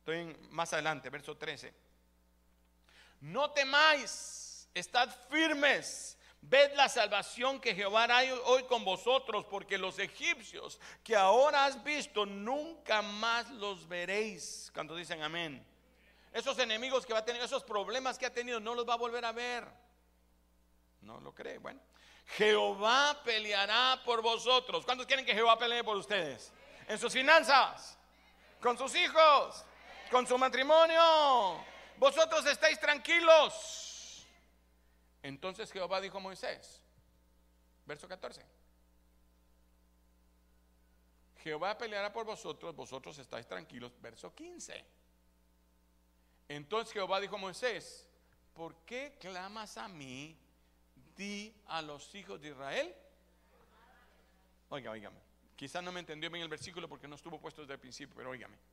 estoy 0.00 0.36
más 0.50 0.70
adelante, 0.74 1.08
verso 1.08 1.38
13 1.38 1.91
no 3.22 3.50
temáis, 3.52 4.68
estad 4.74 5.08
firmes. 5.30 6.18
Ved 6.40 6.74
la 6.74 6.88
salvación 6.88 7.60
que 7.60 7.72
Jehová 7.72 8.02
hará 8.02 8.22
hoy 8.46 8.64
con 8.64 8.84
vosotros, 8.84 9.44
porque 9.44 9.78
los 9.78 10.00
egipcios 10.00 10.80
que 11.04 11.14
ahora 11.14 11.66
has 11.66 11.82
visto, 11.84 12.26
nunca 12.26 13.00
más 13.00 13.48
los 13.52 13.86
veréis. 13.86 14.72
Cuando 14.74 14.96
dicen 14.96 15.22
amén. 15.22 15.64
Esos 16.32 16.58
enemigos 16.58 17.06
que 17.06 17.12
va 17.12 17.20
a 17.20 17.24
tener, 17.24 17.40
esos 17.42 17.62
problemas 17.62 18.18
que 18.18 18.26
ha 18.26 18.34
tenido, 18.34 18.58
no 18.58 18.74
los 18.74 18.88
va 18.88 18.94
a 18.94 18.96
volver 18.96 19.24
a 19.24 19.30
ver. 19.30 19.64
No 21.02 21.20
lo 21.20 21.32
cree. 21.32 21.58
Bueno, 21.58 21.80
Jehová 22.36 23.20
peleará 23.24 24.02
por 24.04 24.20
vosotros. 24.20 24.84
¿Cuántos 24.84 25.06
quieren 25.06 25.24
que 25.24 25.34
Jehová 25.34 25.56
pelee 25.56 25.84
por 25.84 25.96
ustedes? 25.96 26.52
En 26.88 26.98
sus 26.98 27.12
finanzas, 27.12 27.96
con 28.60 28.76
sus 28.76 28.92
hijos, 28.96 29.64
con 30.10 30.26
su 30.26 30.36
matrimonio, 30.36 31.64
vosotros 32.02 32.44
estáis 32.46 32.80
tranquilos. 32.80 34.26
Entonces 35.22 35.70
Jehová 35.70 36.00
dijo 36.00 36.18
a 36.18 36.20
Moisés, 36.20 36.82
verso 37.86 38.08
14, 38.08 38.44
Jehová 41.44 41.78
peleará 41.78 42.12
por 42.12 42.26
vosotros, 42.26 42.74
vosotros 42.74 43.16
estáis 43.18 43.46
tranquilos, 43.46 43.92
verso 44.00 44.34
15. 44.34 44.84
Entonces 46.48 46.92
Jehová 46.92 47.20
dijo 47.20 47.36
a 47.36 47.38
Moisés, 47.38 48.08
¿por 48.52 48.74
qué 48.84 49.16
clamas 49.20 49.78
a 49.78 49.86
mí? 49.86 50.36
Di 51.16 51.54
a 51.66 51.82
los 51.82 52.12
hijos 52.16 52.40
de 52.40 52.48
Israel. 52.48 52.92
Oiga, 54.70 54.90
oígame. 54.90 55.20
Quizás 55.54 55.84
no 55.84 55.92
me 55.92 56.00
entendió 56.00 56.28
bien 56.30 56.42
el 56.42 56.48
versículo 56.48 56.88
porque 56.88 57.06
no 57.06 57.14
estuvo 57.14 57.40
puesto 57.40 57.62
desde 57.62 57.74
el 57.74 57.80
principio, 57.80 58.16
pero 58.16 58.30
oígame 58.30 58.71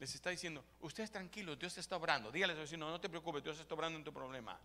les 0.00 0.14
está 0.14 0.30
diciendo, 0.30 0.64
ustedes 0.80 1.10
tranquilos, 1.10 1.58
Dios 1.58 1.76
está 1.76 1.96
obrando. 1.96 2.32
Dígales 2.32 2.56
al 2.56 2.62
vecino, 2.62 2.88
no 2.88 2.98
te 2.98 3.10
preocupes, 3.10 3.44
Dios 3.44 3.60
está 3.60 3.74
obrando 3.74 3.98
en 3.98 4.04
tu 4.04 4.12
problema. 4.12 4.58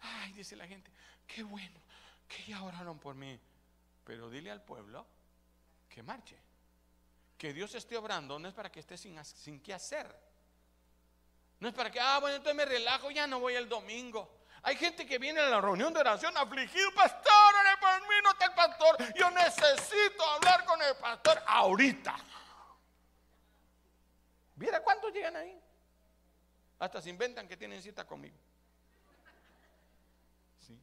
Ay, 0.00 0.32
dice 0.34 0.54
la 0.54 0.66
gente, 0.66 0.90
qué 1.26 1.42
bueno, 1.42 1.80
que 2.28 2.44
ya 2.44 2.62
oraron 2.62 2.98
por 2.98 3.14
mí. 3.14 3.40
Pero 4.04 4.28
dile 4.28 4.50
al 4.50 4.62
pueblo 4.62 5.06
que 5.88 6.02
marche. 6.02 6.38
Que 7.38 7.54
Dios 7.54 7.74
esté 7.74 7.96
obrando 7.96 8.38
no 8.38 8.48
es 8.48 8.54
para 8.54 8.70
que 8.70 8.80
esté 8.80 8.98
sin, 8.98 9.22
sin 9.24 9.60
qué 9.60 9.72
hacer. 9.72 10.06
No 11.60 11.68
es 11.68 11.74
para 11.74 11.90
que, 11.90 11.98
ah, 11.98 12.18
bueno, 12.20 12.36
entonces 12.36 12.54
me 12.54 12.66
relajo, 12.66 13.10
ya 13.10 13.26
no 13.26 13.40
voy 13.40 13.54
el 13.54 13.66
domingo. 13.66 14.42
Hay 14.62 14.76
gente 14.76 15.06
que 15.06 15.16
viene 15.16 15.40
a 15.40 15.48
la 15.48 15.60
reunión 15.60 15.94
de 15.94 16.00
oración 16.00 16.36
afligido, 16.36 16.92
pastor, 16.94 17.54
ore 17.60 17.76
por 17.80 18.08
mí, 18.08 18.14
no 18.22 18.30
está 18.32 18.44
el 18.44 18.52
pastor. 18.52 19.14
Yo 19.14 19.30
necesito 19.30 20.22
hablar 20.22 20.66
con 20.66 20.82
el 20.82 20.96
pastor 20.96 21.42
ahorita. 21.46 22.14
¿Viera 24.56 24.82
cuántos 24.82 25.12
llegan 25.12 25.36
ahí? 25.36 25.60
Hasta 26.78 27.00
se 27.00 27.10
inventan 27.10 27.48
que 27.48 27.56
tienen 27.56 27.82
cita 27.82 28.06
conmigo. 28.06 28.36
Sí. 30.60 30.78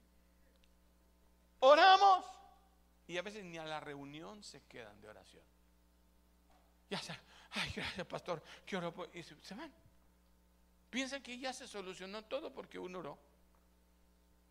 Oramos 1.60 2.26
y 3.08 3.18
a 3.18 3.22
veces 3.22 3.44
ni 3.44 3.58
a 3.58 3.66
la 3.66 3.80
reunión 3.80 4.44
se 4.44 4.62
quedan 4.64 5.00
de 5.02 5.10
oración. 5.10 5.44
Ya 6.90 7.00
se, 7.00 7.14
ay, 7.52 7.72
gracias, 7.76 8.06
pastor, 8.08 8.42
que 8.66 8.78
oro 8.78 8.94
y 9.14 9.24
se, 9.24 9.56
van. 9.56 9.74
Piensan 10.90 11.22
que 11.22 11.38
ya 11.38 11.54
se 11.54 11.68
solucionó 11.68 12.24
todo 12.24 12.54
porque 12.54 12.78
uno 12.78 13.00
oró. 13.00 13.18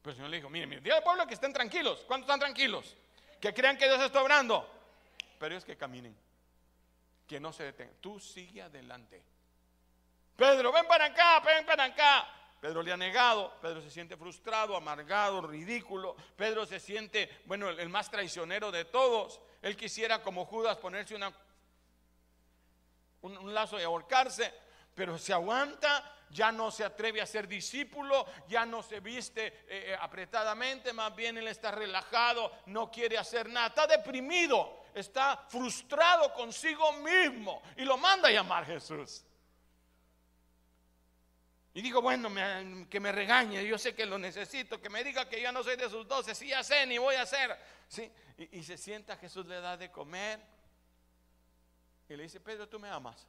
Pero 0.02 0.12
el 0.12 0.16
Señor 0.16 0.30
le 0.30 0.36
dijo, 0.38 0.48
mire, 0.48 0.66
mire, 0.66 0.92
al 0.92 1.02
pueblo 1.02 1.26
que 1.26 1.34
estén 1.34 1.52
tranquilos. 1.52 2.04
¿Cuántos 2.06 2.26
están 2.26 2.40
tranquilos? 2.40 2.96
Que 3.40 3.52
crean 3.52 3.76
que 3.76 3.86
Dios 3.86 4.00
está 4.00 4.22
obrando. 4.22 4.66
Pero 5.38 5.56
es 5.56 5.64
que 5.64 5.76
caminen. 5.76 6.16
Que 7.30 7.38
no 7.38 7.52
se 7.52 7.62
detengan. 7.62 7.94
Tú 8.00 8.18
sigue 8.18 8.60
adelante. 8.60 9.22
Pedro, 10.34 10.72
ven 10.72 10.84
para 10.88 11.04
acá, 11.04 11.38
ven 11.38 11.64
para 11.64 11.84
acá. 11.84 12.28
Pedro 12.60 12.82
le 12.82 12.90
ha 12.90 12.96
negado, 12.96 13.54
Pedro 13.62 13.80
se 13.80 13.88
siente 13.88 14.16
frustrado, 14.16 14.74
amargado, 14.74 15.40
ridículo. 15.40 16.16
Pedro 16.34 16.66
se 16.66 16.80
siente, 16.80 17.42
bueno, 17.44 17.70
el 17.70 17.88
más 17.88 18.10
traicionero 18.10 18.72
de 18.72 18.84
todos. 18.84 19.40
Él 19.62 19.76
quisiera, 19.76 20.24
como 20.24 20.44
Judas, 20.44 20.78
ponerse 20.78 21.14
una, 21.14 21.32
un, 23.20 23.54
lazo 23.54 23.78
y 23.78 23.84
ahorcarse, 23.84 24.52
pero 24.96 25.16
se 25.16 25.32
aguanta, 25.32 26.12
ya 26.30 26.50
no 26.50 26.72
se 26.72 26.82
atreve 26.82 27.20
a 27.20 27.26
ser 27.26 27.46
discípulo, 27.46 28.26
ya 28.48 28.66
no 28.66 28.82
se 28.82 28.98
viste 28.98 29.46
eh, 29.46 29.52
eh, 29.68 29.96
apretadamente, 30.00 30.92
más 30.92 31.14
bien 31.14 31.38
él 31.38 31.46
está 31.46 31.70
relajado, 31.70 32.50
no 32.66 32.90
quiere 32.90 33.18
hacer 33.18 33.48
nada, 33.48 33.68
está 33.68 33.86
deprimido, 33.86 34.79
está 34.94 35.36
frustrado 35.48 36.32
consigo 36.32 36.92
mismo 36.94 37.62
y 37.76 37.84
lo 37.84 37.96
manda 37.96 38.28
a 38.28 38.32
llamar 38.32 38.66
Jesús. 38.66 39.24
Y 41.72 41.82
digo, 41.82 42.02
bueno, 42.02 42.28
que 42.88 42.98
me 42.98 43.12
regañe, 43.12 43.64
yo 43.64 43.78
sé 43.78 43.94
que 43.94 44.04
lo 44.04 44.18
necesito, 44.18 44.80
que 44.80 44.90
me 44.90 45.04
diga 45.04 45.28
que 45.28 45.40
yo 45.40 45.52
no 45.52 45.62
soy 45.62 45.76
de 45.76 45.88
sus 45.88 46.06
doce, 46.06 46.34
sí 46.34 46.48
ya 46.48 46.64
sé, 46.64 46.84
ni 46.84 46.98
voy 46.98 47.14
a 47.14 47.22
hacer. 47.22 47.56
¿Sí? 47.86 48.10
Y, 48.36 48.62
se 48.64 48.76
sienta, 48.76 49.16
Jesús 49.16 49.46
le 49.46 49.60
da 49.60 49.76
de 49.76 49.90
comer. 49.90 50.40
Y 52.08 52.16
le 52.16 52.24
dice, 52.24 52.40
Pedro, 52.40 52.68
¿tú 52.68 52.80
me 52.80 52.90
amas? 52.90 53.24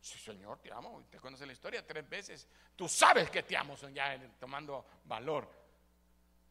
Sí, 0.00 0.18
Señor, 0.18 0.60
te 0.60 0.72
amo. 0.72 1.04
Te 1.10 1.18
conoce 1.18 1.44
la 1.44 1.52
historia 1.52 1.86
tres 1.86 2.08
veces. 2.08 2.48
Tú 2.74 2.88
sabes 2.88 3.30
que 3.30 3.42
te 3.42 3.56
amo, 3.56 3.76
ya 3.92 4.18
tomando 4.38 4.86
valor. 5.04 5.50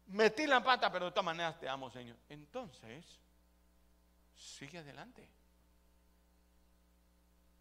Metí 0.08 0.46
la 0.46 0.64
pata, 0.64 0.92
pero 0.92 1.06
de 1.06 1.12
todas 1.12 1.26
maneras 1.26 1.60
te 1.60 1.68
amo, 1.68 1.90
Señor. 1.90 2.18
Entonces, 2.30 3.20
sigue 4.38 4.78
adelante. 4.78 5.28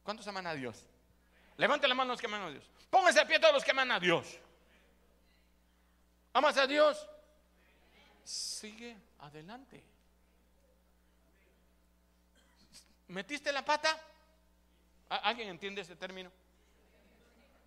¿Cuántos 0.02 0.26
aman 0.28 0.46
a 0.46 0.54
Dios? 0.54 0.86
Levante 1.56 1.88
la 1.88 1.94
mano 1.94 2.12
los 2.12 2.20
que 2.20 2.26
aman 2.26 2.42
a 2.42 2.50
Dios. 2.50 2.70
Pónganse 2.90 3.20
a 3.20 3.26
pie 3.26 3.40
todos 3.40 3.54
los 3.54 3.64
que 3.64 3.70
aman 3.70 3.90
a 3.90 3.98
Dios. 3.98 4.38
¿Amas 6.32 6.56
a 6.58 6.66
Dios? 6.66 7.08
Sigue 8.22 8.96
adelante. 9.20 9.82
¿Metiste 13.08 13.52
la 13.52 13.64
pata? 13.64 14.00
¿Alguien 15.08 15.48
entiende 15.48 15.80
ese 15.80 15.96
término? 15.96 16.30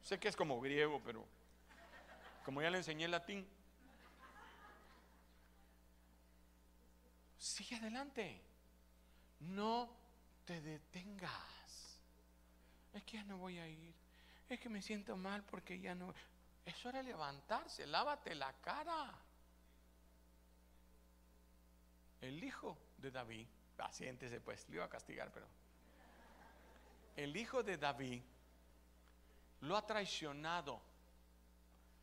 Sé 0.04 0.20
que 0.20 0.28
es 0.28 0.36
como 0.36 0.60
griego, 0.60 1.02
pero 1.04 1.26
como 2.46 2.62
ya 2.62 2.70
le 2.70 2.78
enseñé 2.78 3.08
latín. 3.08 3.48
Sigue 7.38 7.76
adelante. 7.76 8.42
No 9.40 9.90
te 10.46 10.62
detengas 10.62 11.60
es 12.94 13.04
que 13.04 13.18
ya 13.18 13.24
no 13.24 13.38
voy 13.38 13.58
a 13.60 13.68
ir, 13.68 13.94
es 14.48 14.60
que 14.60 14.70
me 14.70 14.82
siento 14.82 15.16
mal 15.16 15.44
porque 15.44 15.80
ya 15.80 15.96
no... 15.96 16.14
Es 16.66 16.86
hora 16.86 17.00
de 17.00 17.06
levantarse, 17.06 17.88
lávate 17.88 18.36
la 18.36 18.54
cara. 18.62 19.16
El 22.22 22.44
hijo 22.44 22.78
de 22.98 23.12
David, 23.12 23.48
paciéntese 23.76 24.42
pues, 24.42 24.68
le 24.70 24.76
iba 24.76 24.86
a 24.86 24.90
castigar, 24.90 25.32
pero... 25.32 25.48
El 27.16 27.36
hijo 27.36 27.64
de 27.64 27.78
David 27.78 28.22
lo 29.62 29.76
ha 29.76 29.86
traicionado. 29.86 30.82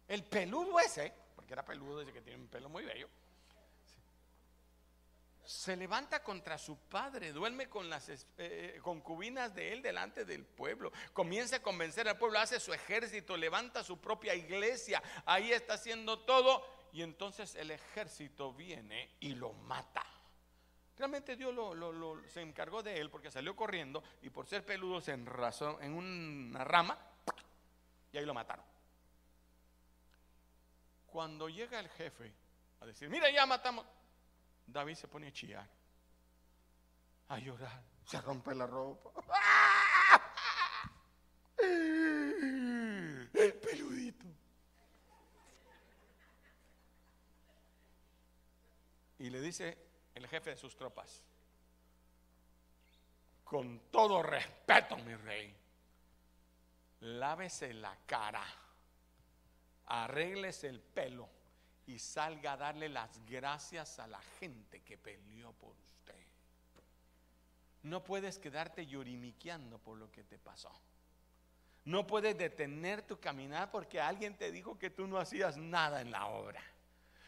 El 0.09 0.25
peludo 0.25 0.79
ese, 0.81 1.13
porque 1.35 1.53
era 1.53 1.65
peludo, 1.65 2.03
ese 2.03 2.13
que 2.13 2.23
tiene 2.23 2.41
un 2.41 2.49
pelo 2.49 2.69
muy 2.69 2.85
bello 2.85 3.09
se 5.47 5.77
levanta 5.77 6.23
contra 6.23 6.59
su 6.59 6.77
padre, 6.77 7.33
duerme 7.33 7.69
con 7.69 7.89
las 7.89 8.09
eh, 8.09 8.19
eh, 8.37 8.81
concubinas 8.83 9.55
de 9.55 9.73
él 9.73 9.81
delante 9.83 10.25
del 10.25 10.45
pueblo, 10.45 10.93
comienza 11.13 11.57
a 11.57 11.63
convencer 11.63 12.09
al 12.09 12.19
pueblo, 12.19 12.39
hace 12.39 12.59
su 12.59 12.73
ejército, 12.73 13.37
levanta 13.37 13.85
su 13.85 14.01
propia 14.01 14.35
iglesia, 14.35 15.03
ahí 15.25 15.53
está 15.53 15.75
haciendo 15.75 16.19
todo 16.21 16.89
y 16.93 17.03
entonces 17.03 17.55
el 17.55 17.71
ejército 17.71 18.53
viene 18.53 19.17
y 19.21 19.35
lo 19.35 19.53
mata. 19.53 20.05
Realmente 20.97 21.37
Dios 21.37 21.55
se 22.29 22.41
encargó 22.41 22.83
de 22.83 22.99
él 22.99 23.11
porque 23.11 23.31
salió 23.31 23.55
corriendo 23.55 24.03
y 24.23 24.31
por 24.31 24.47
ser 24.47 24.65
peludo 24.65 25.01
se 25.01 25.13
enrazó 25.13 25.81
en 25.81 25.93
una 25.93 26.65
rama 26.65 26.99
y 28.13 28.19
ahí 28.19 28.25
lo 28.25 28.35
mataron. 28.35 28.65
Cuando 31.07 31.49
llega 31.49 31.79
el 31.79 31.89
jefe 31.91 32.33
a 32.81 32.87
decir, 32.87 33.09
mira, 33.09 33.31
ya 33.31 33.47
matamos, 33.47 33.87
David 34.67 34.95
se 34.97 35.09
pone 35.09 35.29
a 35.29 35.33
chillar, 35.33 35.67
a 37.29 37.39
llorar, 37.39 37.83
se 38.05 38.21
rompe 38.21 38.55
la 38.55 38.67
ropa. 38.67 39.11
El 41.59 43.55
peludito. 43.63 44.27
Y 49.19 49.31
le 49.31 49.41
dice 49.41 49.79
el 50.15 50.27
jefe 50.27 50.51
de 50.51 50.57
sus 50.57 50.77
tropas, 50.77 51.23
con 53.45 53.91
todo 53.91 54.23
respeto, 54.23 54.97
mi 54.99 55.15
rey, 55.15 55.55
lávese 57.01 57.73
la 57.73 57.97
cara, 58.07 58.45
arréglese 59.87 60.69
el 60.69 60.81
pelo 60.81 61.29
y 61.87 61.99
salga 61.99 62.53
a 62.53 62.57
darle 62.57 62.89
las 62.89 63.25
gracias 63.27 63.99
a 63.99 64.07
la 64.07 64.21
gente 64.41 64.81
que 64.81 64.99
peleó 64.99 65.53
por 65.53 65.77
usted. 65.77 66.15
No 67.83 68.03
puedes 68.03 68.39
quedarte 68.39 68.87
llorimiqueando 68.87 69.79
por 69.79 69.97
lo 69.97 70.11
que 70.11 70.25
te 70.25 70.39
pasó. 70.39 70.73
No 71.85 72.05
puedes 72.05 72.37
detener 72.37 73.03
tu 73.03 73.21
caminar 73.21 73.71
porque 73.71 74.01
alguien 74.01 74.37
te 74.37 74.51
dijo 74.51 74.77
que 74.77 74.91
tú 74.91 75.07
no 75.07 75.19
hacías 75.19 75.57
nada 75.57 76.01
en 76.01 76.11
la 76.11 76.27
obra. 76.27 76.61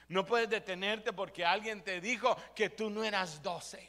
No 0.08 0.26
puedes 0.26 0.48
detenerte 0.48 1.12
porque 1.12 1.44
alguien 1.44 1.84
te 1.84 2.00
dijo 2.00 2.36
que 2.56 2.70
tú 2.70 2.90
no 2.90 3.04
eras 3.04 3.40
doce. 3.40 3.88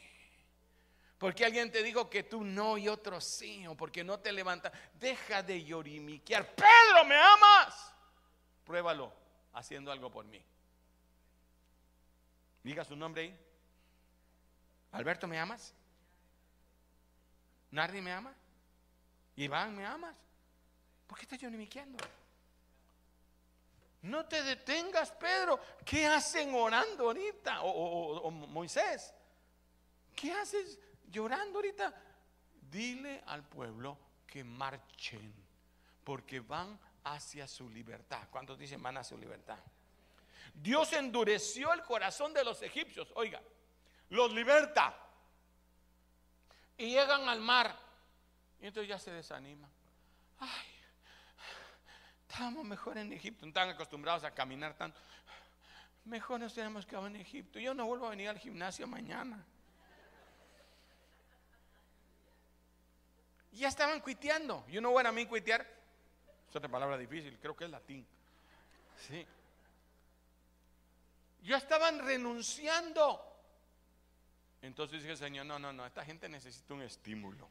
Porque 1.18 1.44
alguien 1.44 1.72
te 1.72 1.82
dijo 1.82 2.08
que 2.08 2.22
tú 2.22 2.44
no 2.44 2.78
y 2.78 2.88
otro 2.88 3.20
sí, 3.20 3.66
o 3.66 3.74
porque 3.74 4.04
no 4.04 4.20
te 4.20 4.32
levantas. 4.32 4.72
Deja 4.94 5.42
de 5.42 5.64
llorimiquear. 5.64 6.54
Pedro, 6.54 7.04
¿me 7.04 7.16
amas? 7.16 7.92
Pruébalo 8.64 9.12
haciendo 9.54 9.90
algo 9.90 10.10
por 10.10 10.24
mí. 10.24 10.42
Diga 12.62 12.84
su 12.84 12.96
nombre 12.96 13.22
ahí. 13.22 13.38
Alberto, 14.92 15.26
¿me 15.26 15.38
amas? 15.38 15.74
¿Nardi 17.70 18.00
me 18.00 18.12
ama? 18.12 18.34
Iván, 19.36 19.76
¿me 19.76 19.86
amas? 19.86 20.14
¿Por 21.06 21.18
qué 21.18 21.22
estás 21.22 21.38
llorimiqueando? 21.38 21.98
No 24.02 24.26
te 24.26 24.42
detengas, 24.42 25.12
Pedro. 25.12 25.60
¿Qué 25.84 26.06
hacen 26.06 26.54
orando 26.54 27.04
ahorita? 27.04 27.62
O, 27.62 28.30
Moisés. 28.30 29.14
¿Qué 30.14 30.32
haces 30.32 30.78
llorando 31.10 31.58
ahorita? 31.58 31.94
Dile 32.70 33.22
al 33.26 33.42
pueblo 33.44 33.98
que 34.26 34.44
marchen, 34.44 35.34
porque 36.04 36.40
van 36.40 36.78
hacia 37.04 37.46
su 37.46 37.68
libertad. 37.68 38.28
¿Cuántos 38.30 38.58
dicen 38.58 38.82
van 38.82 38.98
hacia 38.98 39.16
su 39.16 39.20
libertad? 39.20 39.58
Dios 40.54 40.92
endureció 40.92 41.72
el 41.72 41.82
corazón 41.82 42.32
de 42.34 42.44
los 42.44 42.62
egipcios. 42.62 43.08
Oiga, 43.14 43.40
los 44.10 44.32
liberta. 44.32 44.96
Y 46.76 46.90
llegan 46.90 47.28
al 47.28 47.40
mar. 47.40 47.76
Y 48.60 48.66
entonces 48.66 48.88
ya 48.88 48.98
se 48.98 49.10
desaniman. 49.10 49.70
Ay, 50.38 50.66
estábamos 52.28 52.64
mejor 52.64 52.98
en 52.98 53.12
Egipto. 53.12 53.44
No 53.44 53.48
están 53.50 53.68
acostumbrados 53.68 54.24
a 54.24 54.30
caminar 54.32 54.74
tanto. 54.74 55.00
Mejor 56.04 56.40
nos 56.40 56.54
tenemos 56.54 56.86
que 56.86 56.96
en 56.96 57.16
Egipto. 57.16 57.58
Yo 57.58 57.74
no 57.74 57.86
vuelvo 57.86 58.06
a 58.06 58.10
venir 58.10 58.28
al 58.28 58.38
gimnasio 58.38 58.86
mañana. 58.86 59.44
Ya 63.52 63.68
estaban 63.68 64.00
cuiteando. 64.00 64.64
¿Y 64.68 64.78
uno 64.78 64.90
bueno 64.90 65.08
a 65.10 65.12
mí 65.12 65.26
cuitear? 65.26 65.66
Es 66.48 66.56
otra 66.56 66.68
palabra 66.68 66.96
difícil, 66.96 67.38
creo 67.38 67.56
que 67.56 67.64
es 67.64 67.70
latín. 67.70 68.06
Sí. 68.96 69.26
Ya 71.42 71.56
estaban 71.56 71.98
renunciando. 71.98 73.26
Entonces 74.62 75.02
dije, 75.02 75.16
Señor, 75.16 75.46
no, 75.46 75.58
no, 75.58 75.72
no, 75.72 75.86
esta 75.86 76.04
gente 76.04 76.28
necesita 76.28 76.74
un 76.74 76.82
estímulo. 76.82 77.48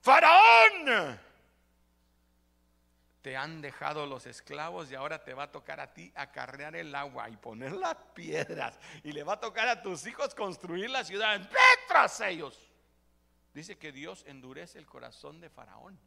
Faraón, 0.00 1.18
te 3.22 3.36
han 3.36 3.60
dejado 3.60 4.06
los 4.06 4.26
esclavos 4.26 4.90
y 4.90 4.94
ahora 4.94 5.24
te 5.24 5.34
va 5.34 5.44
a 5.44 5.52
tocar 5.52 5.80
a 5.80 5.92
ti 5.92 6.12
acarrear 6.14 6.76
el 6.76 6.94
agua 6.94 7.28
y 7.28 7.36
poner 7.36 7.72
las 7.72 7.96
piedras. 8.14 8.78
Y 9.02 9.12
le 9.12 9.24
va 9.24 9.34
a 9.34 9.40
tocar 9.40 9.68
a 9.68 9.82
tus 9.82 10.06
hijos 10.06 10.34
construir 10.34 10.88
la 10.88 11.04
ciudad. 11.04 11.48
Tras 11.88 12.20
ellos. 12.20 12.56
Dice 13.52 13.76
que 13.76 13.90
Dios 13.90 14.24
endurece 14.26 14.78
el 14.78 14.86
corazón 14.86 15.40
de 15.40 15.50
Faraón. 15.50 15.98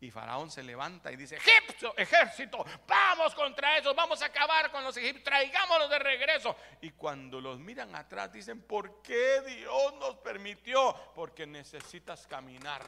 Y 0.00 0.10
Faraón 0.12 0.48
se 0.50 0.62
levanta 0.62 1.10
y 1.10 1.16
dice, 1.16 1.36
Egipto, 1.36 1.92
ejército, 1.96 2.64
vamos 2.86 3.34
contra 3.34 3.78
ellos, 3.78 3.96
vamos 3.96 4.22
a 4.22 4.26
acabar 4.26 4.70
con 4.70 4.84
los 4.84 4.96
egipcios, 4.96 5.24
traigámoslos 5.24 5.90
de 5.90 5.98
regreso. 5.98 6.56
Y 6.80 6.90
cuando 6.90 7.40
los 7.40 7.58
miran 7.58 7.94
atrás 7.96 8.32
dicen, 8.32 8.62
¿por 8.62 9.02
qué 9.02 9.40
Dios 9.42 9.94
nos 9.94 10.16
permitió? 10.18 10.94
Porque 11.16 11.46
necesitas 11.46 12.28
caminar. 12.28 12.82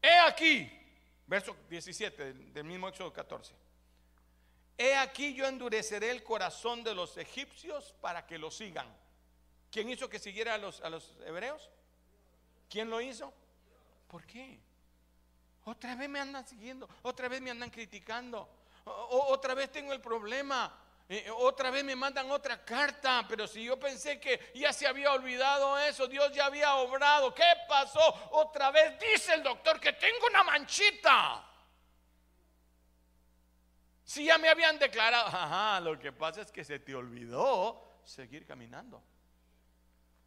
He 0.00 0.18
aquí, 0.20 0.70
verso 1.26 1.56
17 1.68 2.32
del 2.32 2.64
mismo 2.64 2.88
Éxodo 2.88 3.12
14. 3.12 3.52
He 4.76 4.94
aquí 4.94 5.34
yo 5.34 5.44
endureceré 5.44 6.12
el 6.12 6.22
corazón 6.22 6.84
de 6.84 6.94
los 6.94 7.16
egipcios 7.16 7.96
para 8.00 8.26
que 8.26 8.38
lo 8.38 8.52
sigan. 8.52 8.86
¿Quién 9.72 9.90
hizo 9.90 10.08
que 10.08 10.20
siguiera 10.20 10.54
a 10.54 10.58
los, 10.58 10.80
a 10.82 10.88
los 10.88 11.18
hebreos? 11.26 11.68
¿Quién 12.68 12.90
lo 12.90 13.00
hizo? 13.00 13.32
¿Por 14.06 14.24
qué? 14.26 14.60
Otra 15.64 15.94
vez 15.94 16.08
me 16.08 16.20
andan 16.20 16.46
siguiendo, 16.46 16.88
otra 17.02 17.28
vez 17.28 17.40
me 17.40 17.50
andan 17.50 17.70
criticando, 17.70 18.48
otra 18.84 19.54
vez 19.54 19.70
tengo 19.70 19.92
el 19.92 20.00
problema, 20.00 20.74
eh, 21.10 21.30
otra 21.30 21.70
vez 21.70 21.84
me 21.84 21.94
mandan 21.94 22.30
otra 22.30 22.64
carta, 22.64 23.24
pero 23.28 23.46
si 23.46 23.64
yo 23.64 23.78
pensé 23.78 24.18
que 24.18 24.52
ya 24.54 24.72
se 24.72 24.86
había 24.86 25.12
olvidado 25.12 25.78
eso, 25.78 26.06
Dios 26.06 26.32
ya 26.32 26.46
había 26.46 26.74
obrado, 26.76 27.34
¿qué 27.34 27.50
pasó? 27.68 28.00
Otra 28.32 28.70
vez 28.70 28.98
dice 28.98 29.34
el 29.34 29.42
doctor 29.42 29.78
que 29.78 29.92
tengo 29.92 30.26
una 30.28 30.42
manchita. 30.42 31.44
Si 34.04 34.24
ya 34.24 34.38
me 34.38 34.48
habían 34.48 34.78
declarado, 34.78 35.26
ajá, 35.26 35.80
lo 35.80 35.98
que 35.98 36.12
pasa 36.12 36.40
es 36.40 36.50
que 36.50 36.64
se 36.64 36.78
te 36.78 36.94
olvidó 36.94 38.00
seguir 38.04 38.46
caminando. 38.46 39.02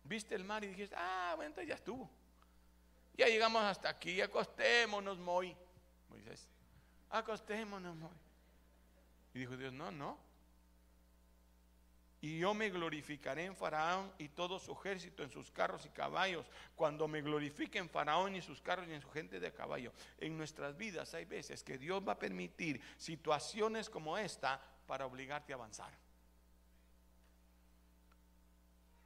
Viste 0.03 0.35
el 0.35 0.43
mar 0.43 0.63
y 0.63 0.67
dijiste, 0.67 0.95
ah, 0.97 1.33
bueno, 1.35 1.47
entonces 1.49 1.69
ya 1.69 1.75
estuvo. 1.75 2.07
Ya 3.13 3.27
llegamos 3.27 3.61
hasta 3.63 3.89
aquí, 3.89 4.21
acostémonos, 4.21 5.17
Moy. 5.19 5.55
Moisés, 6.09 6.47
acostémonos, 7.09 7.95
Moy. 7.95 8.17
Y 9.33 9.39
dijo 9.39 9.55
Dios, 9.57 9.73
no, 9.73 9.91
no. 9.91 10.17
Y 12.23 12.37
yo 12.37 12.53
me 12.53 12.69
glorificaré 12.69 13.45
en 13.45 13.55
Faraón 13.55 14.11
y 14.19 14.29
todo 14.29 14.59
su 14.59 14.73
ejército, 14.73 15.23
en 15.23 15.31
sus 15.31 15.49
carros 15.49 15.85
y 15.87 15.89
caballos. 15.89 16.45
Cuando 16.75 17.07
me 17.07 17.21
glorifique 17.21 17.79
en 17.79 17.89
Faraón 17.89 18.35
y 18.35 18.41
sus 18.41 18.61
carros 18.61 18.87
y 18.87 18.93
en 18.93 19.01
su 19.01 19.09
gente 19.09 19.39
de 19.39 19.51
caballo. 19.51 19.91
En 20.19 20.37
nuestras 20.37 20.77
vidas 20.77 21.15
hay 21.15 21.25
veces 21.25 21.63
que 21.63 21.79
Dios 21.79 22.07
va 22.07 22.13
a 22.13 22.19
permitir 22.19 22.79
situaciones 22.97 23.89
como 23.89 24.17
esta 24.19 24.61
para 24.85 25.07
obligarte 25.07 25.51
a 25.53 25.55
avanzar 25.55 25.91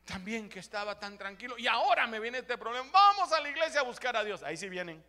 también 0.05 0.47
que 0.47 0.59
estaba 0.59 0.99
tan 0.99 1.17
tranquilo 1.17 1.57
y 1.57 1.67
ahora 1.67 2.07
me 2.07 2.19
viene 2.19 2.37
este 2.37 2.57
problema. 2.57 2.87
Vamos 2.91 3.31
a 3.33 3.41
la 3.41 3.49
iglesia 3.49 3.81
a 3.81 3.83
buscar 3.83 4.15
a 4.15 4.23
Dios. 4.23 4.43
Ahí 4.43 4.55
sí 4.55 4.69
vienen. 4.69 5.03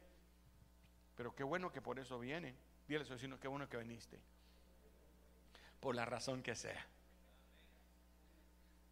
Pero 1.17 1.35
qué 1.35 1.45
bueno 1.45 1.71
que 1.71 1.81
por 1.81 1.99
eso 1.99 2.19
vienen. 2.19 2.57
Dile 2.89 3.03
a 3.03 3.05
su 3.05 3.13
vecino, 3.13 3.39
qué 3.39 3.49
bueno 3.49 3.69
que 3.69 3.77
viniste. 3.77 4.19
Por 5.81 5.95
la 5.95 6.05
razón 6.05 6.43
que 6.43 6.55
sea. 6.55 6.87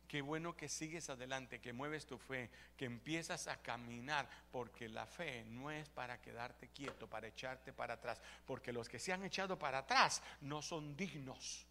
Qué 0.09 0.23
bueno 0.23 0.57
que 0.57 0.69
sigues 0.69 1.11
adelante, 1.11 1.61
que 1.61 1.73
mueves 1.73 2.07
tu 2.07 2.19
fe, 2.19 2.49
que 2.77 2.85
empiezas 2.85 3.49
a 3.49 3.61
caminar, 3.61 4.29
porque 4.53 4.88
la 4.88 5.07
fe 5.07 5.45
no 5.49 5.73
es 5.73 5.88
para 5.88 6.21
quedarte 6.21 6.69
quieto, 6.69 7.09
para 7.09 7.27
echarte 7.27 7.73
para 7.73 7.95
atrás, 7.95 8.21
porque 8.47 8.73
los 8.73 8.88
que 8.88 9.01
se 9.01 9.12
han 9.12 9.25
echado 9.25 9.59
para 9.59 9.79
atrás 9.79 10.23
no 10.40 10.62
son 10.62 10.97
dignos 10.97 11.67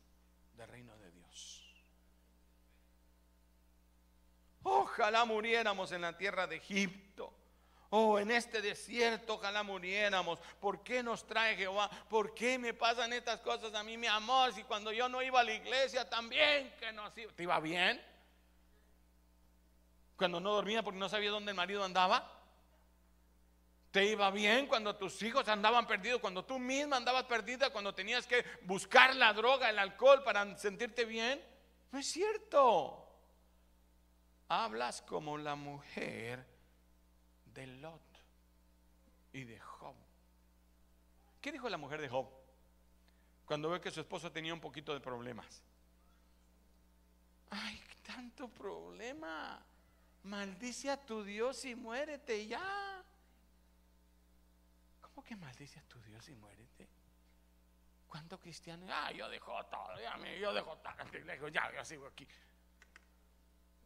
del 0.57 0.67
reino 0.67 0.97
de 0.97 1.11
Dios. 1.11 1.62
Ojalá 4.63 5.25
muriéramos 5.25 5.91
en 5.91 6.01
la 6.01 6.17
tierra 6.17 6.47
de 6.47 6.55
Egipto. 6.55 7.33
Oh, 7.89 8.17
en 8.17 8.31
este 8.31 8.59
desierto, 8.61 9.35
ojalá 9.35 9.61
muriéramos. 9.61 10.39
¿Por 10.59 10.83
qué 10.83 11.03
nos 11.03 11.27
trae 11.27 11.55
Jehová? 11.55 11.89
¿Por 12.09 12.33
qué 12.33 12.57
me 12.57 12.73
pasan 12.73 13.13
estas 13.13 13.39
cosas 13.41 13.73
a 13.75 13.83
mí, 13.83 13.97
mi 13.97 14.07
amor? 14.07 14.51
Si 14.53 14.63
cuando 14.63 14.91
yo 14.91 15.07
no 15.07 15.21
iba 15.21 15.41
a 15.41 15.43
la 15.43 15.53
iglesia 15.53 16.09
también 16.09 16.73
que 16.79 16.91
no 16.91 17.11
iba. 17.15 17.31
¿Te 17.33 17.43
iba 17.43 17.59
bien? 17.59 18.01
Cuando 20.15 20.39
no 20.39 20.53
dormía 20.53 20.81
porque 20.81 20.97
no 20.97 21.07
sabía 21.07 21.29
dónde 21.29 21.51
el 21.51 21.55
marido 21.55 21.83
andaba. 21.83 22.31
¿Te 23.91 24.05
iba 24.05 24.31
bien 24.31 24.65
cuando 24.65 24.95
tus 24.95 25.21
hijos 25.21 25.47
andaban 25.47 25.85
perdidos? 25.85 26.19
Cuando 26.19 26.43
tú 26.43 26.57
misma 26.57 26.97
andabas 26.97 27.25
perdida, 27.25 27.69
cuando 27.69 27.93
tenías 27.93 28.25
que 28.25 28.43
buscar 28.63 29.15
la 29.15 29.33
droga, 29.33 29.69
el 29.69 29.77
alcohol 29.77 30.23
para 30.23 30.57
sentirte 30.57 31.05
bien. 31.05 31.39
No 31.91 31.99
es 31.99 32.07
cierto 32.07 33.02
hablas 34.53 35.01
como 35.01 35.37
la 35.37 35.55
mujer 35.55 36.45
de 37.45 37.67
Lot 37.67 38.01
y 39.31 39.43
de 39.43 39.59
Job. 39.59 39.95
¿Qué 41.41 41.51
dijo 41.51 41.67
la 41.69 41.77
mujer 41.77 41.99
de 42.01 42.09
Job 42.09 42.29
cuando 43.45 43.69
ve 43.69 43.81
que 43.81 43.91
su 43.91 43.99
esposo 43.99 44.31
tenía 44.31 44.53
un 44.53 44.61
poquito 44.61 44.93
de 44.93 44.99
problemas? 44.99 45.61
Ay, 47.49 47.81
tanto 48.05 48.47
problema. 48.47 49.63
Maldice 50.23 50.89
a 50.89 50.97
tu 50.97 51.23
Dios 51.23 51.65
y 51.65 51.75
muérete 51.75 52.47
ya. 52.47 53.03
¿Cómo 55.01 55.23
que 55.23 55.35
maldice 55.35 55.79
a 55.79 55.83
tu 55.83 55.99
Dios 56.01 56.29
y 56.29 56.35
muérete? 56.35 56.87
¿Cuántos 58.07 58.39
cristianos? 58.39 58.89
Ah, 58.93 59.11
yo 59.11 59.27
dejo 59.27 59.65
todo, 59.65 59.99
ya, 59.99 60.17
yo 60.39 60.53
dejo 60.53 60.77
todo, 60.77 61.49
ya, 61.49 61.73
yo 61.73 61.83
sigo 61.83 62.07
aquí. 62.07 62.27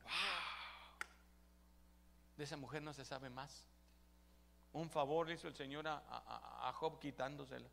¡Wow! 0.03 0.56
De 2.37 2.43
esa 2.43 2.55
mujer 2.55 2.83
no 2.83 2.93
se 2.93 3.03
sabe 3.03 3.29
más. 3.29 3.65
Un 4.73 4.89
favor 4.89 5.29
hizo 5.31 5.47
el 5.47 5.55
Señor 5.55 5.87
a, 5.87 6.71
Job 6.75 6.99
quitándosela. 6.99 7.67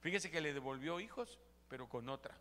Fíjese 0.00 0.30
que 0.30 0.40
le 0.40 0.52
devolvió 0.52 0.98
hijos, 0.98 1.38
pero 1.68 1.88
con 1.88 2.08
otra. 2.08 2.36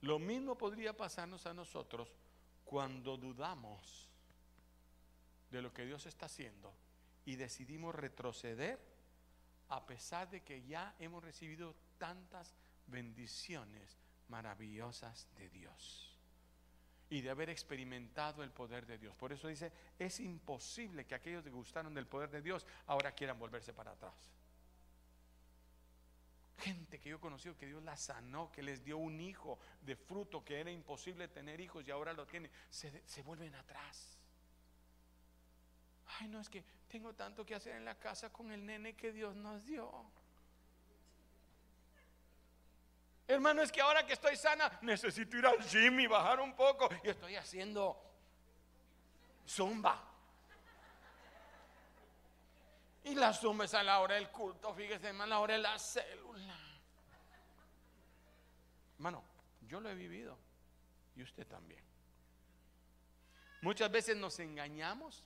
Lo 0.00 0.18
mismo 0.18 0.56
podría 0.56 0.96
pasarnos 0.96 1.46
a 1.46 1.54
nosotros 1.54 2.10
cuando 2.64 3.16
dudamos 3.16 4.08
de 5.50 5.62
lo 5.62 5.72
que 5.72 5.84
Dios 5.84 6.06
está 6.06 6.26
haciendo 6.26 6.72
y 7.24 7.36
decidimos 7.36 7.94
retroceder 7.94 8.80
a 9.68 9.86
pesar 9.86 10.28
de 10.30 10.42
que 10.42 10.64
ya 10.64 10.94
hemos 10.98 11.22
recibido 11.22 11.76
tantas 11.98 12.56
bendiciones 12.86 14.02
maravillosas 14.32 15.28
de 15.36 15.50
Dios 15.50 16.08
y 17.10 17.20
de 17.20 17.28
haber 17.28 17.50
experimentado 17.50 18.42
el 18.42 18.50
poder 18.50 18.86
de 18.86 18.96
Dios. 18.96 19.14
Por 19.14 19.32
eso 19.32 19.46
dice, 19.46 19.70
es 19.98 20.18
imposible 20.20 21.04
que 21.04 21.14
aquellos 21.14 21.44
que 21.44 21.50
gustaron 21.50 21.92
del 21.92 22.06
poder 22.06 22.30
de 22.30 22.40
Dios 22.40 22.66
ahora 22.86 23.12
quieran 23.12 23.38
volverse 23.38 23.74
para 23.74 23.90
atrás. 23.90 24.32
Gente 26.56 26.98
que 26.98 27.10
yo 27.10 27.20
conocí 27.20 27.50
que 27.50 27.66
Dios 27.66 27.82
la 27.82 27.98
sanó, 27.98 28.50
que 28.50 28.62
les 28.62 28.82
dio 28.82 28.96
un 28.96 29.20
hijo 29.20 29.58
de 29.82 29.94
fruto, 29.94 30.42
que 30.42 30.58
era 30.58 30.70
imposible 30.70 31.28
tener 31.28 31.60
hijos 31.60 31.86
y 31.86 31.90
ahora 31.90 32.14
lo 32.14 32.26
tiene, 32.26 32.50
se, 32.70 33.06
se 33.06 33.22
vuelven 33.22 33.54
atrás. 33.56 34.18
Ay, 36.18 36.28
no 36.28 36.40
es 36.40 36.48
que 36.48 36.64
tengo 36.88 37.12
tanto 37.14 37.44
que 37.44 37.54
hacer 37.54 37.76
en 37.76 37.84
la 37.84 37.98
casa 37.98 38.32
con 38.32 38.50
el 38.52 38.64
nene 38.64 38.96
que 38.96 39.12
Dios 39.12 39.36
nos 39.36 39.66
dio. 39.66 40.10
Hermano, 43.26 43.62
es 43.62 43.70
que 43.70 43.80
ahora 43.80 44.04
que 44.04 44.12
estoy 44.14 44.36
sana, 44.36 44.78
necesito 44.82 45.36
ir 45.36 45.46
al 45.46 45.58
gym 45.60 46.00
y 46.00 46.06
bajar 46.06 46.40
un 46.40 46.54
poco. 46.54 46.88
Y 47.04 47.08
estoy 47.08 47.36
haciendo 47.36 47.96
zumba. 49.46 50.08
Y 53.04 53.14
la 53.14 53.32
zumba 53.32 53.64
es 53.64 53.74
a 53.74 53.82
la 53.82 54.00
hora 54.00 54.14
del 54.14 54.30
culto, 54.30 54.72
fíjese, 54.74 55.08
hermano, 55.08 55.24
a 55.24 55.26
la 55.26 55.40
hora 55.40 55.54
de 55.54 55.60
la 55.60 55.78
célula. 55.78 56.56
Hermano, 58.94 59.24
yo 59.66 59.80
lo 59.80 59.90
he 59.90 59.94
vivido 59.94 60.38
y 61.16 61.22
usted 61.22 61.46
también. 61.46 61.82
Muchas 63.62 63.90
veces 63.90 64.16
nos 64.16 64.38
engañamos 64.38 65.24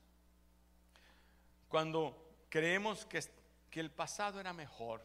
cuando 1.69 2.35
creemos 2.49 3.05
que, 3.07 3.23
que 3.71 3.81
el 3.81 3.91
pasado 3.91 4.41
era 4.41 4.53
mejor 4.53 5.05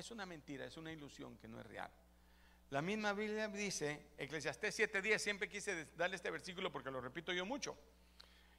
es 0.00 0.10
una 0.10 0.26
mentira, 0.26 0.64
es 0.64 0.76
una 0.76 0.92
ilusión 0.92 1.36
que 1.38 1.48
no 1.48 1.60
es 1.60 1.66
real. 1.66 1.90
La 2.70 2.82
misma 2.82 3.12
Biblia 3.14 3.48
dice, 3.48 4.08
Eclesiastés 4.18 4.78
7:10, 4.78 5.18
siempre 5.18 5.48
quise 5.48 5.86
darle 5.96 6.16
este 6.16 6.30
versículo 6.30 6.70
porque 6.70 6.90
lo 6.90 7.00
repito 7.00 7.32
yo 7.32 7.46
mucho. 7.46 7.76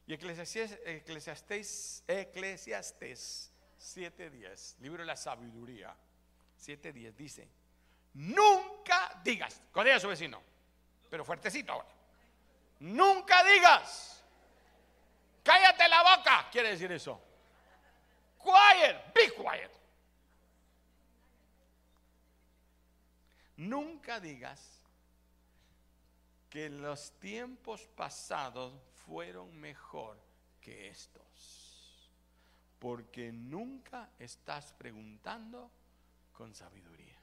Y 0.08 0.14
Eclesiastés, 0.14 0.80
Eclesiastés, 0.84 2.04
Eclesiastés 2.08 3.52
7:10, 3.78 4.78
libro 4.80 5.04
de 5.04 5.06
la 5.06 5.16
sabiduría, 5.16 5.96
7:10 6.58 7.16
dice, 7.16 7.48
nunca 8.16 9.22
digas, 9.24 9.62
con 9.72 9.88
a 9.88 10.00
su 10.00 10.08
vecino, 10.08 10.42
pero 11.10 11.24
fuertecito 11.24 11.72
ahora, 11.72 11.90
nunca 12.80 13.44
digas, 13.44 14.24
cállate 15.44 15.88
la 15.88 16.18
boca, 16.18 16.50
quiere 16.52 16.72
decir 16.72 16.92
eso. 16.92 17.22
Quiet, 18.42 19.14
be 19.14 19.32
quiet. 19.36 19.79
Nunca 23.60 24.22
digas 24.22 24.80
que 26.50 26.70
los 26.70 27.12
tiempos 27.20 27.86
pasados 27.88 28.74
fueron 29.06 29.54
mejor 29.60 30.18
que 30.62 30.88
estos, 30.88 32.10
porque 32.80 33.34
nunca 33.34 34.12
estás 34.18 34.72
preguntando 34.72 35.70
con 36.32 36.56
sabiduría. 36.56 37.20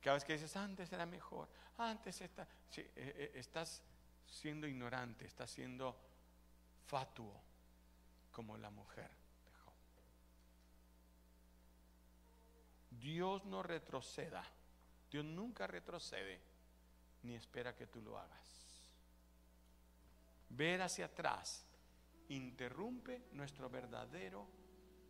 Cada 0.00 0.14
vez 0.14 0.24
que 0.24 0.32
dices, 0.32 0.56
antes 0.56 0.90
era 0.90 1.04
mejor, 1.04 1.50
antes 1.76 2.22
está, 2.22 2.48
eh, 2.74 2.90
eh, 2.96 3.32
estás 3.34 3.82
siendo 4.26 4.66
ignorante, 4.66 5.26
estás 5.26 5.50
siendo 5.50 5.94
fatuo 6.86 7.38
como 8.30 8.56
la 8.56 8.70
mujer 8.70 9.10
de 9.44 9.52
Job. 9.52 9.74
Dios 12.98 13.44
no 13.44 13.62
retroceda 13.62 14.42
Dios 15.12 15.26
nunca 15.26 15.66
retrocede 15.66 16.40
ni 17.22 17.34
espera 17.34 17.76
que 17.76 17.86
tú 17.86 18.00
lo 18.00 18.18
hagas. 18.18 18.88
Ver 20.48 20.80
hacia 20.80 21.04
atrás 21.04 21.66
interrumpe 22.28 23.26
nuestro 23.32 23.68
verdadero 23.68 24.48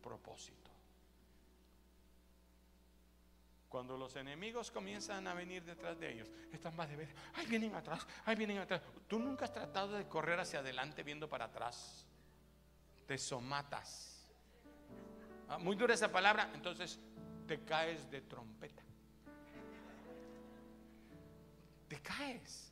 propósito. 0.01 0.71
Cuando 3.69 3.97
los 3.97 4.15
enemigos 4.17 4.69
comienzan 4.71 5.25
a 5.25 5.33
venir 5.33 5.63
detrás 5.63 5.97
de 5.97 6.11
ellos, 6.11 6.29
están 6.51 6.75
más 6.75 6.89
de 6.89 6.97
ver, 6.97 7.15
ay, 7.35 7.45
vienen 7.47 7.73
atrás, 7.73 8.05
ay, 8.25 8.35
vienen 8.35 8.57
atrás. 8.57 8.81
Tú 9.07 9.19
nunca 9.19 9.45
has 9.45 9.53
tratado 9.53 9.93
de 9.93 10.07
correr 10.09 10.37
hacia 10.37 10.59
adelante 10.59 11.01
viendo 11.01 11.29
para 11.29 11.45
atrás. 11.45 12.05
Te 13.07 13.17
somatas. 13.17 14.27
Ah, 15.47 15.57
muy 15.57 15.77
dura 15.77 15.93
esa 15.93 16.11
palabra, 16.11 16.51
entonces 16.53 16.99
te 17.47 17.63
caes 17.63 18.11
de 18.11 18.21
trompeta 18.21 18.83
te 21.93 22.01
caes. 22.01 22.71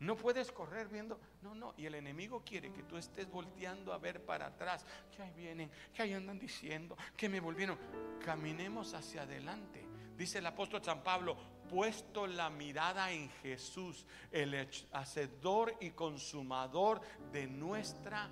No 0.00 0.16
puedes 0.16 0.52
correr 0.52 0.88
viendo, 0.88 1.18
no, 1.42 1.54
no, 1.54 1.74
y 1.76 1.86
el 1.86 1.94
enemigo 1.94 2.42
quiere 2.44 2.72
que 2.72 2.82
tú 2.82 2.96
estés 2.96 3.28
volteando 3.30 3.92
a 3.92 3.98
ver 3.98 4.24
para 4.24 4.46
atrás, 4.46 4.84
que 5.14 5.22
ahí 5.22 5.32
vienen, 5.34 5.70
que 5.92 6.02
ahí 6.02 6.12
andan 6.12 6.38
diciendo, 6.38 6.96
que 7.16 7.28
me 7.28 7.40
volvieron. 7.40 7.78
Caminemos 8.24 8.92
hacia 8.94 9.22
adelante. 9.22 9.84
Dice 10.16 10.38
el 10.38 10.46
apóstol 10.46 10.84
San 10.84 11.02
Pablo, 11.02 11.36
puesto 11.68 12.26
la 12.26 12.50
mirada 12.50 13.10
en 13.10 13.28
Jesús, 13.42 14.06
el 14.30 14.68
hacedor 14.92 15.76
y 15.80 15.90
consumador 15.90 17.00
de 17.32 17.46
nuestra 17.46 18.28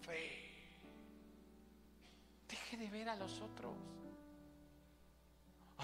fe. 0.00 0.50
Deje 2.48 2.76
de 2.76 2.90
ver 2.90 3.08
a 3.08 3.16
los 3.16 3.40
otros. 3.40 3.76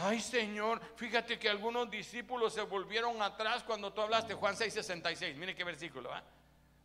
Ay 0.01 0.21
Señor, 0.21 0.81
fíjate 0.95 1.39
que 1.39 1.49
algunos 1.49 1.91
discípulos 1.91 2.55
se 2.55 2.63
volvieron 2.63 3.21
atrás 3.21 3.65
cuando 3.65 3.93
tú 3.93 4.01
hablaste, 4.01 4.35
Juan 4.35 4.55
6:66, 4.55 5.35
mire 5.35 5.57
qué 5.57 5.65
versículo. 5.65 6.17
¿eh? 6.17 6.23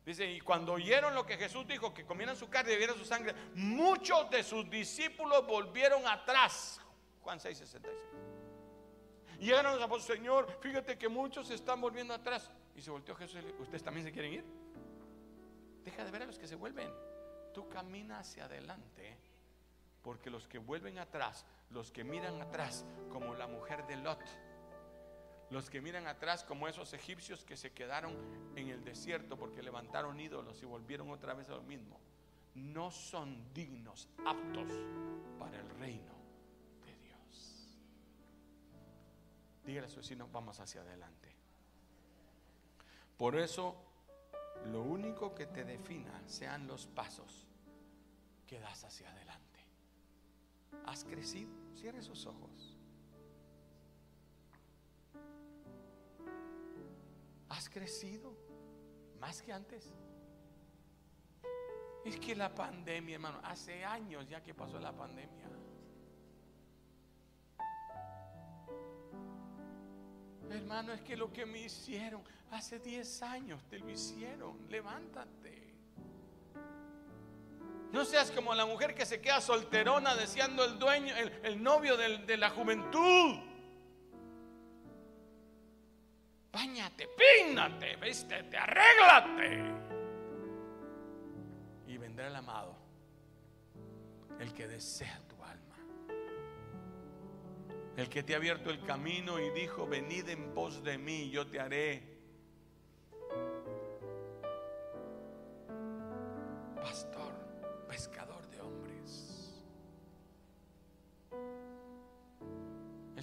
Dice, 0.04 0.30
y 0.30 0.42
cuando 0.42 0.74
oyeron 0.74 1.14
lo 1.14 1.26
que 1.26 1.38
Jesús 1.38 1.68
dijo, 1.68 1.94
que 1.94 2.06
comieran 2.06 2.36
su 2.36 2.50
carne 2.50 2.72
y 2.72 2.74
bebieran 2.74 2.98
su 2.98 3.06
sangre, 3.06 3.34
muchos 3.56 4.30
de 4.32 4.44
sus 4.44 4.70
discípulos 4.70 5.46
volvieron 5.46 6.06
atrás. 6.08 6.82
Juan 7.22 7.40
6:66. 7.40 7.88
Y 9.40 9.46
llegaron 9.46 9.76
los 9.76 9.84
apóstoles, 9.84 10.20
Señor, 10.20 10.58
fíjate 10.62 10.98
que 10.98 11.08
muchos 11.08 11.48
se 11.48 11.54
están 11.54 11.80
volviendo 11.82 12.14
atrás. 12.14 12.50
Y 12.76 12.82
se 12.82 12.90
volteó 12.90 13.16
Jesús 13.16 13.42
y 13.44 13.46
le 13.46 13.54
¿ustedes 13.62 13.84
también 13.84 14.06
se 14.06 14.12
quieren 14.12 14.34
ir? 14.34 14.46
Deja 15.84 16.04
de 16.04 16.10
ver 16.10 16.24
a 16.24 16.26
los 16.26 16.40
que 16.40 16.48
se 16.48 16.56
vuelven. 16.56 16.92
Tú 17.54 17.70
camina 17.70 18.20
hacia 18.20 18.46
adelante 18.46 19.20
porque 20.04 20.30
los 20.30 20.48
que 20.48 20.60
vuelven 20.60 21.00
atrás, 21.00 21.46
los 21.74 21.92
que 21.92 22.04
miran 22.04 22.42
atrás 22.42 22.86
como 23.10 23.34
la 23.34 23.48
mujer 23.48 23.86
de 23.88 23.98
Lot, 23.98 24.24
los 25.50 25.70
que 25.70 25.82
miran 25.82 26.08
atrás 26.08 26.44
como 26.44 26.68
esos 26.68 26.94
egipcios 26.94 27.44
que 27.44 27.58
se 27.58 27.72
quedaron 27.72 28.16
en 28.56 28.70
el 28.70 28.84
desierto 28.84 29.38
porque 29.38 29.62
levantaron 29.62 30.20
ídolos 30.20 30.62
y 30.62 30.66
volvieron 30.66 31.10
otra 31.10 31.34
vez 31.34 31.50
a 31.50 31.56
lo 31.56 31.64
mismo, 31.64 32.00
no 32.56 32.92
son 32.92 33.54
dignos, 33.54 34.08
aptos 34.26 34.70
para 35.40 35.60
el 35.60 35.70
reino 35.80 36.14
de 36.86 36.96
Dios. 36.98 37.78
Dígale 39.66 39.88
a 39.88 39.90
su 39.90 39.98
vecino, 39.98 40.28
vamos 40.32 40.60
hacia 40.60 40.82
adelante. 40.82 41.34
Por 43.18 43.36
eso, 43.36 43.76
lo 44.72 44.82
único 44.82 45.34
que 45.34 45.48
te 45.48 45.64
defina 45.64 46.22
sean 46.28 46.68
los 46.68 46.88
pasos 46.88 47.48
que 48.48 48.60
das 48.60 48.84
hacia 48.84 49.10
adelante. 49.10 49.60
¿Has 50.86 51.04
crecido? 51.04 51.63
Cierre 51.74 52.02
sus 52.02 52.26
ojos. 52.26 52.78
¿Has 57.50 57.70
crecido 57.70 58.36
más 59.20 59.42
que 59.42 59.54
antes? 59.54 59.94
Es 62.04 62.20
que 62.20 62.36
la 62.36 62.54
pandemia, 62.54 63.16
hermano, 63.16 63.40
hace 63.44 63.84
años 63.86 64.28
ya 64.28 64.42
que 64.42 64.54
pasó 64.54 64.80
la 64.80 64.92
pandemia. 64.92 65.48
Hermano, 70.50 70.94
es 70.94 71.02
que 71.02 71.16
lo 71.16 71.32
que 71.32 71.46
me 71.46 71.62
hicieron 71.62 72.22
hace 72.52 72.80
10 72.80 73.22
años 73.24 73.64
te 73.70 73.80
lo 73.80 73.90
hicieron. 73.90 74.70
Levántate. 74.70 75.63
No 77.94 78.04
seas 78.06 78.32
como 78.32 78.56
la 78.56 78.66
mujer 78.66 78.96
que 78.96 79.06
se 79.06 79.22
queda 79.22 79.40
solterona 79.40 80.16
deseando 80.16 80.66
el 80.66 80.80
dueño, 80.80 81.14
el, 81.44 81.62
novio 81.62 81.96
de 81.96 82.38
la 82.38 82.50
juventud. 82.50 83.36
Báñate, 86.52 87.08
pínate, 87.08 87.96
vístete, 87.98 88.58
arréglate. 88.58 89.62
Y 91.86 91.98
vendrá 91.98 92.28
el 92.28 92.36
amado, 92.36 92.76
el 94.40 94.52
que 94.56 94.68
desea 94.68 95.22
tu 95.28 95.36
alma. 95.44 95.76
El 97.96 98.10
que 98.10 98.24
te 98.24 98.34
ha 98.34 98.38
abierto 98.38 98.72
el 98.72 98.84
camino 98.84 99.40
y 99.40 99.52
dijo, 99.52 99.86
venid 99.86 100.30
en 100.30 100.52
pos 100.56 100.84
de 100.84 100.98
mí, 100.98 101.30
yo 101.30 101.46
te 101.46 101.60
haré 101.60 102.13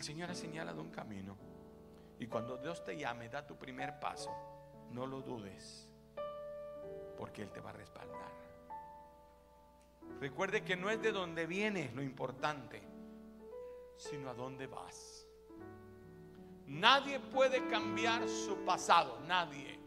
El 0.01 0.07
Señor 0.07 0.31
ha 0.31 0.35
señalado 0.35 0.81
un 0.81 0.89
camino. 0.89 1.37
Y 2.19 2.27
cuando 2.27 2.57
Dios 2.57 2.83
te 2.83 2.97
llame, 2.97 3.29
da 3.29 3.47
tu 3.47 3.59
primer 3.59 4.01
paso. 4.01 4.35
No 4.93 5.07
lo 5.07 5.21
dudes, 5.21 5.91
porque 7.19 7.43
Él 7.43 7.51
te 7.51 7.61
va 7.61 7.69
a 7.69 7.75
respaldar. 7.75 8.33
Recuerde 10.19 10.65
que 10.65 10.75
no 10.75 10.89
es 10.89 11.03
de 11.03 11.13
dónde 11.13 11.45
vienes 11.45 11.95
lo 11.95 12.03
importante, 12.03 12.81
sino 13.99 14.31
a 14.31 14.33
dónde 14.33 14.67
vas. 14.67 15.29
Nadie 16.67 17.21
puede 17.21 17.69
cambiar 17.69 18.27
su 18.27 18.57
pasado, 18.65 19.21
nadie. 19.27 19.79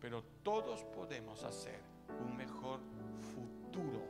Pero 0.00 0.22
todos 0.42 0.84
podemos 0.84 1.42
hacer 1.44 1.80
un 2.20 2.36
mejor 2.36 2.80
futuro, 3.22 4.06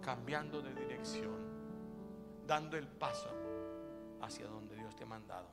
cambiando 0.00 0.62
de 0.62 0.74
dirección 0.74 1.47
dando 2.48 2.78
el 2.78 2.88
paso 2.88 3.28
hacia 4.22 4.46
donde 4.46 4.74
Dios 4.74 4.96
te 4.96 5.04
ha 5.04 5.06
mandado. 5.06 5.46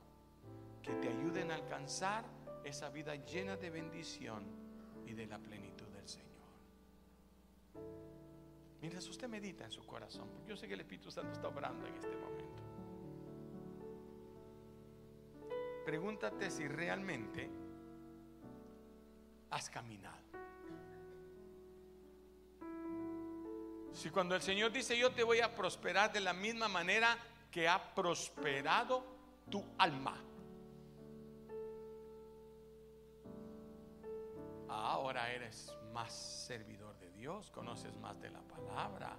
Que 0.82 0.94
te 0.94 1.10
ayuden 1.10 1.52
a 1.52 1.56
alcanzar 1.56 2.24
esa 2.64 2.90
vida 2.90 3.16
llena 3.16 3.58
de 3.58 3.70
bendición 3.70 4.46
y 5.06 5.14
de 5.14 5.28
la 5.28 5.38
plenitud 5.38 5.88
del 5.88 6.08
Señor. 6.08 6.26
Mientras 8.80 9.08
usted 9.10 9.28
medita 9.28 9.66
en 9.66 9.72
su 9.72 9.86
corazón, 9.86 10.30
porque 10.30 10.50
yo 10.50 10.56
sé 10.56 10.68
que 10.68 10.76
el 10.76 10.82
Espíritu 10.82 11.12
Santo 11.12 11.34
está 11.34 11.50
obrando 11.50 11.86
en 11.86 11.96
este 11.96 12.16
momento. 12.16 12.64
Pregúntate 15.86 16.50
si 16.50 16.68
realmente 16.68 17.50
has 19.52 19.70
caminado. 19.70 20.25
Si 23.96 24.10
cuando 24.10 24.36
el 24.36 24.42
Señor 24.42 24.74
dice 24.74 24.98
yo 24.98 25.14
te 25.14 25.24
voy 25.24 25.40
a 25.40 25.56
prosperar 25.56 26.12
de 26.12 26.20
la 26.20 26.34
misma 26.34 26.68
manera 26.68 27.18
que 27.50 27.70
ha 27.70 27.96
prosperado 27.96 29.06
tu 29.50 29.64
alma. 29.78 30.22
Ahora 34.68 35.32
eres 35.32 35.74
más 35.94 36.12
servidor 36.12 36.98
de 37.00 37.10
Dios, 37.12 37.50
conoces 37.52 37.96
más 37.96 38.20
de 38.20 38.30
la 38.32 38.42
palabra. 38.42 39.16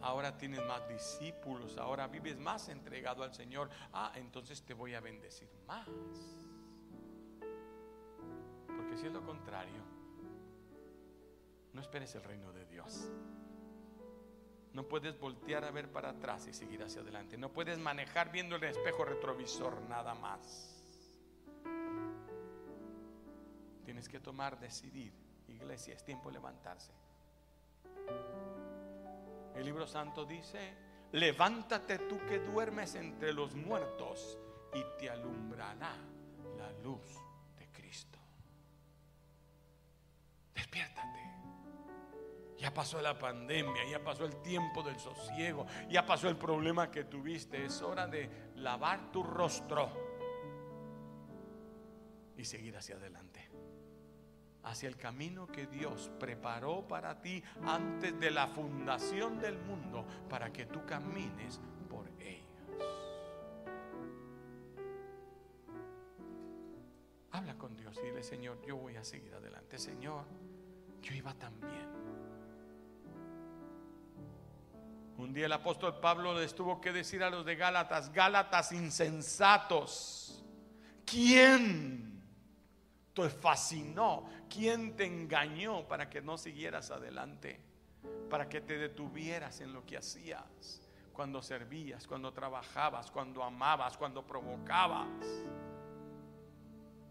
Ahora 0.00 0.38
tienes 0.38 0.64
más 0.64 0.88
discípulos, 0.88 1.76
ahora 1.76 2.06
vives 2.06 2.38
más 2.38 2.68
entregado 2.68 3.24
al 3.24 3.34
Señor. 3.34 3.68
Ah, 3.92 4.12
entonces 4.14 4.62
te 4.62 4.74
voy 4.74 4.94
a 4.94 5.00
bendecir 5.00 5.50
más. 5.66 5.88
Porque 8.68 8.96
si 8.96 9.06
es 9.06 9.12
lo 9.12 9.24
contrario, 9.24 9.82
no 11.72 11.80
esperes 11.80 12.14
el 12.14 12.22
reino 12.22 12.52
de 12.52 12.64
Dios. 12.66 13.10
No 14.74 14.84
puedes 14.84 15.18
voltear 15.18 15.64
a 15.64 15.70
ver 15.70 15.90
para 15.90 16.10
atrás 16.10 16.46
y 16.46 16.54
seguir 16.54 16.82
hacia 16.82 17.02
adelante. 17.02 17.36
No 17.36 17.50
puedes 17.50 17.78
manejar 17.78 18.32
viendo 18.32 18.56
el 18.56 18.64
espejo 18.64 19.04
retrovisor 19.04 19.80
nada 19.82 20.14
más. 20.14 20.82
Tienes 23.84 24.08
que 24.08 24.20
tomar, 24.20 24.58
decidir. 24.58 25.12
Iglesia, 25.48 25.94
es 25.94 26.04
tiempo 26.04 26.30
de 26.30 26.34
levantarse. 26.34 26.92
El 29.54 29.64
libro 29.64 29.86
santo 29.86 30.24
dice, 30.24 30.74
levántate 31.12 31.98
tú 31.98 32.18
que 32.26 32.38
duermes 32.38 32.94
entre 32.94 33.34
los 33.34 33.54
muertos 33.54 34.38
y 34.72 34.82
te 34.98 35.10
alumbrará 35.10 35.94
la 36.56 36.72
luz 36.82 37.22
Ya 42.62 42.72
pasó 42.72 43.02
la 43.02 43.18
pandemia, 43.18 43.84
ya 43.90 43.98
pasó 44.04 44.24
el 44.24 44.36
tiempo 44.36 44.84
del 44.84 44.96
sosiego, 44.96 45.66
ya 45.90 46.06
pasó 46.06 46.28
el 46.28 46.36
problema 46.36 46.92
que 46.92 47.02
tuviste. 47.02 47.64
Es 47.64 47.82
hora 47.82 48.06
de 48.06 48.30
lavar 48.54 49.10
tu 49.10 49.24
rostro 49.24 49.90
y 52.36 52.44
seguir 52.44 52.76
hacia 52.76 52.94
adelante. 52.94 53.50
Hacia 54.62 54.88
el 54.88 54.96
camino 54.96 55.48
que 55.48 55.66
Dios 55.66 56.12
preparó 56.20 56.86
para 56.86 57.20
ti 57.20 57.42
antes 57.64 58.20
de 58.20 58.30
la 58.30 58.46
fundación 58.46 59.40
del 59.40 59.58
mundo, 59.58 60.06
para 60.30 60.52
que 60.52 60.66
tú 60.66 60.86
camines 60.86 61.60
por 61.90 62.06
ellos. 62.20 62.46
Habla 67.32 67.58
con 67.58 67.74
Dios 67.74 67.98
y 68.00 68.06
dile, 68.06 68.22
Señor, 68.22 68.62
yo 68.64 68.76
voy 68.76 68.94
a 68.94 69.02
seguir 69.02 69.34
adelante. 69.34 69.80
Señor, 69.80 70.26
yo 71.00 71.12
iba 71.12 71.34
tan 71.34 71.60
bien 71.60 72.11
Un 75.22 75.32
día 75.32 75.46
el 75.46 75.52
apóstol 75.52 76.00
Pablo 76.00 76.36
les 76.36 76.52
tuvo 76.52 76.80
que 76.80 76.90
decir 76.90 77.22
a 77.22 77.30
los 77.30 77.46
de 77.46 77.54
Gálatas, 77.54 78.12
Gálatas 78.12 78.72
insensatos, 78.72 80.42
¿quién 81.06 82.20
te 83.14 83.28
fascinó? 83.30 84.28
¿Quién 84.52 84.96
te 84.96 85.06
engañó 85.06 85.86
para 85.86 86.10
que 86.10 86.20
no 86.20 86.36
siguieras 86.36 86.90
adelante? 86.90 87.60
Para 88.28 88.48
que 88.48 88.62
te 88.62 88.76
detuvieras 88.76 89.60
en 89.60 89.72
lo 89.72 89.86
que 89.86 89.96
hacías, 89.96 90.82
cuando 91.12 91.40
servías, 91.40 92.08
cuando 92.08 92.32
trabajabas, 92.32 93.08
cuando 93.12 93.44
amabas, 93.44 93.96
cuando 93.96 94.26
provocabas. 94.26 95.06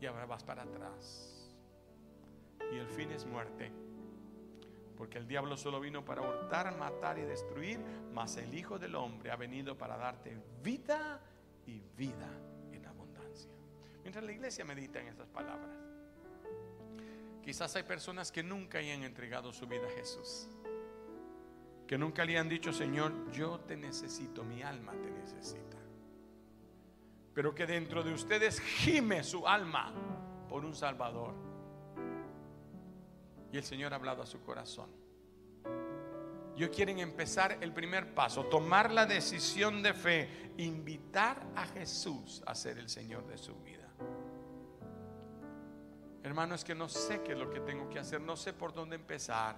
Y 0.02 0.06
ahora 0.06 0.26
vas 0.26 0.44
para 0.44 0.64
atrás. 0.64 1.50
Y 2.74 2.76
el 2.76 2.90
fin 2.90 3.10
es 3.12 3.26
muerte. 3.26 3.72
Porque 5.02 5.18
el 5.18 5.28
diablo 5.28 5.58
solo 5.58 5.80
vino 5.80 6.06
para 6.06 6.22
hurtar, 6.22 6.78
matar 6.78 7.18
y 7.18 7.24
destruir, 7.24 7.80
mas 8.14 8.38
el 8.38 8.54
Hijo 8.54 8.78
del 8.78 8.94
Hombre 8.94 9.32
ha 9.32 9.36
venido 9.36 9.76
para 9.76 9.98
darte 9.98 10.38
vida 10.62 11.20
y 11.66 11.82
vida 11.98 12.30
en 12.72 12.86
abundancia. 12.86 13.50
Mientras 14.04 14.24
la 14.24 14.32
iglesia 14.32 14.64
medita 14.64 15.00
en 15.00 15.08
estas 15.08 15.28
palabras, 15.28 15.76
quizás 17.44 17.76
hay 17.76 17.82
personas 17.82 18.32
que 18.32 18.44
nunca 18.44 18.78
hayan 18.78 19.02
entregado 19.02 19.52
su 19.52 19.66
vida 19.66 19.88
a 19.88 19.90
Jesús. 19.90 20.48
Que 21.88 21.98
nunca 21.98 22.24
le 22.24 22.38
han 22.38 22.48
dicho, 22.48 22.72
Señor, 22.72 23.32
yo 23.32 23.60
te 23.62 23.76
necesito, 23.76 24.44
mi 24.44 24.62
alma 24.62 24.92
te 24.92 25.10
necesita. 25.10 25.78
Pero 27.34 27.56
que 27.56 27.66
dentro 27.66 28.04
de 28.04 28.14
ustedes 28.14 28.60
gime 28.60 29.24
su 29.24 29.48
alma 29.48 29.92
por 30.48 30.64
un 30.64 30.76
Salvador 30.76 31.51
y 33.52 33.58
el 33.58 33.64
Señor 33.64 33.94
ha 33.94 33.98
hablado 33.98 34.24
a 34.24 34.26
su 34.26 34.42
corazón. 34.42 34.90
Yo 36.56 36.70
quieren 36.70 37.00
empezar 37.00 37.58
el 37.62 37.74
primer 37.74 38.14
paso, 38.14 38.46
tomar 38.46 38.92
la 38.92 39.06
decisión 39.06 39.82
de 39.82 39.94
fe, 39.94 40.54
invitar 40.58 41.42
a 41.56 41.66
Jesús 41.66 42.44
a 42.46 42.54
ser 42.54 42.78
el 42.78 42.90
Señor 42.90 43.26
de 43.28 43.38
su 43.38 43.56
vida. 43.62 43.88
Hermano, 46.24 46.56
es 46.56 46.64
que 46.64 46.76
no 46.76 46.88
sé 46.88 47.22
qué 47.24 47.32
es 47.32 47.38
lo 47.38 47.50
que 47.50 47.62
tengo 47.62 47.90
que 47.90 48.00
hacer, 48.00 48.22
no 48.22 48.36
sé 48.36 48.54
por 48.54 48.74
dónde 48.74 48.96
empezar. 48.96 49.56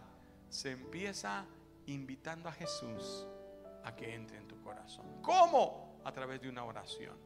Se 0.50 0.72
empieza 0.72 1.46
invitando 1.88 2.48
a 2.48 2.54
Jesús 2.54 3.28
a 3.84 3.96
que 3.96 4.14
entre 4.16 4.38
en 4.38 4.48
tu 4.48 4.62
corazón. 4.62 5.22
¿Cómo? 5.22 6.00
A 6.06 6.12
través 6.14 6.42
de 6.42 6.48
una 6.48 6.64
oración. 6.64 7.18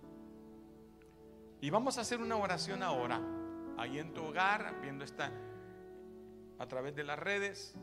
Y 1.61 1.70
vamos 1.70 1.97
a 1.97 2.01
hacer 2.01 2.20
una 2.20 2.36
oración 2.36 2.82
ahora, 2.82 3.22
ahí 3.78 3.99
en 3.99 4.13
tu 4.13 4.24
hogar, 4.24 4.80
viendo 4.82 5.03
esta 5.03 5.32
a 6.60 6.68
través 6.68 6.95
de 6.95 7.03
las 7.03 7.20
redes 7.20 7.76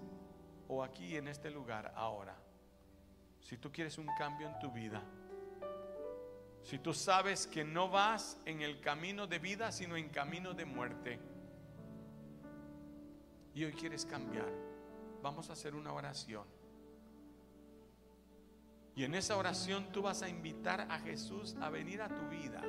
o 0.69 0.83
aquí 0.83 1.17
en 1.17 1.29
este 1.29 1.51
lugar 1.51 1.93
ahora. 1.97 2.37
Si 3.41 3.59
tú 3.59 3.71
quieres 3.71 3.99
un 3.99 4.09
cambio 4.19 4.49
en 4.49 4.59
tu 4.59 4.71
vida, 4.71 5.03
si 6.63 6.79
tú 6.79 6.95
sabes 6.95 7.47
que 7.47 7.63
no 7.63 7.91
vas 7.91 8.41
en 8.47 8.63
el 8.63 8.81
camino 8.81 9.27
de 9.27 9.39
vida, 9.39 9.71
sino 9.71 9.97
en 9.97 10.09
camino 10.09 10.55
de 10.55 10.65
muerte, 10.65 11.21
y 13.55 13.65
hoy 13.65 13.73
quieres 13.73 14.07
cambiar, 14.07 14.51
vamos 15.23 15.51
a 15.51 15.53
hacer 15.53 15.75
una 15.75 15.93
oración. 15.93 16.45
Y 18.97 19.05
en 19.05 19.15
esa 19.15 19.37
oración 19.37 19.93
tú 19.93 20.03
vas 20.03 20.23
a 20.23 20.29
invitar 20.29 20.81
a 20.91 20.99
Jesús 21.01 21.57
a 21.61 21.69
venir 21.69 22.01
a 22.01 22.09
tu 22.09 22.29
vida, 22.29 22.63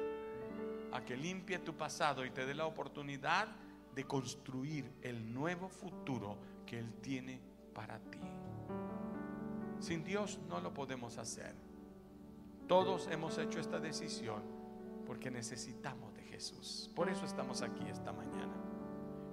a 0.91 1.03
que 1.06 1.16
limpie 1.16 1.60
tu 1.60 1.76
pasado 1.76 2.26
y 2.26 2.32
te 2.32 2.45
dé 2.45 2.53
la 2.53 2.66
oportunidad 2.66 3.47
de 3.96 4.06
construir 4.06 4.91
el 5.02 5.34
nuevo 5.34 5.70
futuro 5.70 6.38
que 6.66 6.78
Él 6.78 6.93
tiene 7.02 7.39
para 7.74 7.98
ti. 8.00 8.20
Sin 9.80 10.04
Dios 10.04 10.39
no 10.50 10.60
lo 10.60 10.74
podemos 10.74 11.18
hacer. 11.18 11.56
Todos 12.68 13.08
hemos 13.08 13.38
hecho 13.38 13.60
esta 13.60 13.80
decisión 13.80 14.41
porque 15.06 15.32
necesitamos 15.32 16.14
de 16.14 16.24
Jesús. 16.24 16.91
Por 16.96 17.10
eso 17.10 17.26
estamos 17.26 17.62
aquí 17.62 17.86
esta 17.88 18.12
mañana. 18.12 18.56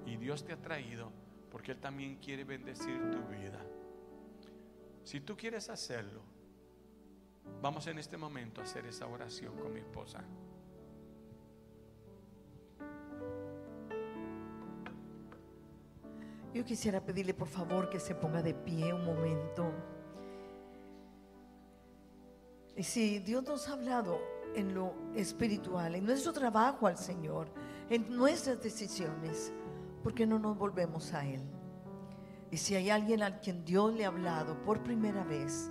Y 0.07 0.17
Dios 0.17 0.45
te 0.45 0.53
ha 0.53 0.61
traído 0.61 1.11
porque 1.51 1.73
Él 1.73 1.81
también 1.81 2.17
quiere 2.17 2.45
bendecir 2.45 3.11
tu 3.11 3.19
vida. 3.35 3.61
Si 5.03 5.21
tú 5.21 5.37
quieres 5.37 5.69
hacerlo, 5.71 6.23
vamos 7.61 7.87
en 7.87 7.99
este 7.99 8.17
momento 8.17 8.61
a 8.61 8.65
hacer 8.65 8.87
esa 8.87 9.07
oración 9.07 9.57
con 9.57 9.73
mi 9.73 9.81
esposa. 9.81 10.23
Yo 16.55 16.65
quisiera 16.65 17.01
pedirle 17.01 17.33
por 17.33 17.49
favor 17.49 17.89
que 17.89 17.99
se 17.99 18.15
ponga 18.15 18.43
de 18.43 18.53
pie 18.53 18.93
un 18.93 19.05
momento. 19.05 19.73
Y 22.77 22.83
si 22.83 23.21
Dios 23.21 23.43
nos 23.45 23.69
ha 23.69 23.73
hablado 23.73 24.21
en 24.55 24.75
lo 24.75 24.95
espiritual, 25.15 25.95
en 25.95 26.05
nuestro 26.05 26.33
trabajo 26.33 26.87
al 26.87 26.99
Señor, 26.99 27.49
en 27.89 28.15
nuestras 28.15 28.63
decisiones, 28.63 29.53
¿por 30.03 30.15
qué 30.15 30.27
no 30.27 30.39
nos 30.39 30.59
volvemos 30.59 31.15
a 31.15 31.27
Él? 31.27 31.43
Y 32.51 32.59
si 32.59 32.75
hay 32.75 32.91
alguien 32.91 33.23
al 33.23 33.41
quien 33.41 33.65
Dios 33.65 33.95
le 33.95 34.05
ha 34.05 34.09
hablado 34.09 34.63
por 34.63 34.83
primera 34.83 35.25
vez, 35.25 35.71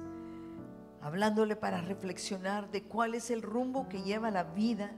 hablándole 1.00 1.56
para 1.56 1.82
reflexionar 1.82 2.72
de 2.72 2.84
cuál 2.84 3.14
es 3.14 3.30
el 3.30 3.44
rumbo 3.44 3.88
que 3.88 4.02
lleva 4.02 4.32
la 4.32 4.44
vida, 4.44 4.92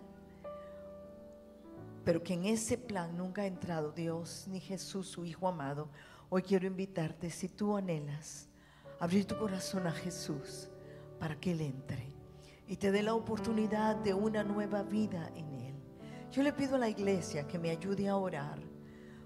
pero 2.04 2.24
que 2.24 2.34
en 2.34 2.46
ese 2.46 2.78
plan 2.78 3.18
nunca 3.18 3.44
ha 3.44 3.48
entrado 3.48 3.92
Dios 3.92 4.46
ni 4.48 4.60
Jesús, 4.60 5.08
su 5.08 5.26
Hijo 5.26 5.48
amado. 5.48 5.90
Hoy 6.30 6.42
quiero 6.42 6.68
invitarte, 6.68 7.30
si 7.30 7.48
tú 7.48 7.78
anhelas, 7.78 8.50
abrir 9.00 9.26
tu 9.26 9.38
corazón 9.38 9.88
a 9.88 9.92
Jesús 9.92 10.70
para 11.20 11.40
que 11.40 11.52
Él 11.52 11.62
entre 11.62 12.14
y 12.68 12.78
te 12.78 12.92
dé 12.92 13.04
la 13.04 13.14
oportunidad 13.14 13.96
de 13.98 14.14
una 14.14 14.44
nueva 14.44 14.84
vida 14.84 15.30
en 15.36 15.54
Él. 15.54 15.76
Yo 16.32 16.42
le 16.42 16.54
pido 16.54 16.76
a 16.76 16.80
la 16.80 16.90
iglesia 16.90 17.48
que 17.48 17.60
me 17.60 17.70
ayude 17.70 18.08
a 18.08 18.16
orar, 18.16 18.60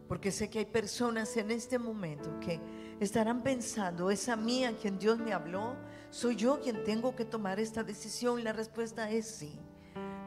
porque 0.07 0.31
sé 0.31 0.49
que 0.49 0.59
hay 0.59 0.65
personas 0.65 1.35
en 1.37 1.51
este 1.51 1.77
momento 1.79 2.39
que 2.39 2.59
estarán 2.99 3.43
pensando, 3.43 4.09
¿es 4.09 4.27
a 4.29 4.35
mí 4.35 4.65
a 4.65 4.75
quien 4.75 4.97
Dios 4.97 5.19
me 5.19 5.33
habló? 5.33 5.75
¿Soy 6.09 6.35
yo 6.35 6.59
quien 6.59 6.83
tengo 6.83 7.15
que 7.15 7.25
tomar 7.25 7.59
esta 7.59 7.83
decisión? 7.83 8.43
La 8.43 8.53
respuesta 8.53 9.09
es 9.11 9.27
sí. 9.27 9.59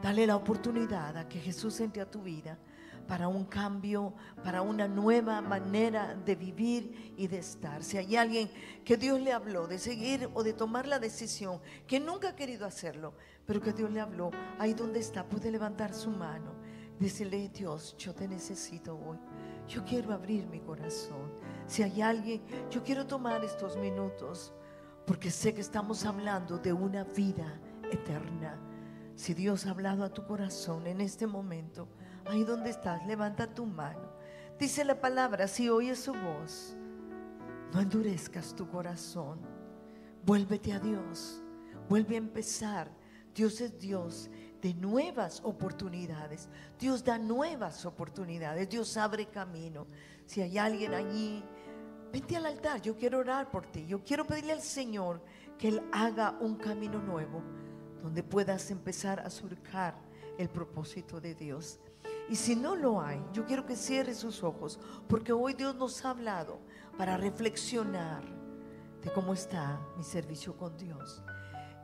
Dale 0.02 0.26
la 0.26 0.36
oportunidad 0.36 1.16
a 1.16 1.28
que 1.28 1.40
Jesús 1.40 1.80
entre 1.80 2.02
a 2.02 2.10
tu 2.10 2.22
vida 2.22 2.58
para 3.06 3.26
un 3.26 3.44
cambio, 3.44 4.14
para 4.44 4.62
una 4.62 4.86
nueva 4.86 5.40
manera 5.40 6.14
de 6.14 6.36
vivir 6.36 7.12
y 7.16 7.26
de 7.26 7.38
estar. 7.38 7.82
Si 7.82 7.98
hay 7.98 8.14
alguien 8.14 8.50
que 8.84 8.96
Dios 8.96 9.20
le 9.20 9.32
habló 9.32 9.66
de 9.66 9.78
seguir 9.78 10.30
o 10.32 10.44
de 10.44 10.52
tomar 10.52 10.86
la 10.86 11.00
decisión, 11.00 11.60
que 11.88 11.98
nunca 11.98 12.28
ha 12.28 12.36
querido 12.36 12.66
hacerlo, 12.66 13.14
pero 13.46 13.60
que 13.60 13.72
Dios 13.72 13.90
le 13.90 14.00
habló, 14.00 14.30
ahí 14.58 14.74
donde 14.74 15.00
está, 15.00 15.26
puede 15.26 15.50
levantar 15.50 15.92
su 15.92 16.10
mano, 16.10 16.52
decirle, 17.00 17.48
Dios, 17.48 17.96
yo 17.98 18.14
te 18.14 18.28
necesito 18.28 18.96
hoy. 18.96 19.18
Yo 19.66 19.84
quiero 19.84 20.12
abrir 20.12 20.46
mi 20.46 20.60
corazón. 20.60 21.32
Si 21.66 21.82
hay 21.82 22.00
alguien, 22.02 22.42
yo 22.70 22.82
quiero 22.84 23.06
tomar 23.06 23.44
estos 23.44 23.76
minutos, 23.76 24.52
porque 25.04 25.30
sé 25.30 25.52
que 25.52 25.60
estamos 25.60 26.04
hablando 26.04 26.58
de 26.58 26.72
una 26.72 27.02
vida 27.02 27.60
eterna. 27.90 28.69
Si 29.20 29.34
Dios 29.34 29.66
ha 29.66 29.72
hablado 29.72 30.02
a 30.02 30.08
tu 30.08 30.24
corazón 30.24 30.86
en 30.86 31.02
este 31.02 31.26
momento, 31.26 31.88
Ahí 32.24 32.42
donde 32.42 32.70
estás, 32.70 33.04
levanta 33.06 33.52
tu 33.52 33.66
mano. 33.66 34.08
Dice 34.58 34.82
la 34.82 34.98
palabra, 34.98 35.46
si 35.46 35.68
oyes 35.68 35.98
su 35.98 36.14
voz, 36.14 36.74
no 37.74 37.80
endurezcas 37.80 38.54
tu 38.54 38.66
corazón. 38.66 39.40
Vuélvete 40.24 40.72
a 40.72 40.78
Dios. 40.78 41.42
Vuelve 41.86 42.14
a 42.14 42.18
empezar. 42.18 42.90
Dios 43.34 43.60
es 43.60 43.78
Dios 43.78 44.30
de 44.62 44.72
nuevas 44.72 45.42
oportunidades. 45.44 46.48
Dios 46.78 47.04
da 47.04 47.18
nuevas 47.18 47.84
oportunidades. 47.84 48.70
Dios 48.70 48.96
abre 48.96 49.26
camino. 49.26 49.86
Si 50.24 50.40
hay 50.40 50.56
alguien 50.56 50.94
allí, 50.94 51.44
vente 52.10 52.36
al 52.36 52.46
altar. 52.46 52.80
Yo 52.80 52.96
quiero 52.96 53.18
orar 53.18 53.50
por 53.50 53.66
ti. 53.66 53.84
Yo 53.86 54.02
quiero 54.02 54.24
pedirle 54.24 54.52
al 54.52 54.62
Señor 54.62 55.20
que 55.58 55.68
Él 55.68 55.82
haga 55.92 56.38
un 56.40 56.54
camino 56.54 57.02
nuevo 57.02 57.59
donde 58.02 58.22
puedas 58.22 58.70
empezar 58.70 59.20
a 59.20 59.30
surcar 59.30 59.94
el 60.38 60.48
propósito 60.48 61.20
de 61.20 61.34
Dios. 61.34 61.80
Y 62.28 62.36
si 62.36 62.54
no 62.54 62.76
lo 62.76 63.00
hay, 63.00 63.22
yo 63.32 63.44
quiero 63.44 63.66
que 63.66 63.76
cierre 63.76 64.14
sus 64.14 64.42
ojos, 64.42 64.78
porque 65.08 65.32
hoy 65.32 65.54
Dios 65.54 65.74
nos 65.74 66.04
ha 66.04 66.10
hablado 66.10 66.60
para 66.96 67.16
reflexionar 67.16 68.22
de 69.02 69.12
cómo 69.12 69.32
está 69.32 69.80
mi 69.96 70.04
servicio 70.04 70.56
con 70.56 70.76
Dios. 70.76 71.22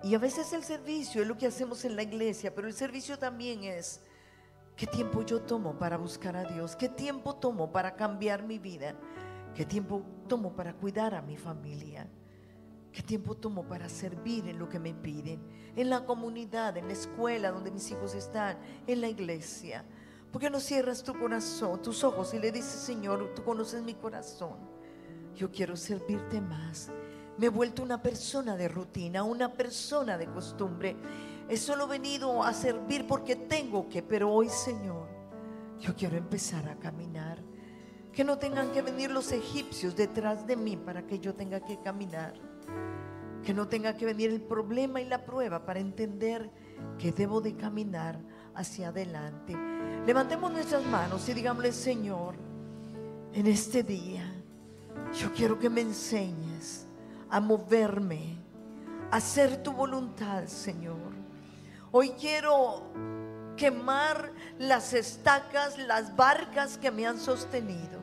Y 0.03 0.15
a 0.15 0.19
veces 0.19 0.53
el 0.53 0.63
servicio 0.63 1.23
es 1.23 1.29
lo 1.29 1.37
que 1.37 1.47
hacemos 1.47 1.85
en 1.85 1.97
la 1.97 2.03
iglesia, 2.03 2.55
pero 2.55 2.69
el 2.69 2.75
servicio 2.75 3.19
también 3.19 3.65
es 3.65 4.03
qué 4.77 4.87
tiempo 4.87 5.23
yo 5.23 5.41
tomo 5.43 5.79
para 5.79 5.97
buscar 5.97 6.37
a 6.37 6.45
Dios, 6.45 6.77
qué 6.77 6.89
tiempo 6.89 7.35
tomo 7.37 7.73
para 7.73 7.97
cambiar 7.97 8.43
mi 8.43 8.59
vida, 8.59 8.95
qué 9.55 9.65
tiempo 9.65 10.03
tomo 10.29 10.55
para 10.55 10.75
cuidar 10.75 11.15
a 11.15 11.23
mi 11.23 11.37
familia, 11.37 12.09
qué 12.97 13.03
tiempo 13.03 13.35
tomo 13.35 13.63
para 13.63 13.91
servir 13.91 14.49
en 14.49 14.59
lo 14.59 14.71
que 14.71 14.79
me 14.79 14.95
piden, 14.95 15.39
en 15.77 15.91
la 15.91 16.07
comunidad, 16.07 16.79
en 16.79 16.87
la 16.87 16.95
escuela 16.95 17.53
donde 17.53 17.71
mis 17.71 17.91
hijos 17.91 18.15
están, 18.15 18.57
en 18.87 19.03
la 19.03 19.09
iglesia. 19.09 19.85
¿Por 20.33 20.41
qué 20.41 20.49
no 20.49 20.61
cierras 20.61 21.03
tu 21.03 21.13
corazón, 21.13 21.83
tus 21.83 22.03
ojos 22.05 22.33
y 22.33 22.39
le 22.39 22.51
dices, 22.51 22.71
Señor, 22.71 23.35
tú 23.35 23.45
conoces 23.45 23.83
mi 23.83 23.93
corazón? 23.93 24.57
Yo 25.35 25.51
quiero 25.53 25.77
servirte 25.77 26.41
más. 26.41 26.91
Me 27.37 27.47
he 27.47 27.51
vuelto 27.51 27.83
una 27.83 28.03
persona 28.03 28.57
de 28.57 28.67
rutina, 28.67 29.25
una 29.25 29.53
persona 29.53 30.17
de 30.17 30.29
costumbre. 30.29 30.97
He 31.51 31.59
solo 31.59 31.87
venido 31.87 32.43
a 32.43 32.55
servir 32.55 33.07
porque 33.07 33.37
tengo 33.37 33.91
que, 33.91 34.03
pero 34.03 34.33
hoy, 34.33 34.49
Señor, 34.49 35.07
yo 35.79 35.95
quiero 35.95 36.17
empezar 36.17 36.67
a 36.67 36.77
caminar. 36.77 37.43
Que 38.11 38.25
no 38.25 38.39
tengan 38.39 38.73
que 38.73 38.81
venir 38.81 39.11
los 39.11 39.33
egipcios 39.33 39.95
detrás 39.95 40.47
de 40.47 40.57
mí 40.57 40.79
para 40.79 41.07
que 41.07 41.19
yo 41.19 41.35
tenga 41.35 41.61
que 41.61 41.79
caminar. 41.79 42.46
Que 43.45 43.55
no 43.55 43.69
tenga 43.69 43.97
que 43.97 44.07
venir 44.07 44.31
el 44.31 44.41
problema 44.41 45.01
y 45.01 45.05
la 45.05 45.25
prueba 45.25 45.65
para 45.65 45.81
entender 45.81 46.51
que 46.99 47.13
debo 47.13 47.41
de 47.41 47.57
caminar 47.57 48.19
hacia 48.55 48.89
adelante. 48.89 49.55
Levantemos 50.07 50.51
nuestras 50.53 50.85
manos 50.85 51.29
y 51.29 51.35
digámosle, 51.35 51.73
Señor, 51.73 52.35
en 53.33 53.47
este 53.47 53.83
día, 53.83 54.25
yo 55.19 55.33
quiero 55.33 55.59
que 55.59 55.71
me 55.71 55.83
enseñes 55.83 56.87
a 57.29 57.41
moverme, 57.41 58.37
a 59.11 59.17
hacer 59.17 59.63
tu 59.63 59.73
voluntad, 59.73 60.47
Señor. 60.47 61.15
Hoy 61.93 62.11
quiero 62.11 62.83
quemar 63.57 64.33
las 64.59 64.93
estacas, 64.93 65.79
las 65.79 66.15
barcas 66.15 66.79
que 66.79 66.91
me 66.91 67.07
han 67.07 67.19
sostenido 67.19 68.01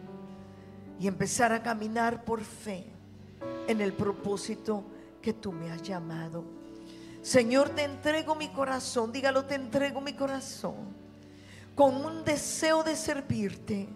y 1.00 1.08
empezar 1.08 1.52
a 1.54 1.64
caminar 1.64 2.24
por 2.24 2.42
fe 2.42 2.86
en 3.68 3.82
el 3.82 3.94
propósito 3.94 4.84
que 5.24 5.34
tú 5.34 5.52
me 5.54 5.72
has 5.72 5.82
llamado. 5.82 6.44
Señor, 7.24 7.70
te 7.70 7.84
entrego 7.84 8.36
mi 8.36 8.50
corazón, 8.50 9.12
dígalo, 9.12 9.46
te 9.46 9.56
entrego 9.56 10.02
mi 10.02 10.14
corazón, 10.14 10.94
con 11.74 11.96
un 12.06 12.26
deseo 12.26 12.84
de 12.84 12.96
servirte, 12.98 13.88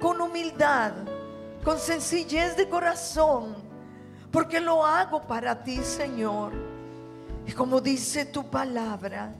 con 0.00 0.20
humildad, 0.20 0.92
con 1.64 1.78
sencillez 1.78 2.56
de 2.56 2.68
corazón, 2.68 3.54
porque 4.32 4.60
lo 4.60 4.84
hago 4.84 5.22
para 5.22 5.62
ti, 5.62 5.78
Señor. 5.78 6.52
Y 7.46 7.52
como 7.52 7.80
dice 7.80 8.26
tu 8.26 8.50
palabra, 8.50 9.32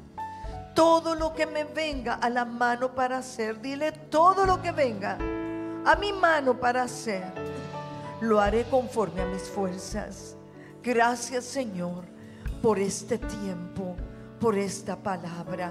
todo 0.73 1.17
lo 1.17 1.35
que 1.35 1.47
me 1.47 1.65
venga 1.65 2.15
a 2.15 2.31
la 2.31 2.45
mano 2.45 2.95
para 2.95 3.19
hacer, 3.19 3.61
dile 3.61 3.91
todo 3.91 4.47
lo 4.47 4.63
que 4.63 4.71
venga 4.71 5.19
a 5.85 5.97
mi 5.97 6.13
mano 6.13 6.59
para 6.59 6.85
hacer, 6.85 7.25
lo 8.21 8.41
haré 8.41 8.65
conforme 8.65 9.23
a 9.23 9.27
mis 9.27 9.43
fuerzas. 9.43 10.37
Gracias, 10.85 11.45
Señor 11.45 12.15
por 12.65 12.79
este 12.79 13.19
tiempo, 13.19 13.95
por 14.41 14.57
esta 14.57 14.97
palabra. 14.97 15.71